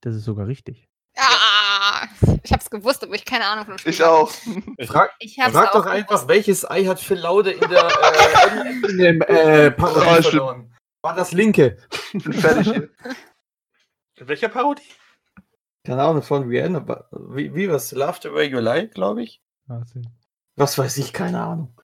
[0.00, 0.88] Das ist sogar richtig.
[1.16, 2.06] Ah,
[2.42, 4.30] ich hab's gewusst, aber ich keine Ahnung von dem Spiel Ich auch.
[4.86, 5.88] Frag, Ich frag auch doch gewusst.
[5.88, 10.24] einfach, welches Ei hat Phil Laude in der äh, in, in dem äh, stimmt.
[10.26, 10.61] verloren?
[11.02, 11.76] War das linke?
[12.12, 12.90] Bin fertig.
[14.16, 14.82] In welcher Parodie?
[15.84, 16.78] Keine Ahnung, von Rihanna.
[16.78, 17.90] aber Wie, wie was?
[17.92, 19.42] Love the way you lie, glaube ich.
[19.66, 20.02] Warte.
[20.54, 21.80] Was weiß ich, keine Ahnung.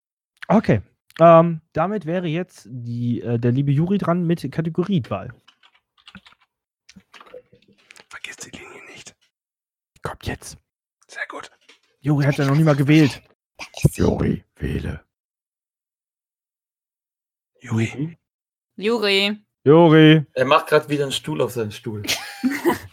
[0.47, 0.83] Okay.
[1.21, 5.35] Ähm, damit wäre jetzt die, äh, der liebe Juri dran mit Kategoriewahl.
[8.09, 9.16] Vergiss die Linie nicht.
[10.03, 10.59] Kommt jetzt.
[11.09, 11.51] Sehr gut.
[11.99, 13.21] Juri hat ja noch nie mal gewählt.
[13.95, 15.05] Juri, wähle.
[17.61, 18.16] Juri.
[18.79, 19.37] Juri.
[19.64, 20.24] Juri.
[20.35, 22.05] Er macht gerade wieder einen Stuhl auf seinen Stuhl.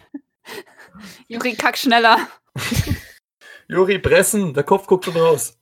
[1.28, 2.28] Juri, kack schneller.
[3.68, 5.60] Juri, pressen, der Kopf guckt schon raus.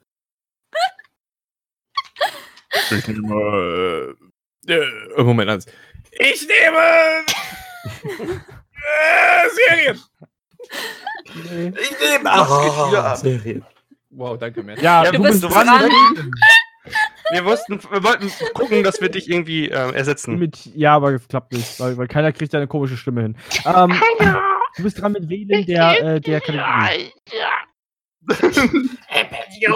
[2.90, 4.16] Ich nehme.
[4.66, 5.66] Äh, äh, Moment, eins.
[6.12, 7.26] Ich nehme.
[8.82, 10.02] äh, Serien.
[11.26, 13.18] Ich nehme hier ab?
[13.18, 13.66] Serien.
[14.10, 14.82] Wow, danke, Matt.
[14.82, 16.32] Ja, Ja, Du bist du warst dran.
[17.32, 20.38] Wir wussten, wir wollten gucken, dass wir dich irgendwie ähm, ersetzen.
[20.38, 23.38] Mit, ja, aber es klappt nicht, weil, weil keiner kriegt deine komische Stimme hin.
[23.66, 24.00] Ähm,
[24.76, 27.12] du bist dran mit Wählen der, äh, der Kategorie.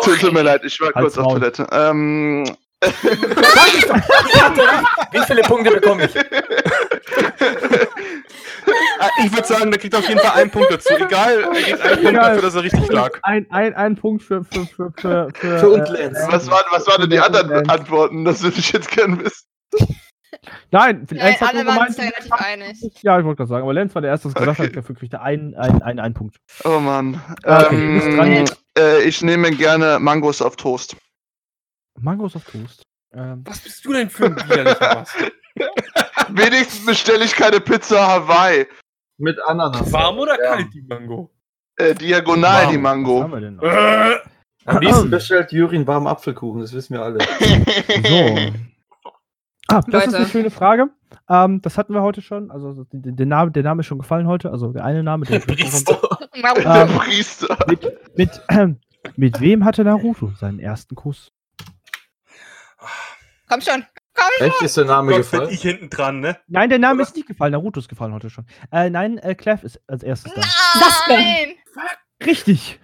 [0.01, 1.34] Tut, tut mir leid, ich war kurz auf.
[1.34, 1.68] Toilette.
[1.72, 2.43] Ähm,
[5.12, 6.14] Wie viele Punkte bekomme ich?
[9.16, 10.93] Ah, Ich würde sagen, der kriegt auf jeden Fall einen Punkt dazu.
[10.95, 13.12] Egal, er kriegt einen Punkt dafür, dass er richtig lag.
[13.24, 16.18] Ein, ein, ein Punkt für, für, für, für, für, Für uns, äh, Lenz.
[16.28, 17.70] was, waren, was waren denn die anderen Lenz.
[17.70, 18.26] Antworten?
[18.26, 19.45] Das würde ich jetzt gerne wissen.
[20.72, 23.01] Nein, Ja, Lenz hat alle nur waren gemeint, sich da relativ einig.
[23.01, 24.68] Ja, ich wollte gerade sagen, aber Lenz war der Erste, der gesagt Okay.
[24.70, 26.38] hat, dafür kriegt er einen, einen, einen, einen Punkt.
[26.64, 27.22] Oh Mann.
[27.43, 28.45] Okay, Ähm,
[28.78, 30.95] äh, ich nehme gerne Mangos auf Toast.
[31.99, 32.84] Mangos auf Toast.
[33.14, 35.32] Ähm, Was bist du denn für ein widerlicher Bastard?
[36.30, 38.68] Wenigstens bestelle ich keine Pizza Hawaii.
[39.18, 39.91] Mit Ananas.
[39.91, 40.55] Warm oder Ja.
[40.55, 41.32] kalt, die Mango?
[41.76, 42.72] Äh, diagonal Wow.
[42.72, 43.24] die was Mango.
[43.24, 43.63] haben wir denn noch?
[43.63, 44.18] Äh,
[44.65, 47.20] Am liebsten bestellt Juri einen warmen Apfelkuchen, das wissen wir alle.
[48.07, 48.38] So.
[49.70, 50.30] Ah, das ist eine Leute.
[50.32, 50.89] schöne Frage.
[51.30, 52.51] Ähm, das hatten wir heute schon.
[52.51, 54.49] Also der, der, Name, der Name ist schon gefallen heute.
[54.49, 55.99] Also der eine Name, der Priester.
[56.41, 56.63] Warum?
[56.63, 57.57] Der Ähm, Priester.
[57.68, 58.41] mit, mit,
[59.18, 61.34] mit wem hatte Naruto seinen ersten Kuss?
[63.49, 63.84] Komm schon.
[64.39, 65.49] Echt ist der Name Gott, gefallen?
[65.49, 66.38] ich hinten dran, ne?
[66.47, 67.51] Nein, der Name ist nicht gefallen.
[67.51, 68.45] Naruto ist gefallen heute schon.
[68.72, 70.41] Äh, nein, äh, Clef ist als erstes da.
[71.07, 71.53] Nein!
[72.26, 72.80] Richtig.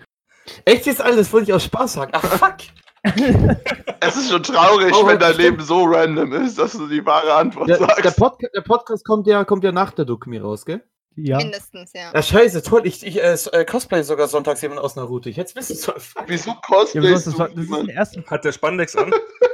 [0.65, 1.17] Echt jetzt alles?
[1.17, 2.11] Das wollte ich aus Spaß sagen.
[2.15, 2.57] Ach fuck.
[3.99, 5.49] Es ist schon traurig, Oh, wenn dein stimmt.
[5.51, 8.17] Leben so random ist, dass du die wahre Antwort Der, der, sagst.
[8.17, 10.83] Podca der Podcast kommt ja, kommt ja nach der Dokumi raus, gell?
[11.15, 11.37] Ja.
[11.37, 12.11] Mindestens, ja.
[12.13, 12.81] Ja, scheiße, toll.
[12.85, 15.29] Ich, ich äh, äh, cosplay sogar sonntags jemand aus Naruto.
[15.29, 15.77] Ich es wissen.
[15.97, 16.23] Fuck.
[16.27, 18.23] Wieso ja cosplayst das, du war, das ist der erste.
[18.25, 19.13] Hat der Spandex an?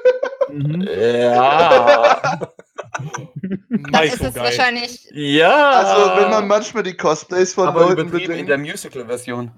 [0.51, 0.81] Mhm.
[0.81, 2.39] Ja.
[2.99, 4.43] Dann Nice, ist es geil.
[4.43, 5.07] wahrscheinlich.
[5.13, 5.71] ja.
[5.71, 8.71] Also, wenn man manchmal die Cosplays von aber Leuten übertrieben in der bedenkt.
[8.83, 9.51] Musical-Version.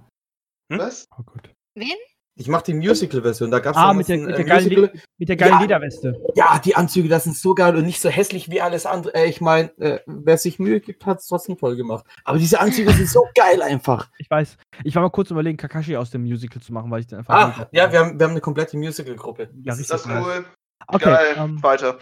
[0.69, 1.05] Was?
[1.17, 1.49] Oh Gott.
[1.75, 1.89] Wen?
[2.37, 3.51] Ich mach die Musical-Version.
[3.51, 4.93] Da gab's Ah, mit der, mit, äh, der geilen, Musical.
[5.17, 5.61] Mit der geilen Ja.
[5.61, 6.15] Lederweste.
[6.35, 9.13] Ja, die Anzüge, das sind so geil und nicht so hässlich wie alles andere.
[9.15, 12.05] Äh, ich meine, äh, wer sich Mühe gibt, hat es trotzdem toll gemacht.
[12.23, 14.09] Aber diese Anzüge sind so geil einfach.
[14.17, 14.57] Ich weiß.
[14.83, 17.33] Ich war mal kurz überlegen, Kakashi aus dem Musical zu machen, weil ich den einfach.
[17.33, 19.49] Ah, ja, wir haben, wir haben eine komplette Musical-Gruppe.
[19.63, 20.45] ja, Ist richtig das cool?
[20.87, 21.35] Okay, Geil.
[21.37, 21.99] ähm, Weiter.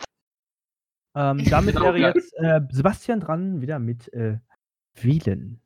[1.16, 4.40] ähm, damit wäre jetzt äh, Sebastian dran, wieder mit äh,
[4.96, 5.62] Wählen.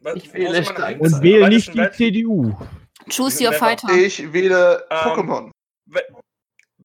[0.00, 0.70] Was- Ich wähle ist?
[0.70, 1.94] Und wähle nicht die Welt?
[1.94, 2.54] CDU.
[3.14, 3.88] Choose your fighter.
[3.92, 5.50] Ich wähle Ähm, Pokémon.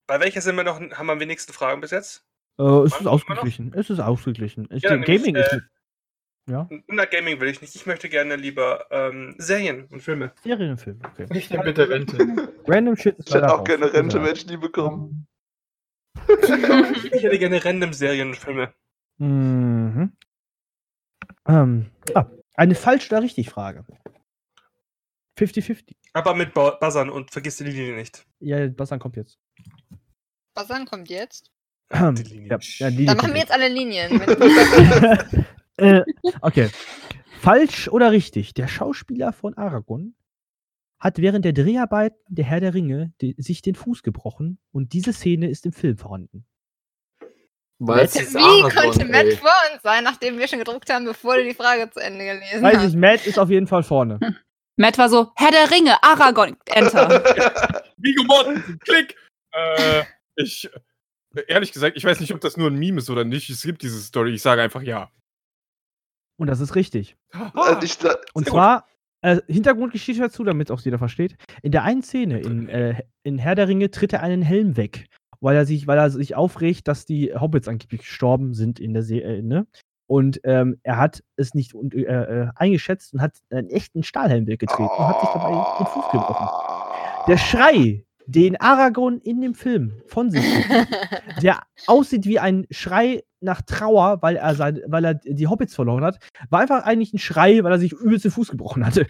[0.08, 2.24] Bei welcher sind wir noch, haben wir am wenigsten Fragen bis jetzt?
[2.60, 3.74] Äh, es ist ausgeglichen.
[3.74, 4.68] Es ist ausgeglichen.
[4.72, 5.64] Ich, Ja, Gaming ist äh, mit
[6.50, 7.76] ja, Na, Gaming will ich nicht.
[7.76, 10.34] Ich möchte gerne lieber ähm, Serien und Filme.
[10.44, 11.00] Serien und Film.
[11.06, 11.28] Okay.
[11.34, 12.18] Ich nehme bitte Rente.
[12.68, 15.28] Random Shit ist Ich hätte leider auch gerne Rente, wenn ich die bekommen.
[17.14, 18.74] Ich hätte gerne random Serien und Filme.
[19.18, 20.12] Mhm.
[21.48, 22.26] Ähm, ah,
[22.56, 23.86] eine falsch oder richtig Frage.
[25.40, 25.96] 50-50.
[26.14, 28.26] Aber mit Ba- Buzzern und vergiss die Linie nicht.
[28.40, 29.40] Ja, Bastian kommt jetzt.
[30.54, 31.52] Dann kommt jetzt?
[31.92, 32.50] Ähm, Die Linie.
[32.50, 34.22] ja, ja, die Dann machen wir jetzt alle Linien.
[35.82, 36.04] Äh,
[36.42, 36.70] okay.
[37.40, 38.54] Falsch oder richtig?
[38.54, 40.16] Der Schauspieler von Aragon
[41.00, 45.14] hat während der Dreharbeiten der Herr der Ringe die, sich den Fuß gebrochen und diese
[45.14, 46.46] Szene ist im Film vorhanden.
[47.80, 49.36] Ist Wie Aragorn, konnte Matt ey.
[49.38, 52.62] vor uns sein, nachdem wir schon gedruckt haben, bevor du die Frage zu Ende gelesen
[52.62, 52.90] Weiß hast?
[52.90, 54.20] ich, Matt ist auf jeden Fall vorne.
[54.76, 57.10] Matt war so, Herr der Ringe, Aragorn, Enter.
[57.98, 59.16] Vigo Mortensen, klick!
[59.52, 60.04] Äh,
[60.36, 60.70] ich,
[61.48, 63.50] ehrlich gesagt, ich weiß nicht, ob das nur ein Meme ist oder nicht.
[63.50, 64.34] Es gibt diese Story.
[64.34, 65.10] Ich sage einfach ja.
[66.42, 67.18] Und das ist richtig.
[67.84, 68.88] Ich, da, Und zwar,
[69.22, 71.36] äh, Hintergrundgeschichte dazu, damit es auch jeder versteht.
[71.62, 75.06] In der einen Szene in, äh, in Herr der Ringe tritt er einen Helm weg,
[75.40, 79.04] weil er sich, weil er sich aufregt, dass die Hobbits angeblich gestorben sind in der
[79.04, 79.68] See, äh, ne?
[80.08, 84.48] Und ähm, er hat es nicht und, äh, äh, eingeschätzt und hat einen echten Stahlhelm
[84.48, 86.48] weggetreten und hat sich dabei den Fuß gebrochen.
[87.28, 90.44] Der Schrei, den Aragorn in dem Film von sich
[91.42, 96.04] der aussieht wie ein Schrei nach Trauer, weil er, sein, weil er die Hobbits verloren
[96.04, 96.20] hat,
[96.50, 99.08] war einfach eigentlich ein Schrei, weil er sich übelst den Fuß gebrochen hatte.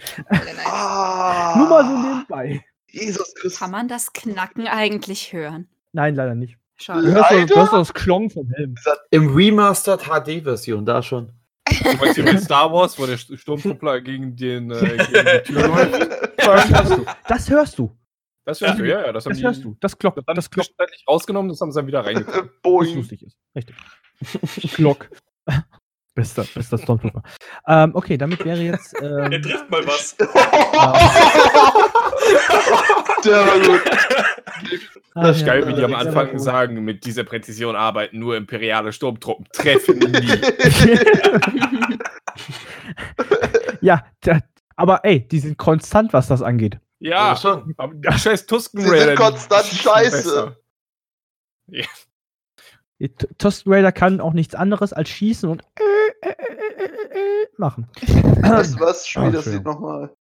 [0.65, 2.63] Ah, Nur mal so nebenbei.
[2.87, 3.59] Jesus Christus.
[3.59, 5.67] Kann man das Knacken eigentlich hören?
[5.93, 6.55] Nein, leider nicht.
[6.77, 7.11] Du Schade.
[7.11, 7.45] hörst, doch, Leider?
[7.45, 8.75] du hörst doch das Klong vom Helm.
[9.11, 11.31] Im Remastered HD-Version, da schon.
[11.67, 15.53] Du meinst hier bei Star Wars, wo der St- Sturmtruppler gegen, den, äh, gegen die
[15.53, 16.09] Tür läuft?
[16.37, 17.05] Das hörst du.
[17.27, 17.97] Das hörst du.
[18.45, 19.11] Das hörst du, ja, ja.
[19.11, 19.77] Das, haben Das die, hörst du.
[19.79, 20.15] Das Glock.
[20.15, 20.65] Das haben Das Glock.
[20.65, 22.49] zwischenzeitlich rausgenommen, das haben sie dann wieder reingekommen.
[22.49, 22.95] Was Boing.
[22.95, 23.37] lustig ist.
[23.55, 23.75] Richtig.
[24.75, 25.09] Glock.
[26.13, 27.23] Bester, bester Stormtrooper.
[27.67, 28.93] Ähm, okay, damit wäre jetzt.
[29.01, 30.15] Er Ähm, trifft mal was.
[30.17, 30.27] Der
[33.47, 33.81] war gut.
[35.15, 37.75] Das ist ah, geil, ja, wie die am ja, Anfang ja, sagen, mit dieser Präzision
[37.75, 40.41] arbeiten nur imperiale Sturmtruppen, treffen nie.
[43.81, 44.39] ja, da,
[44.75, 46.79] aber ey, die sind konstant, was das angeht.
[47.03, 47.73] Ja, schon.
[47.77, 50.55] aber der scheiß Tusken Sie sind Raider, die konstant scheiße.
[52.99, 57.43] Die T- Tusken Raider kann auch nichts anderes als schießen und äh, äh, äh, äh,
[57.43, 57.87] äh, machen.
[58.41, 59.07] Weißt du was?
[59.07, 59.45] Spiel Ah, das.
[59.47, 60.13] Lied nochmal.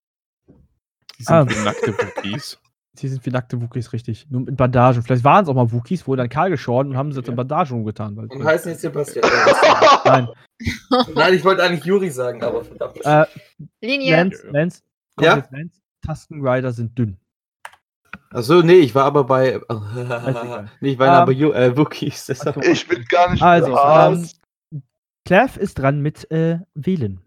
[1.18, 1.46] Die sind Ah.
[1.48, 2.58] wie nackte Wookies.
[2.94, 4.26] Sie sind wie nackte Wookies, richtig.
[4.28, 5.02] Nur mit Bandagen.
[5.02, 7.36] Vielleicht waren es auch mal Wookies, wurde dann kahl geschoren und haben sie jetzt in
[7.36, 8.16] Bandagen umgetan.
[8.16, 9.24] Weil, Und heißen jetzt Sebastian.
[10.04, 10.28] Nein.
[11.14, 12.98] Nein, ich wollte eigentlich Juri sagen, aber verdammt.
[13.04, 13.24] Äh,
[13.80, 14.16] Linie.
[14.16, 14.82] Lance, Lance,
[15.16, 15.34] kommt Ja?
[15.50, 15.80] Lance.
[16.08, 17.18] Tusken Rider sind dünn.
[18.30, 19.60] Achso, nee, ich war aber bei.
[20.80, 22.26] nee, ich war Ähm, aber Ju äh, Wookies.
[22.26, 22.70] deshalb- Ach so.
[22.70, 24.28] Ich bin gar nicht Also, ähm,
[25.24, 27.20] Clef ist dran mit äh, Wählen.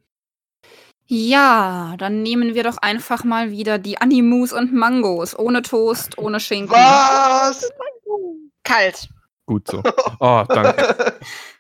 [1.08, 5.38] Ja, dann nehmen wir doch einfach mal wieder die Animus und Mangos.
[5.38, 6.72] Ohne Toast, ohne Schinken.
[6.74, 7.70] Was?
[8.64, 9.10] Kalt.
[9.46, 9.84] Gut so.
[10.20, 11.16] Oh, danke.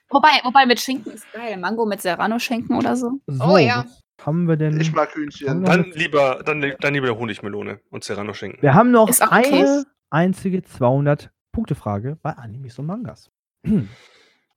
[0.09, 1.57] Wobei, wobei mit Schinken ist geil.
[1.57, 3.19] Mango mit Serrano-Schinken oder so.
[3.28, 3.86] So, Oh ja.
[4.26, 4.80] Haben wir denn?
[4.80, 5.63] Ich mag Hühnchen.
[5.63, 8.61] Dann lieber, dann, dann lieber Honigmelone und Serrano-Schinken.
[8.61, 9.26] Wir haben noch okay.
[9.30, 13.30] eine einzige 200 Punktefrage bei Animes und Mangas.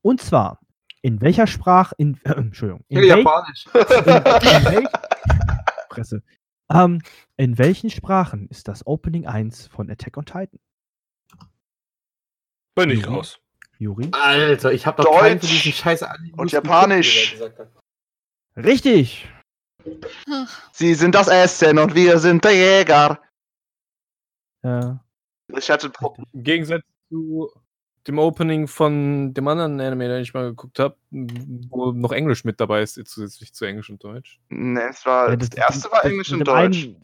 [0.02, 0.60] Und zwar,
[1.00, 3.66] in welcher Sprache, in, äh, Entschuldigung, in, welch, Japanisch.
[3.72, 4.88] in, in welch,
[5.88, 6.22] Presse,
[6.70, 7.00] ähm,
[7.36, 10.58] in welchen Sprachen ist das Opening 1 von Attack on Titan?
[12.74, 13.38] Bin ich raus.
[13.78, 14.08] Juri?
[14.12, 17.36] Alter, ich hab doch keinen von Deutsch diesen scheiß Animes und Japanisch.
[18.54, 19.33] wie
[20.72, 23.20] Sie sind das Essen und wir sind der Jäger.
[24.62, 24.94] Äh,
[25.56, 25.92] Ich hatte
[26.32, 27.50] Im Gegensatz zu
[28.06, 32.60] dem Opening von dem anderen Anime, den ich mal geguckt habe, wo noch Englisch mit
[32.60, 34.40] dabei ist, zusätzlich zu Englisch und Deutsch.
[34.50, 36.84] Nee, es war, ja, das, erste war das- Englisch und Deutsch.
[36.84, 37.00] einen-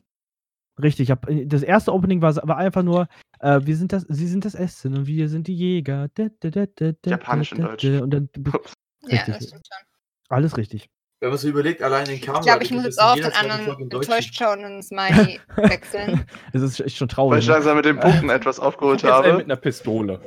[0.82, 3.06] Richtig, hab, das erste Opening war, war einfach nur,
[3.40, 6.08] äh, wir sind das, sie sind das Essen und wir sind die Jäger.
[6.14, 7.84] Da, da, da, da, da, Japanisch da, und da, Deutsch.
[7.84, 8.28] Und dann
[9.02, 9.34] Ja, Richtig.
[9.34, 9.86] das stimmt schon.
[10.30, 10.88] alles richtig.
[11.20, 12.40] Wenn man so überlegt, allein in Kamera.
[12.40, 16.24] Ich glaube, ich muss jetzt auch auf den anderen enttäuscht schauen und Smiley wechseln.
[16.54, 17.40] Das ist echt schon Weil traurig.
[17.42, 17.52] ich Ne?
[17.54, 19.34] langsam mit den Punkten etwas aufgeholt Jetzt habe.
[19.34, 20.18] mit einer Pistole.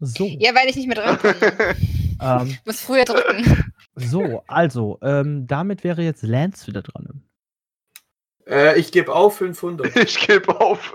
[0.00, 1.34] So, Ja, weil ich nicht mehr dran komme.
[2.22, 3.72] ähm, Ich muss früher drücken.
[3.96, 7.22] so, also, ähm, damit wäre jetzt Lance wieder dran.
[8.46, 9.94] Äh, ich gebe auf 500.
[9.96, 10.92] ich gebe auf.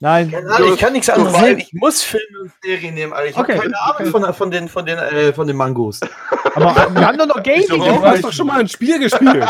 [0.00, 1.58] Nein, Alter, ich kann nichts anderes nehmen.
[1.58, 3.30] Ich muss Filme und Serien nehmen, Alter.
[3.30, 5.98] Ich Okay, habe keine Ahnung von, von, den, von, den, äh, von den Mangos.
[6.54, 7.66] aber wir haben doch noch Gaming?
[7.68, 9.44] Du hast doch schon mal ein Spiel gespielt.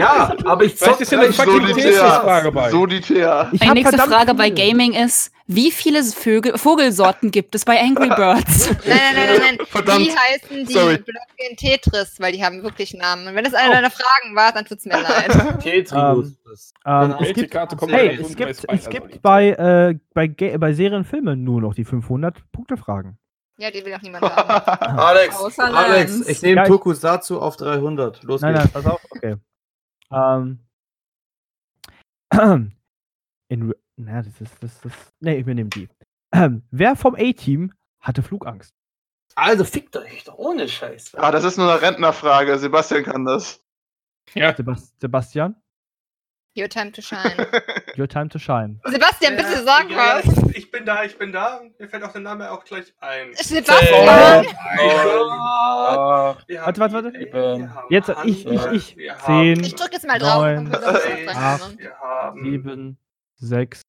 [0.00, 2.70] Ja, aber ich zock ist ja eine Solitär.
[2.70, 3.48] Solitär.
[3.52, 4.48] Ich Meine hab nächste Frage bei.
[4.48, 8.68] Gaming ist, wie viele Vögel, Vogelsorten gibt es bei Angry Birds?
[8.68, 9.66] Nein, nein, nein, nein, nein.
[9.66, 10.06] Verdammt.
[10.06, 10.98] Wie heißen die Sorry.
[10.98, 12.18] Blöcke in Tetris?
[12.18, 13.28] Weil die haben wirklich Namen.
[13.28, 15.60] Und wenn das eine deiner Fragen war, dann tut's mir leid.
[15.62, 15.92] Tetris.
[15.92, 19.98] Ähm, es Welche gibt, Karte kommt hey, bei es gibt, bei es gibt bei, äh,
[20.14, 23.18] bei, bei Serien und Filmen nur noch die 500 Punkte-Fragen.
[23.58, 24.98] Ja, die will auch niemand haben.
[24.98, 28.22] Alex, Außer Alex, ich nehme Ja, Tokusatsu auf 300.
[28.24, 28.74] Los Nein, geht's.
[28.74, 29.36] nein, pass auf, okay.
[30.12, 30.60] Ähm.
[33.48, 35.88] In, na, das ist, das ist, nee, wir nehmen die.
[36.32, 38.72] Ähm, wer vom A-Team hatte Flugangst?
[39.34, 41.14] Also fickt euch doch ohne Scheiß.
[41.16, 42.58] ah, das ist nur eine Rentnerfrage.
[42.58, 43.62] Sebastian kann das.
[44.34, 45.54] Sebas Sebastian,
[46.58, 47.36] Your time to shine.
[47.98, 48.80] your time to shine.
[48.86, 50.24] Sebastian, bitte sag ja, was.
[50.48, 51.60] Ich, ich bin da, ich bin da.
[51.78, 53.34] Mir fällt auch der Name auch gleich ein.
[53.34, 54.46] Sebastian!
[54.78, 57.86] Oh, Wir haben Warte, warte, warte.
[57.90, 58.96] Jetzt, ich, ich, ich.
[58.96, 60.42] wir haben- Zehn, Ich drück jetzt mal drauf.
[60.42, 62.42] Neun, das acht, Wir haben.
[62.42, 62.98] sieben,
[63.36, 63.82] sechs,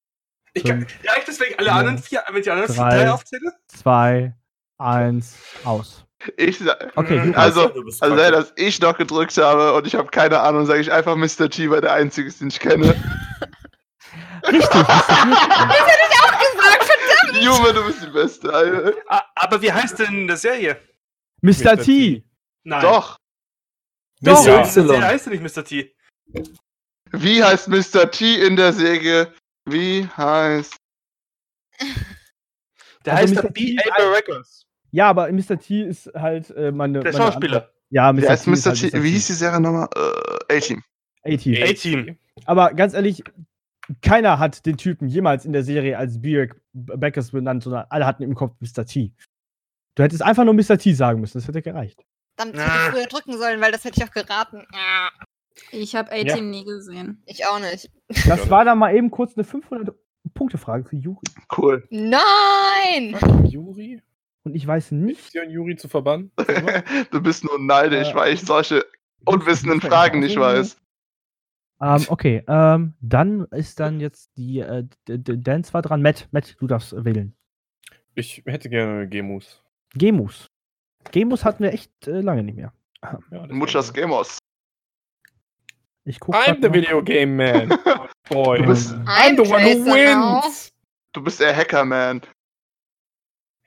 [0.54, 2.76] Ich kann, fünf, reicht das, wenn ich alle vier, anderen vier, wenn ich die anderen
[2.76, 2.90] drei.
[2.98, 3.54] drei aufzähle?
[3.68, 4.36] zwei,
[4.78, 6.04] eins, aus.
[6.36, 6.60] Ich,
[6.96, 8.32] Okay, also, also kacke.
[8.32, 11.50] dass ich noch gedrückt habe und ich habe keine Ahnung, sage ich einfach Mr.
[11.50, 12.88] T, weil der einzige ist, den ich kenne.
[14.44, 15.08] Richtig, gesagt,
[16.84, 17.44] verdammt!
[17.44, 18.94] Junge, du bist die Beste, Alter.
[19.08, 20.80] Ah, aber wie heißt denn in der Serie?
[21.42, 21.78] Mr.
[21.78, 22.24] T.
[22.64, 22.82] Nein.
[22.82, 23.18] Doch.
[24.22, 24.46] Doch.
[24.46, 24.88] Ja, der Y.
[24.88, 25.64] Serie heißt er nicht Mr.
[25.64, 25.96] T.
[27.12, 28.10] Wie heißt Mr.
[28.12, 29.34] T in der Serie?
[29.66, 30.76] Wie heißt.
[33.06, 33.42] Der Also heißt Mr.
[33.44, 34.12] der T B.A.
[34.12, 34.66] Records.
[34.92, 35.58] Ja, aber Mr.
[35.58, 37.00] T ist halt äh, meine.
[37.00, 37.58] Der meine Schauspieler.
[37.58, 37.74] Andere.
[37.90, 38.22] Ja, Mr.
[38.22, 38.50] Wie heißt T.
[38.50, 38.66] Mr.
[38.66, 39.04] halt T?
[39.04, 39.88] Wie hieß die Serie nochmal?
[39.96, 40.84] Äh, A-Team.
[41.24, 41.64] A-Team.
[41.64, 42.18] A-Team.
[42.46, 43.24] Aber ganz ehrlich,
[44.02, 48.24] keiner hat den Typen jemals in der Serie als Bierk Beckers benannt, sondern alle hatten
[48.24, 48.86] im Kopf Mr.
[48.86, 49.14] T.
[49.96, 50.78] Du hättest einfach nur Mr.
[50.78, 52.04] T sagen müssen, das hätte gereicht.
[52.38, 54.66] Verdammt, ich hätte früher drücken sollen, weil das hätte ich auch geraten.
[55.72, 57.22] Ich habe A-Team nie gesehen.
[57.26, 57.90] Ich auch nicht.
[58.28, 61.24] Das war dann mal eben kurz eine 500-Punkte-Frage für Juri.
[61.56, 61.86] Cool.
[61.90, 63.18] Nein!
[63.50, 64.02] Juri?
[64.44, 65.20] Und ich weiß nicht.
[65.20, 66.32] Ist Juri zu verbannen?
[67.12, 68.86] du bist nur neidisch, Äh, weil ich solche
[69.26, 70.78] unwissenden Fragen nicht weiß.
[71.80, 76.02] Ähm, okay, ähm, dann ist dann jetzt die äh, D- D- Dan zwar dran.
[76.02, 77.36] Matt, Matt, du darfst wählen.
[78.16, 79.62] Ich hätte gerne Gemus.
[79.94, 80.50] Gemus.
[81.12, 82.74] Gemus hatten wir echt äh, lange nicht mehr.
[83.04, 83.20] Ja,
[83.50, 84.40] Muchas Gamos.
[86.08, 86.38] Ich gucke.
[86.38, 87.70] I'm the video game man.
[88.30, 88.60] Boy.
[88.60, 90.72] Du bist, I'm the one who wins.
[91.12, 92.22] du bist der Hacker-Man.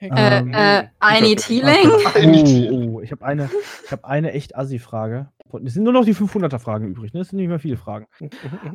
[0.00, 1.90] Ähm, Äh, äh, I need healing?
[1.90, 3.50] Oh, oh, ich habe eine,
[3.84, 5.30] ich habe eine echt Assi-Frage.
[5.64, 7.20] Es sind nur noch die 500er-Fragen übrig, ne?
[7.20, 8.06] Es sind nicht mehr viele Fragen.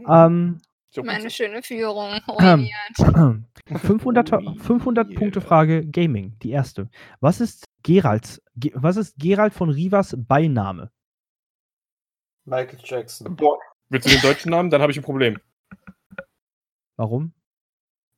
[0.08, 0.60] Ähm,
[1.04, 2.20] Meine schöne Führung.
[2.40, 2.70] Ähm.
[3.00, 3.42] ruiniert.
[3.72, 6.88] 500er 500 Punkte Frage Gaming, die erste.
[7.20, 10.92] Was ist Geralds, Ge was ist Gerald von Rivas Beiname?
[12.46, 13.36] Michael Jackson.
[13.36, 13.58] Boah,
[13.90, 14.70] Willst du den deutschen Namen?
[14.70, 15.40] Dann habe ich ein Problem.
[16.96, 17.34] Warum?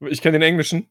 [0.01, 0.89] Ich kenne den englischen.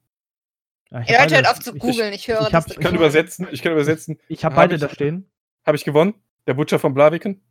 [0.90, 2.76] Ja, ich Ihr hab hört halt auf zu ich- googeln, ich höre ich hab- das.
[2.76, 3.46] Ich kann übersetzen.
[3.50, 4.18] Ich kann übersetzen.
[4.28, 5.30] Ich habe Hab beide ich- da stehen.
[5.64, 6.14] Habe ich gewonnen?
[6.46, 7.42] Der Butcher von Blaviken?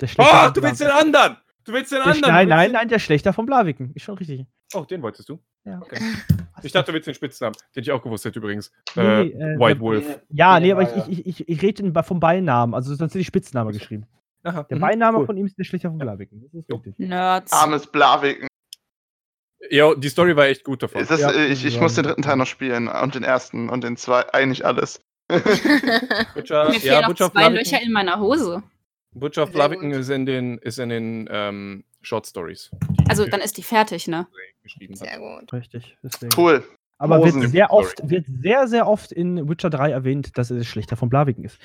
[0.00, 1.14] Der Schlechter Oh, von du willst den Blaviken.
[1.16, 1.36] anderen!
[1.64, 2.34] Du willst den Der anderen!
[2.34, 3.92] Nein, nein, nein, der Schlechter von Blaviken.
[3.94, 4.46] Ist schon richtig.
[4.74, 5.38] Oh, den wolltest du?
[5.64, 5.80] Ja.
[5.80, 5.98] Okay.
[6.64, 8.72] Ich dachte, du willst den Spitznamen, den ich auch gewusst hätte übrigens.
[8.96, 10.20] Nee, äh, nee, äh, White Wolf.
[10.28, 12.74] Ja, nee, aber ich, ich, ich, ich rede vom Beinamen.
[12.74, 14.08] Also sonst sind die Spitzname geschrieben.
[14.44, 15.26] Aha, Der mhm, Beiname cool.
[15.26, 16.42] von ihm ist der Schlechter von Blaviken.
[16.42, 16.98] Das ist richtig.
[16.98, 17.52] Nerds.
[17.52, 18.46] armes Blaviken.
[19.70, 21.00] Ja, die Story war echt gut davon.
[21.02, 21.80] Ist das, Ja, äh, ich, ich ja.
[21.80, 25.00] muss den dritten Teil noch spielen und den ersten und den zwei, eigentlich alles.
[26.34, 28.62] Butcher, Mir fehlen ja, noch Butcher zwei Flaviken, Löcher in meiner Hose.
[29.12, 30.00] Butcher Flaviken gut.
[30.00, 32.70] ist in den, ist in den ähm, Short Stories.
[33.08, 34.26] Also dann ist die fertig, ne?
[34.92, 35.52] Sehr gut.
[35.52, 35.96] Richtig.
[36.02, 36.32] Deswegen.
[36.36, 36.64] Cool.
[36.98, 40.96] Aber wird sehr oft, wird sehr, sehr oft in Witcher 3 erwähnt, dass es schlechter
[40.96, 41.58] von Blaviken ist.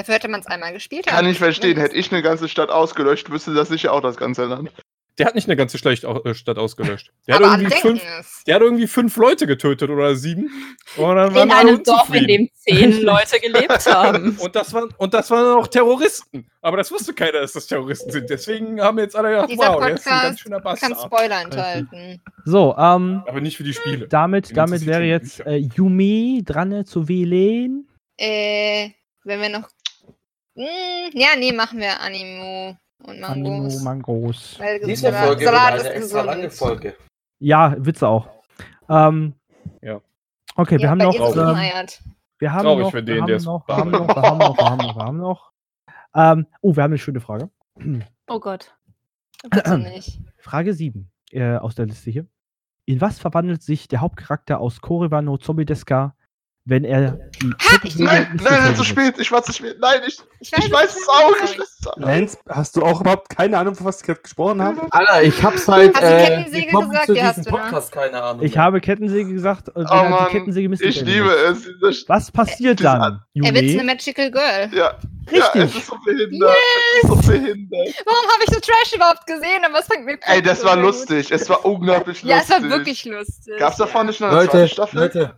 [0.00, 1.76] Dafür hätte man es einmal gespielt Kann ich verstehen.
[1.76, 4.70] Hätte ich eine ganze Stadt ausgelöscht, wüsste das sicher auch das ganze Land.
[5.18, 7.12] Der hat nicht eine ganze äh, Stadt ausgelöscht.
[7.26, 8.02] Der hat, irgendwie fünf,
[8.46, 10.78] der hat irgendwie fünf Leute getötet oder sieben.
[10.96, 14.38] Und dann waren In einem Dorf, in dem zehn Leute gelebt haben.
[14.38, 16.48] Und das, waren, und das waren auch Terroristen.
[16.62, 18.30] Aber das wusste keiner, dass das Terroristen sind.
[18.30, 21.00] Deswegen haben jetzt alle gedacht, Dieser wow, der ist ein ganz Podcast schöner Kann Bastard.
[21.02, 22.22] Spoiler enthalten.
[22.46, 24.08] So, ähm, Aber nicht für die Spiele.
[24.08, 27.86] damit, damit wäre jetzt äh, Yumi dran äh, zu wählen.
[28.16, 28.92] Äh,
[29.24, 29.68] wenn wir noch.
[30.60, 33.82] Hm, ja, nee, machen wir Animo und Animo, Mangos.
[33.82, 34.58] Mangos.
[34.58, 36.50] Weil Diese Salat, Folge wird Salat eine ist extra lange.
[36.50, 36.96] Folge.
[37.38, 38.28] Ja, Witze auch.
[38.90, 39.34] Ähm,
[39.80, 40.02] Ja.
[40.56, 41.86] Okay, wir Ja, haben noch, ähm,
[42.38, 44.58] wir haben Traurig noch, für wir den, der noch, wir haben noch, wir haben noch,
[44.58, 45.50] wir haben noch, wir haben noch.
[46.12, 47.50] Ähm, oh, wir haben eine schöne Frage.
[48.26, 48.74] Oh Gott.
[50.38, 52.26] Frage 7 äh, aus der Liste hier.
[52.84, 56.16] In was verwandelt sich der Hauptcharakter aus Koreva no Zombiedeska,
[56.66, 59.14] wenn er die Kettensäge Nein, nein, nein, zu spät.
[59.18, 59.76] Ich war zu spät.
[59.80, 61.32] Nein, ich, Ich ich weiß es auch.
[61.44, 61.96] Ich weiß es auch.
[61.96, 64.86] Lance, hast du auch überhaupt keine Ahnung, von was ich gerade gesprochen habe?
[64.90, 65.94] Alter, ich hab's halt.
[65.94, 67.06] Hast du äh, Kettensäge wir kommen gesagt?
[67.06, 67.44] zu Ja, du, ne?
[67.50, 68.44] Podcast, keine Ahnung.
[68.44, 72.04] Ich habe Kettensäge gesagt, wenn Oh er die Mann, Kettensäge ich liebe es.
[72.08, 73.84] Was passiert dann, An- Er wird eine?
[73.84, 74.70] Magical Girl.
[74.72, 74.96] Ja,
[75.30, 75.54] Richtig.
[75.54, 76.56] Ja, es ist so behindert.
[76.96, 77.88] Es ist so behindert.
[78.04, 79.64] Warum habe ich so Trash überhaupt gesehen?
[79.64, 80.84] Aber es fängt mir Ey, das so war gut.
[80.86, 81.30] lustig.
[81.30, 82.30] Es war unglaublich lustig.
[82.30, 83.54] Ja, es war wirklich lustig.
[83.58, 84.98] Gab's davon nicht noch eine Leute, zweite Staffel?
[85.00, 85.34] Leute,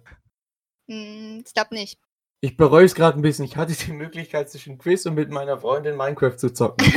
[0.88, 1.98] Hm, ich glaube nicht.
[2.40, 3.44] ich bereue es gerade ein bisschen.
[3.44, 6.86] Ich hatte die Möglichkeit, zwischen Quiz und mit meiner Freundin Minecraft zu zocken.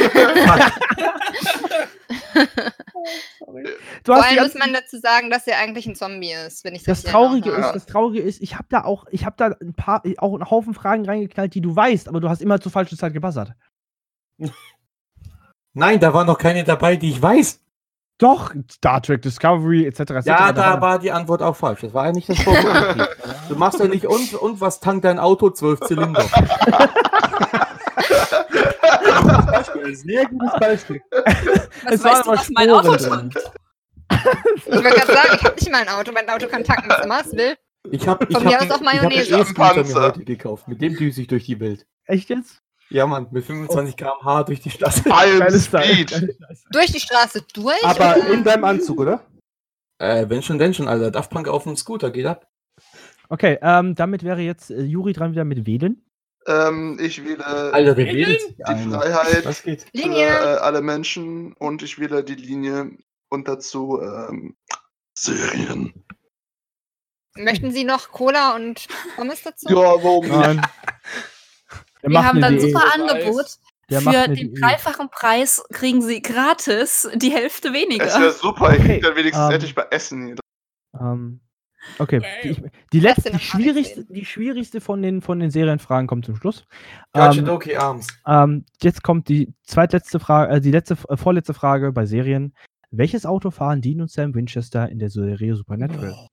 [4.03, 6.83] Du Vor allem muss man dazu sagen, dass er eigentlich ein Zombie ist, wenn ich
[6.83, 9.73] das richtig Traurige ist, das Traurige ist, ich habe da auch, ich habe da ein
[9.73, 12.97] paar, auch einen Haufen Fragen reingeknallt, die du weißt, aber du hast immer zur falschen
[12.97, 13.53] Zeit gebassert.
[15.73, 17.61] Nein, da waren noch keine dabei, die ich weiß.
[18.17, 19.99] Doch, Star Trek Discovery etc.
[19.99, 20.25] etc.
[20.25, 21.81] Ja, da war die Antwort auch falsch.
[21.81, 23.07] Das war ja nicht das Problem.
[23.49, 25.49] du machst ja nicht und, und was tankt dein Auto?
[25.49, 26.23] Zwölf Zylinder.
[29.93, 31.01] Sehr gutes Beispiel.
[31.11, 33.35] Was Es weißt du, was mein Auto tut?
[34.55, 36.11] Ich wollte gerade sagen, ich habe nicht mal ein Auto.
[36.11, 37.55] Mein Auto kann tanken, was immer es will.
[37.91, 39.11] Ich habe ich hab, aus auch ich hab einen.
[39.11, 40.67] E-Scooter mir heute gekauft.
[40.67, 41.85] Mit dem düse ich durch die Welt.
[42.05, 42.61] Echt jetzt?
[42.89, 46.37] Ja, Mann, mit 25 km/h durch die Geiles Teil, Speed.
[46.71, 47.83] Durch die Straße durch?
[47.83, 49.25] Aber in deinem Anzug, oder?
[49.97, 51.09] Äh, wenn schon, denn schon, Alter.
[51.11, 52.47] Daft Punk auf dem Scooter, geht ab.
[53.29, 56.05] Okay, ähm, damit wäre jetzt äh, Juri dran wieder mit Wählen.
[56.47, 58.89] Ähm, ich wähle Alter, redet sich die.
[58.89, 59.81] Freiheit Was geht?
[59.81, 60.27] für Linie.
[60.27, 62.91] äh, alle Menschen und ich wähle die Linie
[63.29, 64.55] und dazu ähm,
[65.15, 66.05] Serien.
[67.35, 69.67] Möchten Sie noch Cola und Pommes dazu?
[69.69, 70.69] Ja, warum nicht?
[72.05, 72.73] Wir macht haben dann Diät.
[72.73, 72.83] super.
[72.93, 73.45] Angebot.
[73.89, 78.05] Der Für den dreifachen Preis kriegen Sie gratis die Hälfte weniger.
[78.05, 80.35] Es wäre super, ich Okay, krieg dann wenigstens ähm, endlich bei Essen hier.
[80.99, 81.39] Ähm,
[81.99, 82.61] okay, die, ich,
[82.93, 86.65] die, letzte, die, mal schwierigste, die schwierigste von den, von den Serienfragen kommt zum Schluss.
[87.13, 88.07] Deutsche Ähm, Doki Arms.
[88.25, 92.55] ähm, jetzt kommt die zweitletzte Frage, äh, die letzte, äh, vorletzte Frage bei Serien.
[92.89, 96.27] Welches Auto fahren Dean und Sam Winchester in der Serie Supernatural?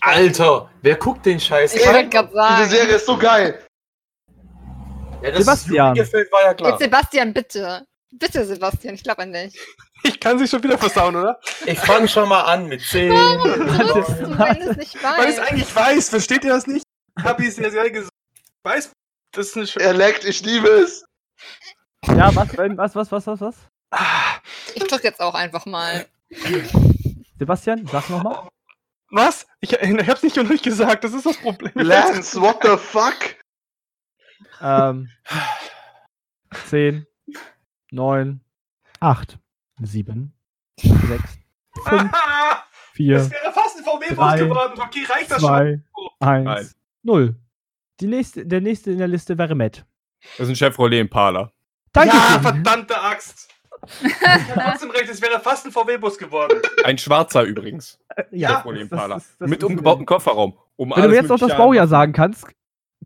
[0.00, 1.74] Alter, wer guckt den Scheiß?
[1.74, 2.32] Ich wollte gerade
[2.62, 2.76] Diese.
[2.76, 3.58] Serie ist so geil.
[5.26, 5.96] Ja, dass Sebastian.
[5.96, 6.70] es gefällt, war ja klar.
[6.70, 7.86] Jetzt Sebastian, bitte.
[8.12, 9.58] Bitte, Sebastian, ich glaube an dich.
[10.02, 11.40] Ich kann sich schon wieder versauen, oder?
[11.66, 13.10] Ich fange schon mal an mit 10.
[13.10, 15.40] Drückst du, wenn du es nicht Weil ich weißt?
[15.40, 16.84] eigentlich weiß, versteht ihr das nicht?
[17.22, 18.12] Hab ich sehr, sehr gesagt.
[18.62, 18.92] Weiß,
[19.32, 21.04] das ist eine Sch Er leckt, ich liebe es.
[22.06, 23.56] Ja, was, was, was, was, was, was?
[24.74, 26.06] Ich drück jetzt auch einfach mal.
[27.38, 28.48] Sebastian, sag nochmal.
[29.10, 29.46] Was?
[29.60, 31.72] Ich, ich hab's nicht noch nicht gesagt, das ist das Problem.
[31.74, 33.14] Lance, what the fuck?
[34.60, 35.08] Ähm,
[36.68, 37.06] 10,
[37.90, 38.40] 9,
[39.00, 39.38] 8,
[39.82, 40.32] 7,
[40.80, 41.38] 6,
[41.84, 42.62] 5, Ah,
[42.94, 44.80] 4, Das wäre fast ein VW-Bus Drei, geworden.
[44.80, 45.48] Okay, reicht das schon?
[45.50, 45.80] 2,
[46.20, 46.48] Nein.
[46.48, 47.36] 1, 0.
[48.00, 49.84] Die nächste, der nächste in der Liste wäre Matt.
[50.38, 51.52] Das ist ein Chevrolet Impala.
[51.92, 52.14] Danke.
[52.16, 53.48] Ja, verdammte Axt.
[54.02, 56.60] Ich hab trotzdem recht, es wäre fast ein VW-Bus geworden.
[56.84, 57.98] Ein schwarzer übrigens.
[58.30, 59.16] ja, Chevrolet das- das Impala.
[59.16, 60.58] ist- das Mit umgebautem Kofferraum.
[60.76, 62.46] Um Wenn du jetzt noch das Baujahr sagen kannst,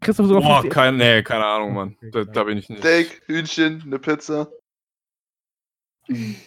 [0.00, 1.96] du sogar Boah, 50 kein, nee, keine Ahnung, Mann.
[1.98, 2.80] Okay, Da, da bin ich nicht.
[2.80, 4.48] Steak, Hühnchen, eine Pizza.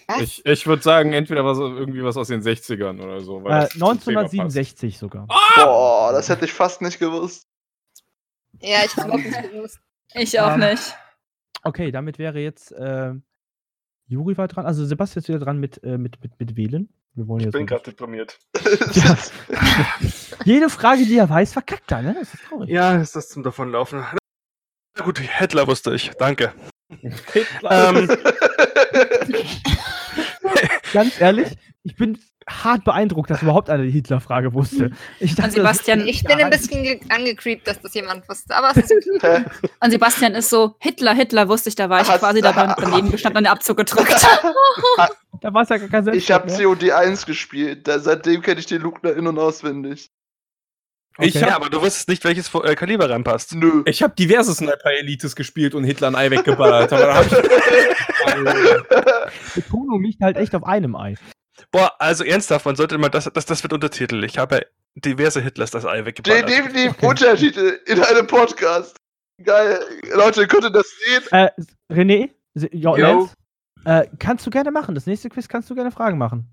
[0.08, 0.22] Was?
[0.22, 3.44] Ich, ich würde sagen, entweder was, irgendwie was aus den 60ern oder so.
[3.44, 4.34] weil Äh, das zum Thema passt.
[4.34, 5.28] 1967 sogar.
[5.56, 7.48] Boah, das hätte ich fast nicht gewusst.
[8.60, 9.80] Ja, ich hab's überhaupt nicht gewusst.
[10.16, 10.96] Ich auch Ähm, nicht.
[11.64, 13.14] Okay, damit wäre jetzt äh,
[14.08, 14.66] Juri war dran.
[14.66, 16.90] Also Sebastian ist wieder dran mit, äh, mit, mit, mit Wählen.
[17.16, 18.40] Wir wollen Ich jetzt bin gerade deprimiert.
[18.94, 19.18] Ja.
[20.46, 22.16] Jede Frage, die er weiß, verkackt er, ne?
[22.20, 22.70] Das ist traurig.
[22.70, 24.04] Ja, ist das zum Davonlaufen.
[24.98, 26.12] Na gut, Hitler wusste ich.
[26.18, 26.54] Danke.
[27.70, 28.10] ähm,
[30.92, 32.20] Ganz ehrlich, ich bin
[32.50, 34.92] hart beeindruckt, dass überhaupt einer die Hitler-Frage wusste.
[35.20, 38.72] Ich Und dachte, Sebastian, Ich bin ein bisschen ge- angecreept, dass das jemand wusste, aber
[38.72, 39.08] es ist
[39.82, 42.76] und Sebastian ist so, Hitler, Hitler wusste ich, da war ich Hast- quasi dabei und
[42.80, 44.14] daneben gestanden und den Abzug gedrückt.
[45.42, 47.88] da war es ja gar kein Ich habe COD 1 gespielt.
[47.88, 50.10] Da, seitdem kenne ich den Lugner in- und auswendig.
[51.18, 51.28] mehr.
[51.28, 51.46] Ich Okay.
[51.48, 53.54] ja, aber du wusstest nicht, welches äh, Kaliber reinpasst.
[53.54, 53.84] Nö.
[53.86, 56.92] Ich habe diverse Sniper-Elites gespielt und Hitler ein Ei weggeballert.
[56.92, 57.34] Aber da hab ich,
[59.56, 61.16] Betonung liegt halt echt auf einem Ei.
[61.72, 64.24] Boah, also ernsthaft, man sollte mal, das, das, das wird Untertitel.
[64.24, 64.66] Ich habe
[64.96, 66.50] diverse Hitlers das Ei Den weggeballert.
[66.50, 67.06] definitiv Okay.
[67.08, 68.98] Untertitel in einem Podcast.
[69.44, 69.80] Geil.
[70.14, 71.24] Leute, könnt ihr das sehen?
[71.32, 71.50] Äh,
[71.92, 72.96] René, jo, Jo.
[72.96, 73.34] Lenz,
[73.86, 74.96] äh, kannst du gerne machen.
[74.96, 76.50] Das nächste Quiz kannst du gerne Fragen machen.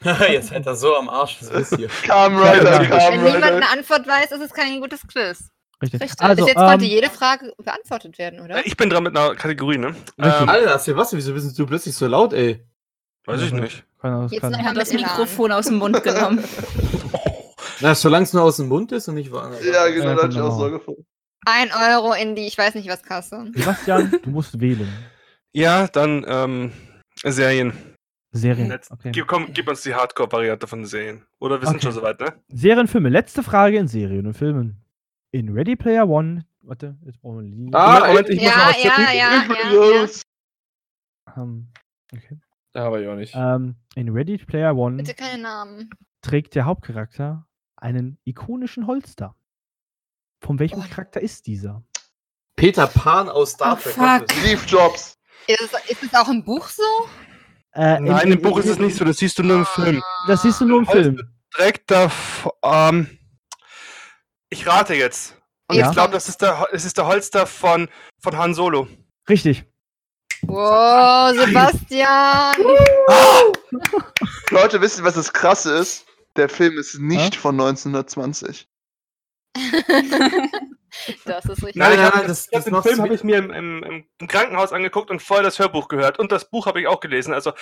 [0.28, 1.88] Jetzt seid ihr so am Arsch, das ihr.
[2.04, 5.48] Kam Ja, Rider, kam Wenn niemand eine Antwort weiß, ist es kein gutes Quiz.
[5.82, 6.02] Richtig.
[6.02, 6.20] Richtig.
[6.20, 8.66] Also, Bis jetzt konnte ähm, jede Frage beantwortet werden, oder?
[8.66, 9.94] Ich bin dran mit einer Kategorie, ne?
[10.18, 12.67] Ähm, Alter, Sebastian, wieso bist du plötzlich so laut, ey?
[13.28, 13.84] Weiß ich nicht.
[14.02, 14.92] Das Jetzt Er hat das.
[14.92, 16.42] Mikrofon aus dem Mund genommen.
[17.80, 19.64] Na, solange es nur aus dem Mund ist und nicht woanders.
[19.64, 20.48] Ja, genau, Ja, da hatte ich genau.
[20.48, 21.06] auch so gefunden.
[21.46, 23.50] Ein Euro in die, ich weiß nicht was, Kasse.
[23.54, 24.88] Sebastian, du musst wählen.
[25.52, 26.72] Ja, dann ähm,
[27.24, 27.72] Serien.
[28.32, 28.70] Serien.
[28.70, 29.10] Letz- Okay.
[29.12, 31.24] Gib, komm, gib uns die Hardcore-Variante von Serien.
[31.38, 31.84] Oder wir sind Okay.
[31.86, 32.34] schon soweit, ne?
[32.48, 33.08] Serienfilme.
[33.08, 34.82] Letzte Frage in Serien und Filmen.
[35.30, 36.44] In Ready Player One.
[36.62, 37.70] Warte, jetzt brauchen wir Linie.
[37.74, 40.00] Ah, Moment, ich muss noch Ja, was ja, ja, ja, ja.
[40.02, 40.22] raus.
[41.36, 41.68] Ähm,
[42.12, 42.38] okay.
[42.78, 43.34] Da habe ich auch nicht.
[43.34, 45.90] ähm, in Ready Player One Bitte keine Namen.
[46.22, 47.46] trägt der Hauptcharakter
[47.76, 49.34] einen ikonischen Holster.
[50.40, 50.84] Von welchem Oh.
[50.88, 51.82] Charakter ist dieser?
[52.56, 53.92] Peter Pan aus Star Oh, Trek.
[53.94, 54.02] fuck.
[54.02, 55.18] was ist- Steve Jobs.
[55.46, 56.82] Ist es, ist es auch im Buch so?
[57.72, 60.02] Äh, Nein, im Buch ist es nicht so, das siehst du nur im Film.
[60.26, 61.20] Das siehst du nur im Film.
[61.56, 62.10] Direkt da.
[62.62, 63.18] Ähm,
[64.50, 65.40] ich rate jetzt.
[65.68, 65.88] Und Ja.
[65.88, 67.88] ich glaube, das ist der, es ist der Holster von,
[68.18, 68.88] von Han Solo.
[69.28, 69.64] Richtig.
[70.42, 72.54] Wow, Sebastian!
[74.50, 76.06] Leute, wisst ihr, was das Krasse ist?
[76.36, 78.68] Der Film ist nicht von 1920.
[81.24, 81.74] das ist richtig.
[81.76, 83.50] Nein, ich nein, hab- nein, das, Ich hab das den Film habe ich mir im,
[83.50, 86.18] im, im Krankenhaus angeguckt und vorher das Hörbuch gehört.
[86.18, 87.34] Und das Buch habe ich auch gelesen.
[87.34, 87.52] Also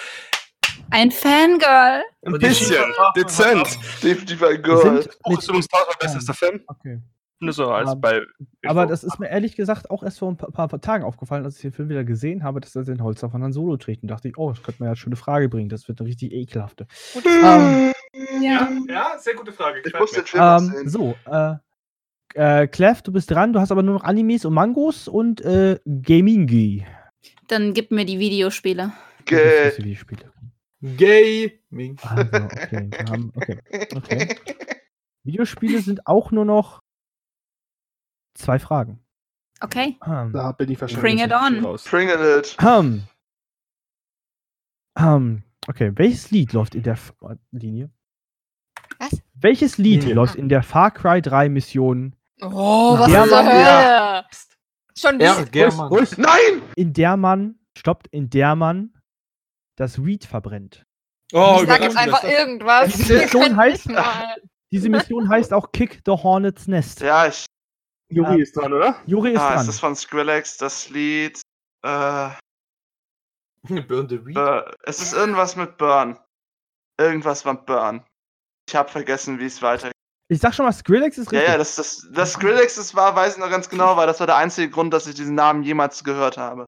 [0.91, 2.03] Ein Fangirl.
[2.25, 2.85] ein bisschen.
[3.17, 3.79] Dezent.
[4.03, 4.79] Definitiv ein Girl.
[4.83, 6.63] sind Das Buch ist übrigens tausendmal besser als der Film.
[6.67, 7.01] Okay.
[7.41, 8.23] So als Aber- bei.
[8.67, 11.45] Aber das ist mir ehrlich gesagt auch erst vor ein paar, paar, paar Tagen aufgefallen,
[11.45, 14.03] als ich den Film wieder gesehen habe, dass er den Holster von Han Solo trägt.
[14.03, 15.69] Und dachte ich, oh, das könnte mir ja eine schöne Frage bringen.
[15.69, 16.87] Das wird eine richtig ekelhafte.
[17.25, 17.93] Ähm,
[18.41, 19.83] Ja, ja, sehr gute Frage.
[19.85, 21.57] Ich muss den Film ähm, so, äh,
[22.35, 23.53] äh, Clef, du bist dran.
[23.53, 26.87] Du hast aber nur noch Animes und Mangos und äh, Gamingi.
[27.49, 28.93] Dann gib mir die Videospiele.
[29.27, 29.65] Gay.
[29.67, 30.33] Das die Spiele.
[30.83, 31.97] Gaming.
[32.03, 32.91] Also, okay.
[33.35, 33.89] Okay.
[33.95, 34.37] okay.
[35.25, 36.83] Videospiele sind auch nur noch
[38.37, 39.01] zwei Fragen.
[39.61, 39.99] Okay.
[40.07, 41.17] Ähm, Da bin ich wahrscheinlich.
[41.17, 41.65] Bring it on.
[41.65, 41.85] raus.
[41.85, 42.57] Bring it.
[42.61, 43.05] Ähm.
[44.99, 47.15] Ähm, okay, welches Lied läuft in der F
[47.53, 47.91] Linie?
[48.99, 49.21] Was?
[49.35, 50.15] Welches Lied Linie.
[50.15, 54.25] läuft in der Far Cry 3 Mission, Oh, was Mann, Hölle?
[54.99, 56.17] Schon Ja, wieder.
[56.19, 56.63] Nein!
[56.77, 58.93] in der man, stoppt, in der man
[59.77, 60.87] das Weed verbrennt?
[61.33, 62.93] Oh, Ich sag jetzt einfach das- irgendwas.
[62.95, 63.89] Die Mission heißt-.
[64.71, 67.01] Diese Mission heißt auch Kick the Hornet's Nest.
[67.01, 67.47] Ja, ich.
[68.09, 69.01] Juri ist dran, oder?
[69.07, 69.67] Juri ist Ah, ist dran.
[69.67, 71.41] das von Skrillex, das Lied.
[71.83, 72.31] Äh,
[73.63, 74.35] Burn the Weed.
[74.35, 76.19] Bur- es ist irgendwas mit Burn.
[77.01, 78.05] Irgendwas mit Burn.
[78.69, 79.93] Ich habe vergessen, wie es weitergeht.
[80.29, 81.53] Ich sag schon mal, Skrillex ist Ja, richtig.
[81.53, 84.27] ja, das, das, das Skrillex das war, weiß ich noch ganz genau, weil das war
[84.27, 86.65] der einzige Grund, dass ich diesen Namen jemals gehört habe.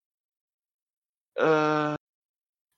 [1.37, 1.97] Äh,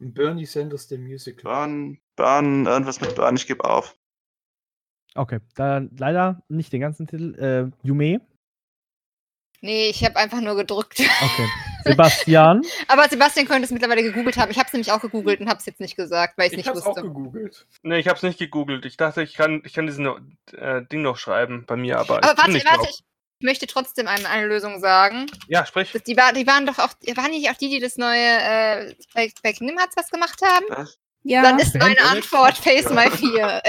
[0.02, 1.42] Bernie Sanders, the Musical.
[1.42, 3.94] Burn, Burn, irgendwas mit Burn, ich gebe auf.
[5.14, 7.34] Okay, dann leider nicht den ganzen Titel.
[7.34, 8.20] Äh, Yume.
[9.62, 11.00] Nee, ich habe einfach nur gedrückt.
[11.00, 11.48] Okay.
[11.84, 12.62] Sebastian.
[12.88, 14.50] Aber Sebastian könnte es mittlerweile gegoogelt haben.
[14.50, 16.58] Ich habe es nämlich auch gegoogelt und habe es jetzt nicht gesagt, weil ich es
[16.58, 17.02] Ich nicht hab's auch wusste.
[17.02, 17.66] gegoogelt.
[17.82, 18.84] Nee, ich hab's nicht gegoogelt.
[18.86, 20.06] Ich dachte, ich kann, ich kann diesen
[20.52, 22.18] äh, Ding noch schreiben bei mir, aber.
[22.18, 22.88] Aber ich bin warte, nicht warte, drauf.
[22.90, 25.26] ich möchte trotzdem eine, eine Lösung sagen.
[25.48, 25.92] Ja, sprich.
[25.92, 28.94] Das, die, war, die waren doch auch, waren nicht auch die, die das neue äh,
[29.14, 30.66] bei, bei Kingdom Hearts was gemacht haben?
[30.68, 30.98] Was?
[31.22, 31.42] Ja.
[31.42, 32.00] Dann ist meine.
[32.10, 33.62] Antwort Face My Fear.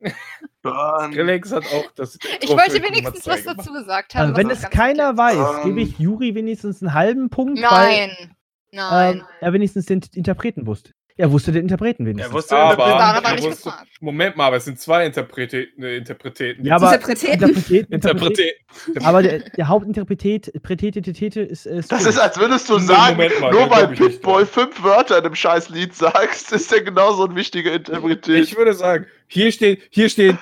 [0.62, 1.12] Burn.
[1.12, 2.18] Skrillex hat auch das.
[2.40, 4.30] ich wollte wenigstens was dazu gesagt haben.
[4.30, 5.64] Also, wenn es keiner weiß, Ähm.
[5.64, 7.82] gebe ich Juri wenigstens einen halben Punkt, erklärt.
[7.82, 8.36] weil Nein.
[8.72, 9.16] Nein.
[9.18, 10.92] ähm, er wenigstens den Interpreten wusste.
[11.20, 12.30] Er wusste den Interpreten wenigstens.
[12.32, 13.00] Er wusste Aber, Interpreten.
[13.02, 13.88] aber er nicht wusste- gefragt.
[14.00, 15.82] Moment mal, aber es sind zwei Interpreten.
[15.82, 16.64] Äh, Interpreten.
[16.64, 17.26] ja, aber Interpreten.
[17.42, 19.04] Interpretät, Interpreten.
[19.04, 23.52] aber der, der Hauptinterpretät, Prätetitete ist, äh, Das ist, als würdest du sagen, Moment mal,
[23.52, 24.46] nur weil dran.
[24.46, 28.44] fünf Wörter in einem scheiß Lied sagst, ist er genauso ein wichtiger Interpretät.
[28.44, 30.36] Ich würde sagen, hier steht, hier steht,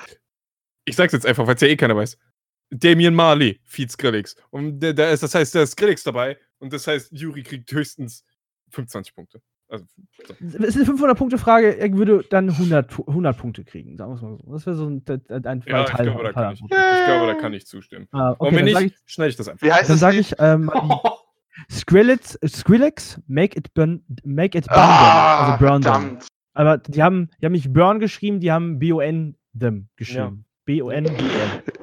[0.85, 2.17] ich sag's jetzt einfach, weil es ja eh keiner weiß.
[2.71, 4.37] Damien Marley, Feed Skrillex.
[4.51, 7.71] Und da- da ist, das heißt, da ist Skrillex dabei und das heißt, Juri kriegt
[7.73, 8.25] höchstens
[8.71, 9.41] 25 Punkte.
[9.71, 9.85] Also,
[10.27, 10.35] so.
[10.65, 14.23] Es ist eine 500-Punkte-Frage, er würde dann 100, Pu- 100 Punkte kriegen, sagen wir es
[14.23, 14.53] mal so.
[14.53, 17.27] Das wäre so ein, ein, ein ja, ich Teil- glaube, da kann ich, ich glaube,
[17.27, 18.09] da kann ich zustimmen.
[18.13, 19.67] Ah, und okay, wenn dann sage nicht, ich, schneide ich das einfach.
[19.67, 20.21] Wie heißt dann das sag Lied?
[20.23, 20.71] ich ähm,
[21.71, 25.69] Skrillex, Skrillex, make it burn, make it burn Ah, them.
[25.69, 26.19] Also burn them.
[26.55, 30.45] Aber die haben, die haben nicht burn geschrieben, die haben B-O-N them geschrieben.
[30.65, 31.17] B-O-N-D-M.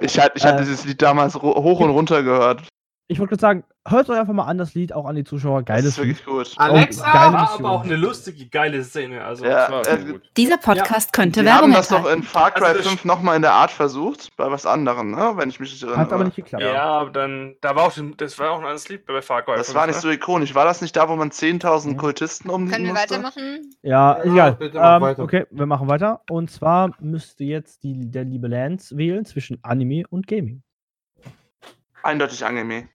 [0.02, 2.62] Ich, hatte- ich hatte Äh, dieses Lied damals hoch und runter gehört.
[3.08, 5.62] Ich wollte gerade sagen, hört euch einfach mal an das Lied, auch an die Zuschauer.
[5.62, 6.54] Das Geiles ist wirklich gut.
[6.58, 9.24] Alexa, geile War aber auch eine lustige, geile Szene.
[9.24, 10.20] Also, Ja, Das war äh.
[10.36, 13.44] Dieser Podcast könnte Wir haben das doch in Far Cry Also das- 5 nochmal in
[13.44, 15.34] der Art versucht, bei was anderem, ne?
[15.36, 16.00] wenn ich mich nicht erinnere.
[16.00, 16.64] Hat aber nicht geklappt.
[16.64, 19.54] ja, aber dann, da war auch, das war auch ein anderes Lied bei Far Cry.
[19.56, 20.02] das 5, war nicht ne?
[20.02, 20.56] so ikonisch.
[20.56, 21.98] War das nicht da, wo man 10.000 Mhm.
[21.98, 23.10] Kultisten umlegen Können wir musste?
[23.12, 23.70] weitermachen?
[23.84, 24.52] Ja, Ja, egal.
[24.54, 25.24] bitte mach Ähm, weiter.
[25.24, 26.22] okay, wir machen weiter.
[26.32, 30.64] Und zwar müsste jetzt die, der liebe Lance wählen zwischen Anime und Gaming.
[32.02, 32.90] Eindeutig Anime.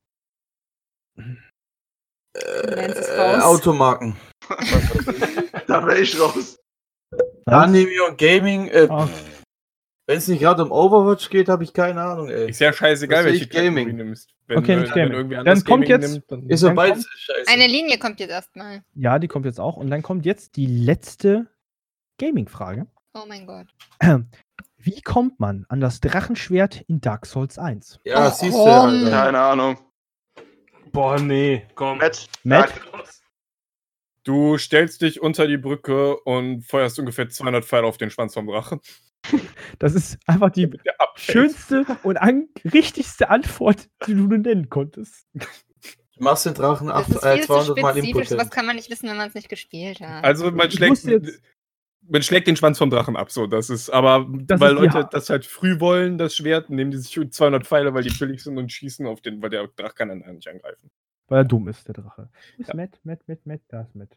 [2.34, 3.38] Äh.
[3.40, 4.16] Automarken.
[5.66, 6.58] Da wäre ich raus.
[7.46, 8.66] Anime und Gaming.
[8.68, 9.08] Äh, Ah.
[10.08, 12.50] Wenn es nicht gerade um Overwatch geht, habe ich keine Ahnung, ey.
[12.50, 13.90] Ist ja scheißegal, welche Gaming.
[13.90, 14.34] Du nimmst.
[14.48, 15.16] Wenn, Okay, wenn, nicht wenn Gaming.
[15.30, 17.48] irgendwie Dann kommt Gaming jetzt- nimmt, dann Ist so Dann beides scheiße.
[17.48, 18.82] Eine Linie kommt jetzt erstmal.
[18.94, 19.76] Ja, die kommt jetzt auch.
[19.76, 21.46] Und dann kommt jetzt die letzte
[22.18, 22.88] Gaming-Frage.
[23.14, 23.68] Oh mein Gott.
[24.78, 28.00] Wie kommt man an das Drachenschwert in Dark Souls 1?
[28.02, 28.64] ja, Oh, siehst du.
[28.64, 29.10] Alter.
[29.10, 29.78] Keine Ahnung.
[30.92, 31.98] Boah, nee, komm.
[31.98, 32.72] Matt, Matt?
[34.24, 38.46] Du stellst dich unter die Brücke und feuerst ungefähr 200 Pfeile auf den Schwanz vom
[38.46, 38.80] Drachen.
[39.78, 40.70] Das ist einfach die
[41.14, 45.26] schönste und an richtigste Antwort, die du nur nennen konntest.
[45.34, 48.14] Du machst den Drachen Das ist äh, viel zu 200 Mal spezifisch.
[48.14, 48.50] Was impotent.
[48.50, 50.24] kann man nicht wissen, wenn man es nicht gespielt hat?
[50.24, 51.06] Also man schlägt,
[52.10, 55.08] man schlägt den Schwanz vom Drachen ab, so das ist, aber Das weil ist Leute
[55.10, 58.58] das halt früh wollen, das Schwert, nehmen die sich 200 Pfeile, weil die billig sind
[58.58, 60.90] und schießen auf den, weil der Drache kann dann nicht angreifen.
[61.28, 62.28] Weil er dumm ist, der Drache.
[62.58, 62.74] Ist Ja.
[62.74, 64.10] Matt, Matt, Matt, Matt, da ist Matt.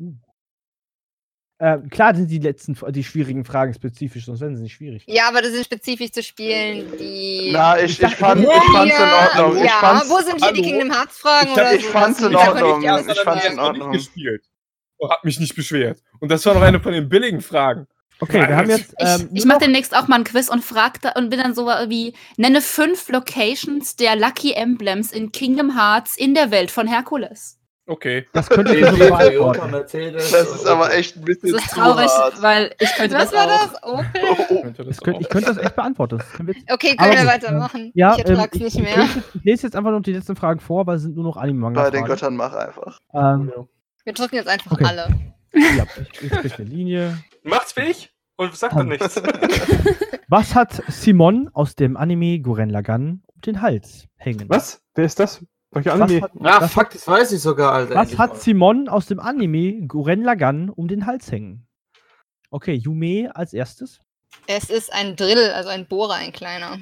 [0.00, 0.14] Uh.
[1.60, 5.04] Ähm, klar sind die letzten, die schwierigen Fragen spezifisch, sonst wären sie nicht schwierig.
[5.06, 7.50] ja, aber das sind spezifisch zu Spielen, die.
[7.52, 9.02] Na, ich, ich, fand, ich Ja, fand's in
[9.44, 9.56] Ordnung.
[9.58, 10.70] Ich ja, fand's, wo sind hier die Hallo?
[10.78, 11.90] Kingdom Hearts Fragen Ich oder ich so?
[11.90, 12.82] fand's in ich Ordnung.
[12.82, 13.56] was Ich fand's in sagen.
[13.56, 13.92] noch nicht Ordnung.
[13.92, 14.44] gespielt.
[15.08, 16.00] Hab mich nicht beschwert.
[16.20, 17.86] Und das war noch eine von den billigen Fragen.
[18.20, 18.94] Okay, wir haben jetzt.
[18.98, 21.40] Ich, Ähm, ich nur mache demnächst auch mal ein Quiz und frag da und bin
[21.40, 26.70] dann so wie, nenne fünf Locations der Lucky Emblems in Kingdom Hearts in der Welt
[26.70, 27.58] von Herkules.
[27.84, 28.24] Okay.
[28.32, 29.72] Das könnte ich Toyota, beantworten.
[30.12, 32.40] Das ist aber echt ein bisschen Das ist zu traurig, hart.
[32.40, 33.72] weil ich könnte Was das war auch.
[33.72, 33.82] das?
[33.82, 34.06] Opel?
[34.22, 34.62] Oh, oh.
[34.62, 36.18] Könnte das ich könnte das echt beantworten.
[36.18, 37.90] Das können wir jetzt- Okay, Aber können wir weitermachen?
[37.94, 38.96] ja, ich ähm, ertrag's ich, nicht ich, mehr.
[38.98, 41.34] lese- ich lese jetzt einfach noch die letzten Fragen vor, weil es sind nur noch
[41.34, 42.04] Bei den.
[42.04, 43.00] Göttern mach einfach.
[43.12, 43.50] Ähm,
[44.04, 44.84] Wir drücken jetzt einfach Okay.
[44.84, 45.08] alle.
[45.54, 47.18] ja, ich, ich krieg eine Linie.
[47.42, 49.20] Macht's ich und sagt dann nichts.
[50.28, 54.48] Was hat Simon aus dem Anime Guren Lagann um den Hals hängen?
[54.48, 54.82] Was?
[54.94, 55.44] Wer ist das?
[55.72, 56.22] Welche Was Anime?
[56.22, 57.94] hat, Ah, was fuck, das weiß ich sogar, Alter.
[57.94, 58.40] was hat.
[58.40, 61.66] Simon aus dem Anime Guren Lagann um den Hals hängen?
[62.50, 64.00] Okay, Yume als erstes.
[64.46, 66.78] Es ist ein Drill, also ein Bohrer, ein kleiner.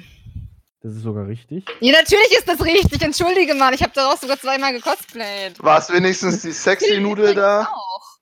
[0.83, 1.65] Das ist sogar richtig.
[1.79, 3.01] Ja, natürlich ist das richtig.
[3.03, 5.61] Entschuldige mal, ich habe daraus sogar zweimal gecosplayt.
[5.63, 7.61] War es wenigstens die sexy Nudel da?
[7.71, 8.17] Auch.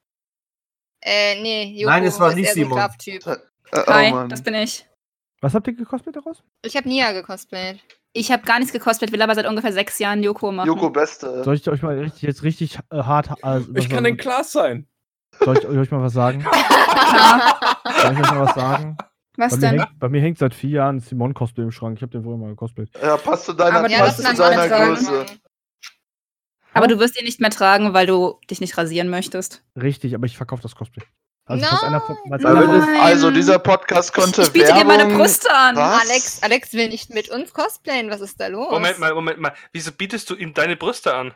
[1.02, 2.78] Äh, nee, Joko Nein, es war nicht Simon.
[2.78, 3.26] Krafttyp.
[3.26, 3.38] Äh,
[3.72, 4.28] oh Hi, Mann.
[4.30, 4.86] das bin ich.
[5.40, 6.44] Was habt ihr gekostet daraus?
[6.66, 7.80] Ich habe Nia gecosplayt.
[8.12, 10.68] Ich habe gar nichts gekostet, will aber seit ungefähr sechs Jahren Yoko machen.
[10.68, 11.44] Joko Beste.
[11.46, 13.30] Soll ich euch mal richtig, jetzt richtig äh, hart.
[13.44, 14.86] Äh, Ich kann den Klaas sein.
[15.40, 16.42] Soll ich euch mal was sagen?
[18.02, 18.98] Soll ich euch mal was sagen?
[19.40, 19.80] Was Bei mir, denn?
[19.80, 21.98] hängt, bei mir hängt seit vier Jahren Simon Cosplay im Schrank.
[21.98, 22.90] Ich habe den vorher mal gecosplayt.
[23.02, 25.26] Ja, passt zu deiner, Aber passt zu ein deiner Größe.
[26.74, 29.64] Aber du wirst ihn nicht mehr tragen, weil du dich nicht rasieren möchtest.
[29.76, 31.04] Richtig, aber ich verkaufe das Cosplay.
[31.48, 31.62] Nein.
[31.68, 32.48] falls einer Also,
[33.02, 35.76] also dieser Podcast konnte Ich biete dir meine Werbung- Brüste an.
[35.76, 36.02] Was?
[36.02, 38.12] Alex, Alex will nicht mit uns cosplayen.
[38.12, 38.70] Was ist da los?
[38.70, 39.54] Moment mal, Moment mal.
[39.74, 41.34] Wieso bietest du ihm deine Brüste an?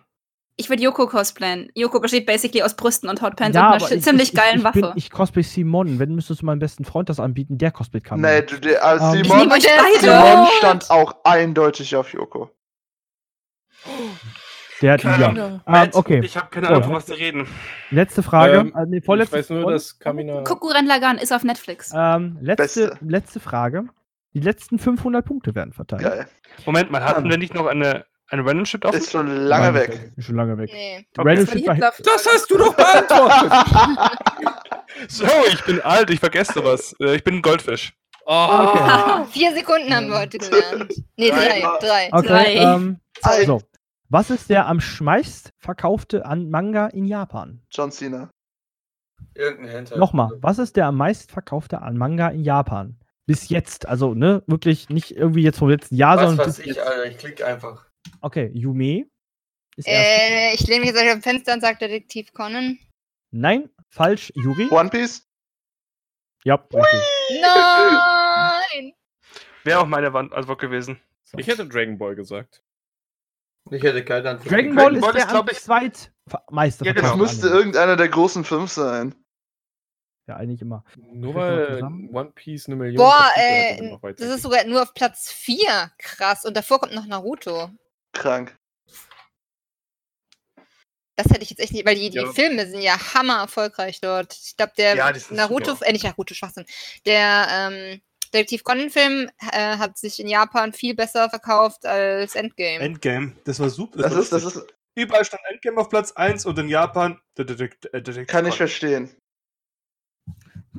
[0.55, 1.69] Ich würde Yoko cosplayen.
[1.73, 4.59] Yoko besteht basically aus Brüsten und Hautpants Ja, und aber einer ich- ziemlich ich, geilen
[4.59, 4.93] ich, ich bin, Waffe.
[4.97, 5.97] ich cosplay Simon.
[5.97, 8.21] Wenn müsstest du meinem besten Freund das anbieten, der cosplayt kann.
[8.21, 9.67] Nee, du, der, äh, Ähm, ich Simon, beide.
[9.99, 12.51] Simon stand auch eindeutig auf Joko.
[14.81, 15.11] Der hat ja.
[15.29, 15.61] Ahnung.
[15.65, 16.67] Ähm, okay, Ich habe keine.
[16.67, 17.47] Ahnung, von was zu reden.
[17.89, 18.57] letzte Frage.
[18.59, 20.41] Ähm, äh, nee, Ich vorletzte, weiß nur, dass Kamina.
[20.43, 21.91] Kukuren Lagan ist auf Netflix.
[21.95, 22.97] ähm, letzte, Beste.
[23.05, 23.85] letzte Frage.
[24.33, 26.01] Die letzten 500 Punkte werden verteilt.
[26.01, 26.27] Geil.
[26.65, 27.31] Moment mal, hatten Ja.
[27.31, 28.95] wir nicht noch eine, Ein Random Shit auf?
[28.95, 30.11] Ist schon lange weg.
[30.17, 30.71] Ist schon lange weg.
[30.73, 31.05] Nee.
[31.15, 33.51] Random Shit war Hitler- Das hast du doch beantwortet!
[35.07, 36.95] So, ich bin alt, ich vergesse sowas.
[36.99, 37.93] Äh, Ich bin ein Goldfisch.
[38.25, 39.25] Oh.
[39.31, 40.93] Vier Sekunden haben wir heute gelernt.
[41.17, 41.61] Nee, drei.
[41.79, 42.09] Drei.
[42.11, 42.53] Okay, Drei.
[42.55, 42.99] ähm,
[43.45, 43.61] so.
[44.09, 47.61] Was ist der am meist verkaufte an Manga in Japan?
[47.71, 48.29] John Cena.
[49.35, 49.97] Irgendein Hentai.
[49.97, 52.97] Nochmal, was ist der am meist verkaufte an Manga in Japan?
[53.25, 56.59] Bis jetzt, also ne, wirklich nicht irgendwie jetzt vom letzten Jahr, Was sondern weiß bis
[56.59, 56.79] ich, jetzt.
[56.87, 57.87] Alter, ich klick einfach.
[58.21, 59.05] Okay, Yume
[59.75, 60.09] ist erst.
[60.09, 62.77] Äh, ich lehne mich jetzt auf dem Fenster und sage Detektiv Conan.
[63.31, 64.67] Nein, falsch, Yuri.
[64.69, 65.27] One Piece?
[66.43, 67.41] Ja, richtig.
[67.41, 68.93] Nein!
[69.63, 70.99] Wäre auch meine Wand Antwort gewesen.
[71.37, 72.61] Ich hätte Dragon Ball gesagt.
[73.71, 74.51] Ich hätte keine Antwort.
[74.51, 76.93] Dragon Dragon Ball Ball ist der ist, glaub am ich- zweitmeister Ja.
[76.93, 77.57] Das müsste Anime.
[77.59, 79.15] irgendeiner der großen fünf sein.
[80.27, 80.83] Ja, eigentlich immer.
[80.95, 81.81] Nur weil?
[81.83, 82.97] One Piece eine Million.
[82.97, 85.91] Boah, hat, äh, das ist sogar nur auf Platz 4.
[85.97, 86.45] Krass.
[86.45, 87.69] Und davor kommt noch Naruto.
[88.13, 88.55] Krank.
[91.15, 92.31] Das hätte ich jetzt echt nicht, weil die, die Ja.
[92.31, 94.33] Filme sind ja hammer erfolgreich dort.
[94.33, 95.85] Ich glaube, der Ja, Naruto, super.
[95.87, 96.65] äh, nicht Naruto, Schwachsinn.
[97.05, 98.01] Der ähm,
[98.33, 102.79] Detektiv Conan-Film äh, hat sich in Japan viel besser verkauft als Endgame.
[102.79, 103.33] Endgame.
[103.43, 104.01] Das war super.
[104.01, 104.65] Das war ist, das ist,
[104.95, 107.19] Überall stand Endgame auf Platz 1 und in Japan.
[107.37, 108.57] Detektiv- äh, Detektiv kann ich Conan.
[108.57, 109.15] verstehen.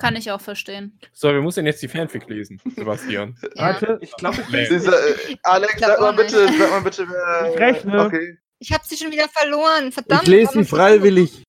[0.01, 0.99] Kann ich auch verstehen.
[1.12, 3.37] So, wir müssen jetzt die Fanfic lesen, Sebastian.
[3.43, 3.49] ja.
[3.62, 6.33] Warte, Ich glaube, ich lese äh, Alex, Ich glaub sag mal nicht.
[6.35, 7.51] bitte, sag mal bitte, wer.
[7.53, 8.05] Ich rechne.
[8.05, 9.93] Okay, Ich habe sie schon wieder verloren.
[9.93, 10.23] Verdammt.
[10.23, 11.45] Ich lese sie freiwillig.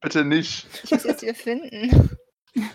[0.00, 0.66] bitte nicht.
[0.84, 2.10] Ich muss jetzt wieder finden.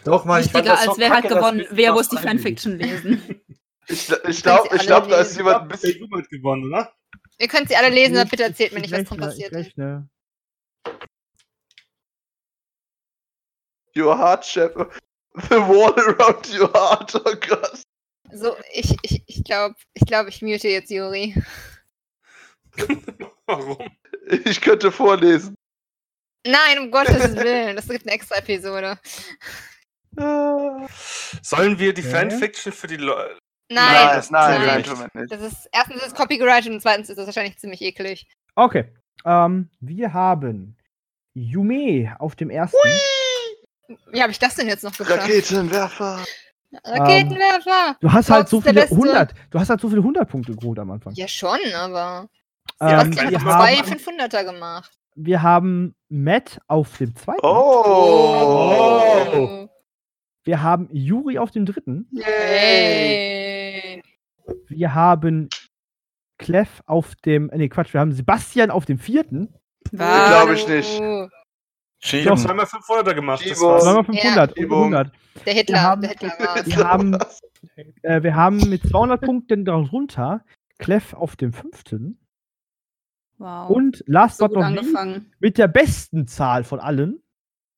[0.04, 3.42] Doch, mal, ich fand Wichtiger als wer hat gewonnen, wer muss die Fanfiction lesen.
[3.88, 6.10] Ich, ich glaube, ich glaub, da ist jemand ein bisschen.
[6.12, 6.92] Hat gewonnen, oder?
[7.38, 9.58] Ihr könnt sie alle lesen, aber bitte erzählt mir ich nicht, was drin passiert Ich
[9.60, 9.66] ist.
[9.78, 10.10] rechne.
[13.96, 14.72] Your heart, Chef.
[15.50, 17.84] The wall around your heart, oh Gott.
[18.32, 21.36] So, ich, ich, ich glaube, ich, glaub, ich mute jetzt Juri.
[23.46, 23.78] Warum?
[24.46, 25.56] Ich könnte vorlesen.
[26.46, 27.76] Nein, um Gottes Willen.
[27.76, 28.98] Das gibt eine extra Episode.
[31.42, 32.12] Sollen wir die Okay.
[32.12, 33.38] Fanfiction für die Leute.
[33.70, 35.32] Nein, Nein, das nein, nein, nicht.
[35.32, 38.28] Das ist erstens ist es copyrighted und zweitens ist das wahrscheinlich ziemlich eklig.
[38.56, 38.86] Okay.
[39.26, 40.78] Ähm, wir haben
[41.34, 42.78] Yume auf dem ersten.
[44.12, 45.22] Wie habe ich das denn jetzt noch geschafft?
[45.24, 46.24] Raketenwerfer.
[46.84, 47.96] Raketenwerfer!
[48.00, 48.96] Du hast halt so viele Beste.
[48.96, 49.34] 100.
[49.50, 51.14] Du hast halt so viele 100 Punkte geholt am Anfang.
[51.14, 52.28] Ja, schon, aber.
[52.82, 54.92] Ähm, Sebastian wir, hat zwei haben, 500er gemacht.
[55.16, 57.40] wir haben Matt auf dem zweiten.
[57.44, 57.84] Oh.
[59.34, 59.70] Oh.
[60.44, 62.08] Wir haben Yuri auf dem dritten.
[62.12, 64.02] Yay.
[64.68, 65.50] Wir haben
[66.38, 67.50] Clef auf dem.
[67.54, 67.94] Nee, Quatsch.
[67.94, 69.54] Wir haben Sebastian auf dem vierten.
[69.92, 71.02] Glaub ich nicht.
[72.06, 72.22] Wow.
[72.22, 73.44] Ich habe zweimal 500er gemacht.
[73.44, 74.84] Zweimal 500 und Übung.
[74.96, 75.12] 100.
[75.46, 76.66] Der Hitler, Wir haben- der Hitler war's.
[76.68, 77.18] Wir haben,
[78.04, 80.44] äh, wir haben mit 200 Punkten darunter
[80.78, 82.20] Clef auf dem fünften.
[83.38, 83.70] Wow.
[83.70, 84.96] Und last so but not least
[85.40, 87.22] mit der besten Zahl von allen.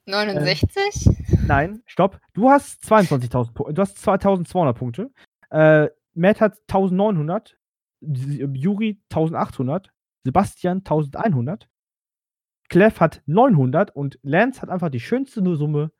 [0.05, 1.09] 69?
[1.47, 2.19] Nein, stopp.
[2.33, 3.73] Du hast 22.000 Punkte.
[3.73, 5.11] Du hast 2.200 Punkte.
[5.49, 7.55] Äh, Matt hat 1.900.
[8.01, 9.87] S- Juri 1.800.
[10.23, 11.67] Sebastian 1.100.
[12.69, 15.91] Clef hat 900 und Lance hat einfach die schönste Summe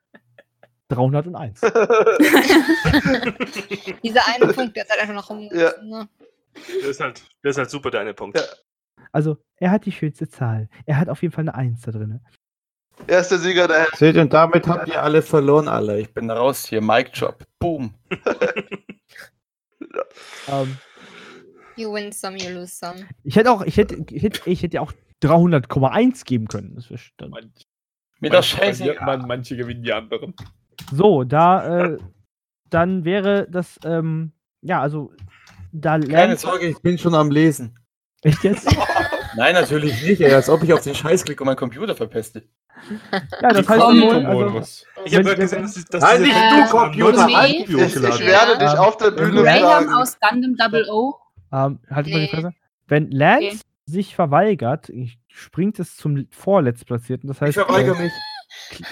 [0.88, 1.60] 301.
[4.02, 5.48] Dieser eine Punkt, der ist halt einfach noch rum.
[5.52, 5.72] Ja.
[5.82, 6.08] Ne?
[6.82, 8.38] Der ist halt, der ist halt super, deine Punkt.
[8.38, 8.44] Ja.
[9.12, 10.68] Also, er hat die schönste Zahl.
[10.86, 12.20] Er hat auf jeden Fall eine 1 da drin.
[13.06, 16.00] Er ist der Sieger der Seht ihr, und damit habt ihr alle verloren, alle.
[16.00, 16.82] Ich bin raus hier.
[16.82, 17.44] Mic Drop.
[17.60, 17.94] Boom.
[20.48, 20.76] Ähm,
[21.76, 23.06] You win some, you lose some.
[23.22, 24.92] ich hätte auch, ich hätte, ich hätte, ich hätte auch
[25.22, 26.74] 300,1 geben können.
[26.76, 27.30] Das wär dann.
[28.20, 28.96] Mir das Manche scheiße.
[29.04, 30.34] man, manche gewinnen die anderen.
[30.92, 31.98] So, da, äh,
[32.70, 35.12] dann wäre das, ähm, ja, also,
[35.72, 36.36] da Keine.
[36.36, 37.78] Sorge, ich bin schon am Lesen.
[38.22, 38.74] Echt jetzt?
[39.36, 42.42] Nein, natürlich nicht, ey, als ob ich auf den Scheiß klicke und meinen Computer verpeste.
[43.40, 44.86] Ja, das Die heißt wohl, also, Modus.
[45.04, 47.34] Ich habe gesehen, dass, dass Nein, nicht du, Computer, Nee.
[47.34, 47.70] halt Ich, ich
[48.20, 51.14] werde dich Ähm, auf der Bühne Graham aus Gundam Double O.
[51.52, 52.28] ähm, halt mal die.
[52.28, 52.52] Fresse.
[52.86, 53.58] Wenn Lance Okay.
[53.88, 57.26] Sich verweigert, ich- springt es zum Vorletztplatzierten.
[57.28, 58.12] Das Ich heißt, verweigere äh, mich.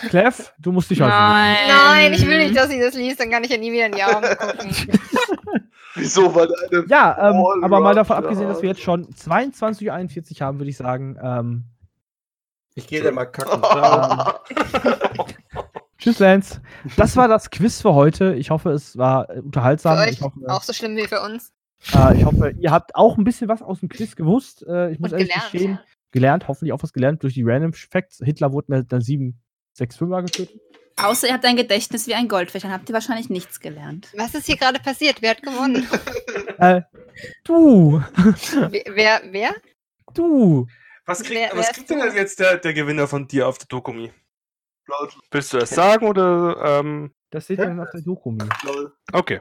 [0.09, 1.15] Clef, du musst dich also.
[1.15, 1.57] Nein.
[1.69, 3.93] Nein, ich will nicht, dass sie das liest, dann kann ich ja nie wieder in
[3.93, 5.01] die Augen gucken.
[5.95, 6.35] Wieso?
[6.35, 6.85] Weil eine.
[6.89, 10.77] Ja, ähm, aber mal davon abgesehen, dass wir jetzt schon 22.41 Uhr haben, würde ich
[10.77, 11.65] sagen, ähm,
[12.75, 13.63] Ich gehe da mal kacken.
[15.99, 16.61] tschüss Lance.
[16.97, 18.35] Das war das Quiz für heute.
[18.35, 19.99] Ich hoffe, es war äh, Für unterhaltsam.
[19.99, 21.53] euch Ich hoffe, auch so schlimm wie für uns.
[21.95, 24.65] Äh, ich hoffe, ihr habt auch ein bisschen was aus dem Quiz gewusst.
[24.67, 25.53] Äh, ich muss Und ehrlich gelernt.
[25.53, 25.79] gestehen,
[26.13, 28.21] gelernt, hoffentlich auch was gelernt durch die Random Facts.
[28.25, 30.61] Hitler wurde mit einer 765er getötet.
[30.99, 34.09] Außer ihr habt ein Gedächtnis wie ein Goldfisch, dann habt ihr wahrscheinlich nichts gelernt.
[34.17, 35.21] Was ist hier gerade passiert?
[35.21, 35.87] Wer hat gewonnen?
[36.59, 36.81] Äh,
[37.45, 38.03] du!
[38.71, 39.21] wer, wer?
[39.31, 39.55] wer?
[40.15, 40.67] du.
[41.05, 42.07] Was kriegt, Wer- was wer kriegt denn du?
[42.15, 44.11] jetzt der, der Gewinner von dir auf der Dokumi?
[45.31, 46.81] Willst du das sagen oder?
[46.81, 48.45] Ähm, Das seht ihr dann auf der Dokumi.
[48.65, 48.93] lol.
[49.13, 49.41] okay.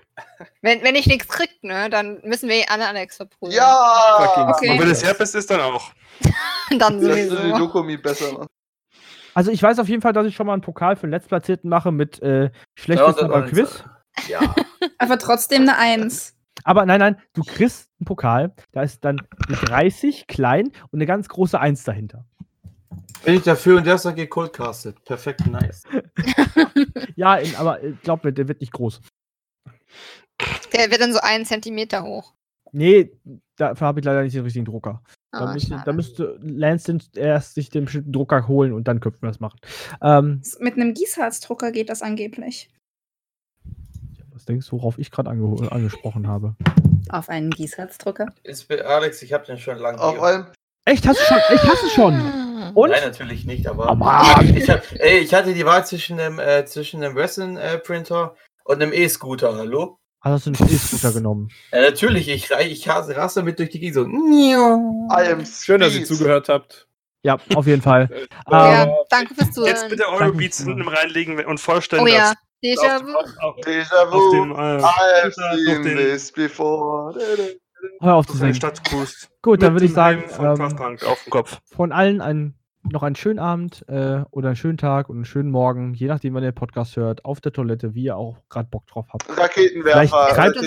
[0.61, 3.55] Wenn, wenn ich nichts krieg, ne, dann müssen wir alle Alex verprügeln.
[3.57, 4.47] Ja!
[4.49, 4.71] Okay.
[4.71, 5.91] Und wenn es Herpes ist, dann auch.
[6.79, 7.57] Dann ist die sowieso.
[7.57, 8.47] Dokumi besser machen.
[9.35, 11.69] Also ich weiß auf jeden Fall, dass ich schon mal einen Pokal für den Letztplatzierten
[11.69, 12.49] mache mit äh,
[12.87, 13.83] Ja, beim und- Quiz.
[14.27, 14.39] Ja.
[14.97, 16.33] Aber trotzdem eine Eins.
[16.63, 21.05] Aber nein, nein, du kriegst einen Pokal, da ist dann eine 30 klein und eine
[21.05, 22.25] ganz große 1 dahinter.
[23.25, 25.03] Bin ich dafür und der ist dann gecoldcastet.
[25.03, 25.83] Perfekt, nice.
[27.15, 29.01] Ja, in, aber äh, glaub mir, der wird nicht groß.
[30.73, 32.33] Der wird dann so einen Zentimeter hoch.
[32.71, 33.11] Nee,
[33.55, 35.01] dafür habe ich leider nicht den richtigen Drucker.
[35.31, 38.99] Da, Ah, müsste, da müsste Lance den erst sich den bestimmten Drucker holen und dann
[38.99, 39.59] köpfen wir das machen.
[40.01, 42.69] Ähm, Mit einem Gießharzdrucker geht das angeblich.
[44.33, 46.55] was denkst du, worauf ich gerade ange angesprochen habe?
[47.09, 48.33] Auf einen Gießharzdrucker.
[48.85, 49.99] Alex, ich habe den schon lange.
[50.01, 50.47] Auf einem.
[50.85, 51.37] Echt, hast du schon?
[51.53, 52.44] Ich hasse schon.
[52.73, 52.89] Und?
[52.91, 53.91] Nein, natürlich nicht, aber.
[53.91, 58.81] Oh, ich, hab, ey, ich hatte die Wahl zwischen einem, äh, zwischen einem Resin-Printer und
[58.81, 59.99] einem E-Scooter, hallo?
[60.21, 61.49] Hast du einen E-Scooter genommen?
[61.71, 64.05] Ja, natürlich, ich, rei- ich raste damit durch die Gegend so.
[65.63, 66.87] Schön, dass ihr zugehört habt.
[67.23, 68.09] Ja, auf jeden Fall.
[68.51, 69.69] Ja, Ähm, danke fürs Zuhören.
[69.71, 73.07] Jetzt bitte Danke Eurobeats fürs hinten reinlegen und vorstellen, Oh ja, dass Déjà auf vu.
[73.07, 74.31] dem, auf, Déjà auf vu.
[74.31, 74.81] dem, äh, I
[75.23, 77.13] have durch seen den- this before.
[78.01, 78.53] hör auf zu singen.
[78.55, 79.29] Stadt cruist.
[79.45, 80.97] Gut, dann würde ich sagen, ähm,
[81.71, 85.51] von allen einen, noch einen schönen Abend äh, oder einen schönen Tag und einen schönen
[85.51, 88.69] Morgen, je nachdem, wann ihr den Podcast hört, auf der Toilette, wie ihr auch gerade
[88.71, 89.23] Bock drauf habt.
[89.37, 90.29] Raketenwerfer.
[90.33, 90.57] Treibt-.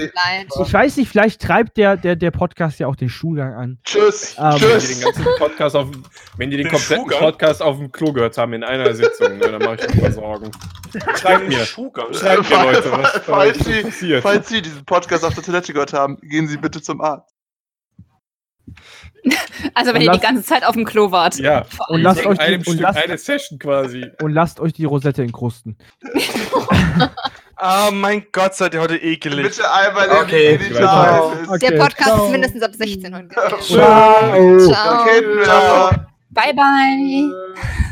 [0.65, 3.79] Ich weiß nicht, vielleicht treibt der, der, der Podcast ja auch den Schulgang an.
[3.85, 4.37] Tschüss.
[4.39, 5.01] Ähm, Wenn die den Tschüss.
[5.03, 5.89] ganzen Podcast auf,
[6.37, 7.19] wenn die den Den kompletten Schuhgang?
[7.19, 10.13] Podcast auf dem Klo gehört haben in einer Sitzung, ne, dann mache ich mir mal
[10.13, 10.51] Sorgen.
[11.17, 12.15] Schreibt mir, Schuhgang.
[12.15, 14.23] schreibt mir Leute, was Falls Sie- passiert.
[14.23, 17.35] Falls Sie diesen Podcast auf der Toilette gehört haben, gehen Sie bitte zum Arzt.
[19.74, 21.36] Also wenn Und ihr die lasst- ganze Zeit auf dem Klo wart.
[21.39, 24.07] Ja, Und lasst in euch einem die, und Stück lasst, eine Session quasi.
[24.23, 25.77] und lasst euch die Rosette inkrusten.
[27.57, 29.49] Ah, mein Gott, seid ihr heute ekelig.
[29.49, 31.32] Bitte einmal Okay, in die ciao.
[31.32, 31.43] Scheiße.
[31.47, 32.24] Der Okay, Podcast ciao.
[32.27, 33.28] ist mindestens ab 16 heute.
[33.61, 34.59] Ciao.
[34.59, 34.93] Ciao.
[35.05, 36.07] Raketenwerfer.
[36.31, 37.88] Bye bye.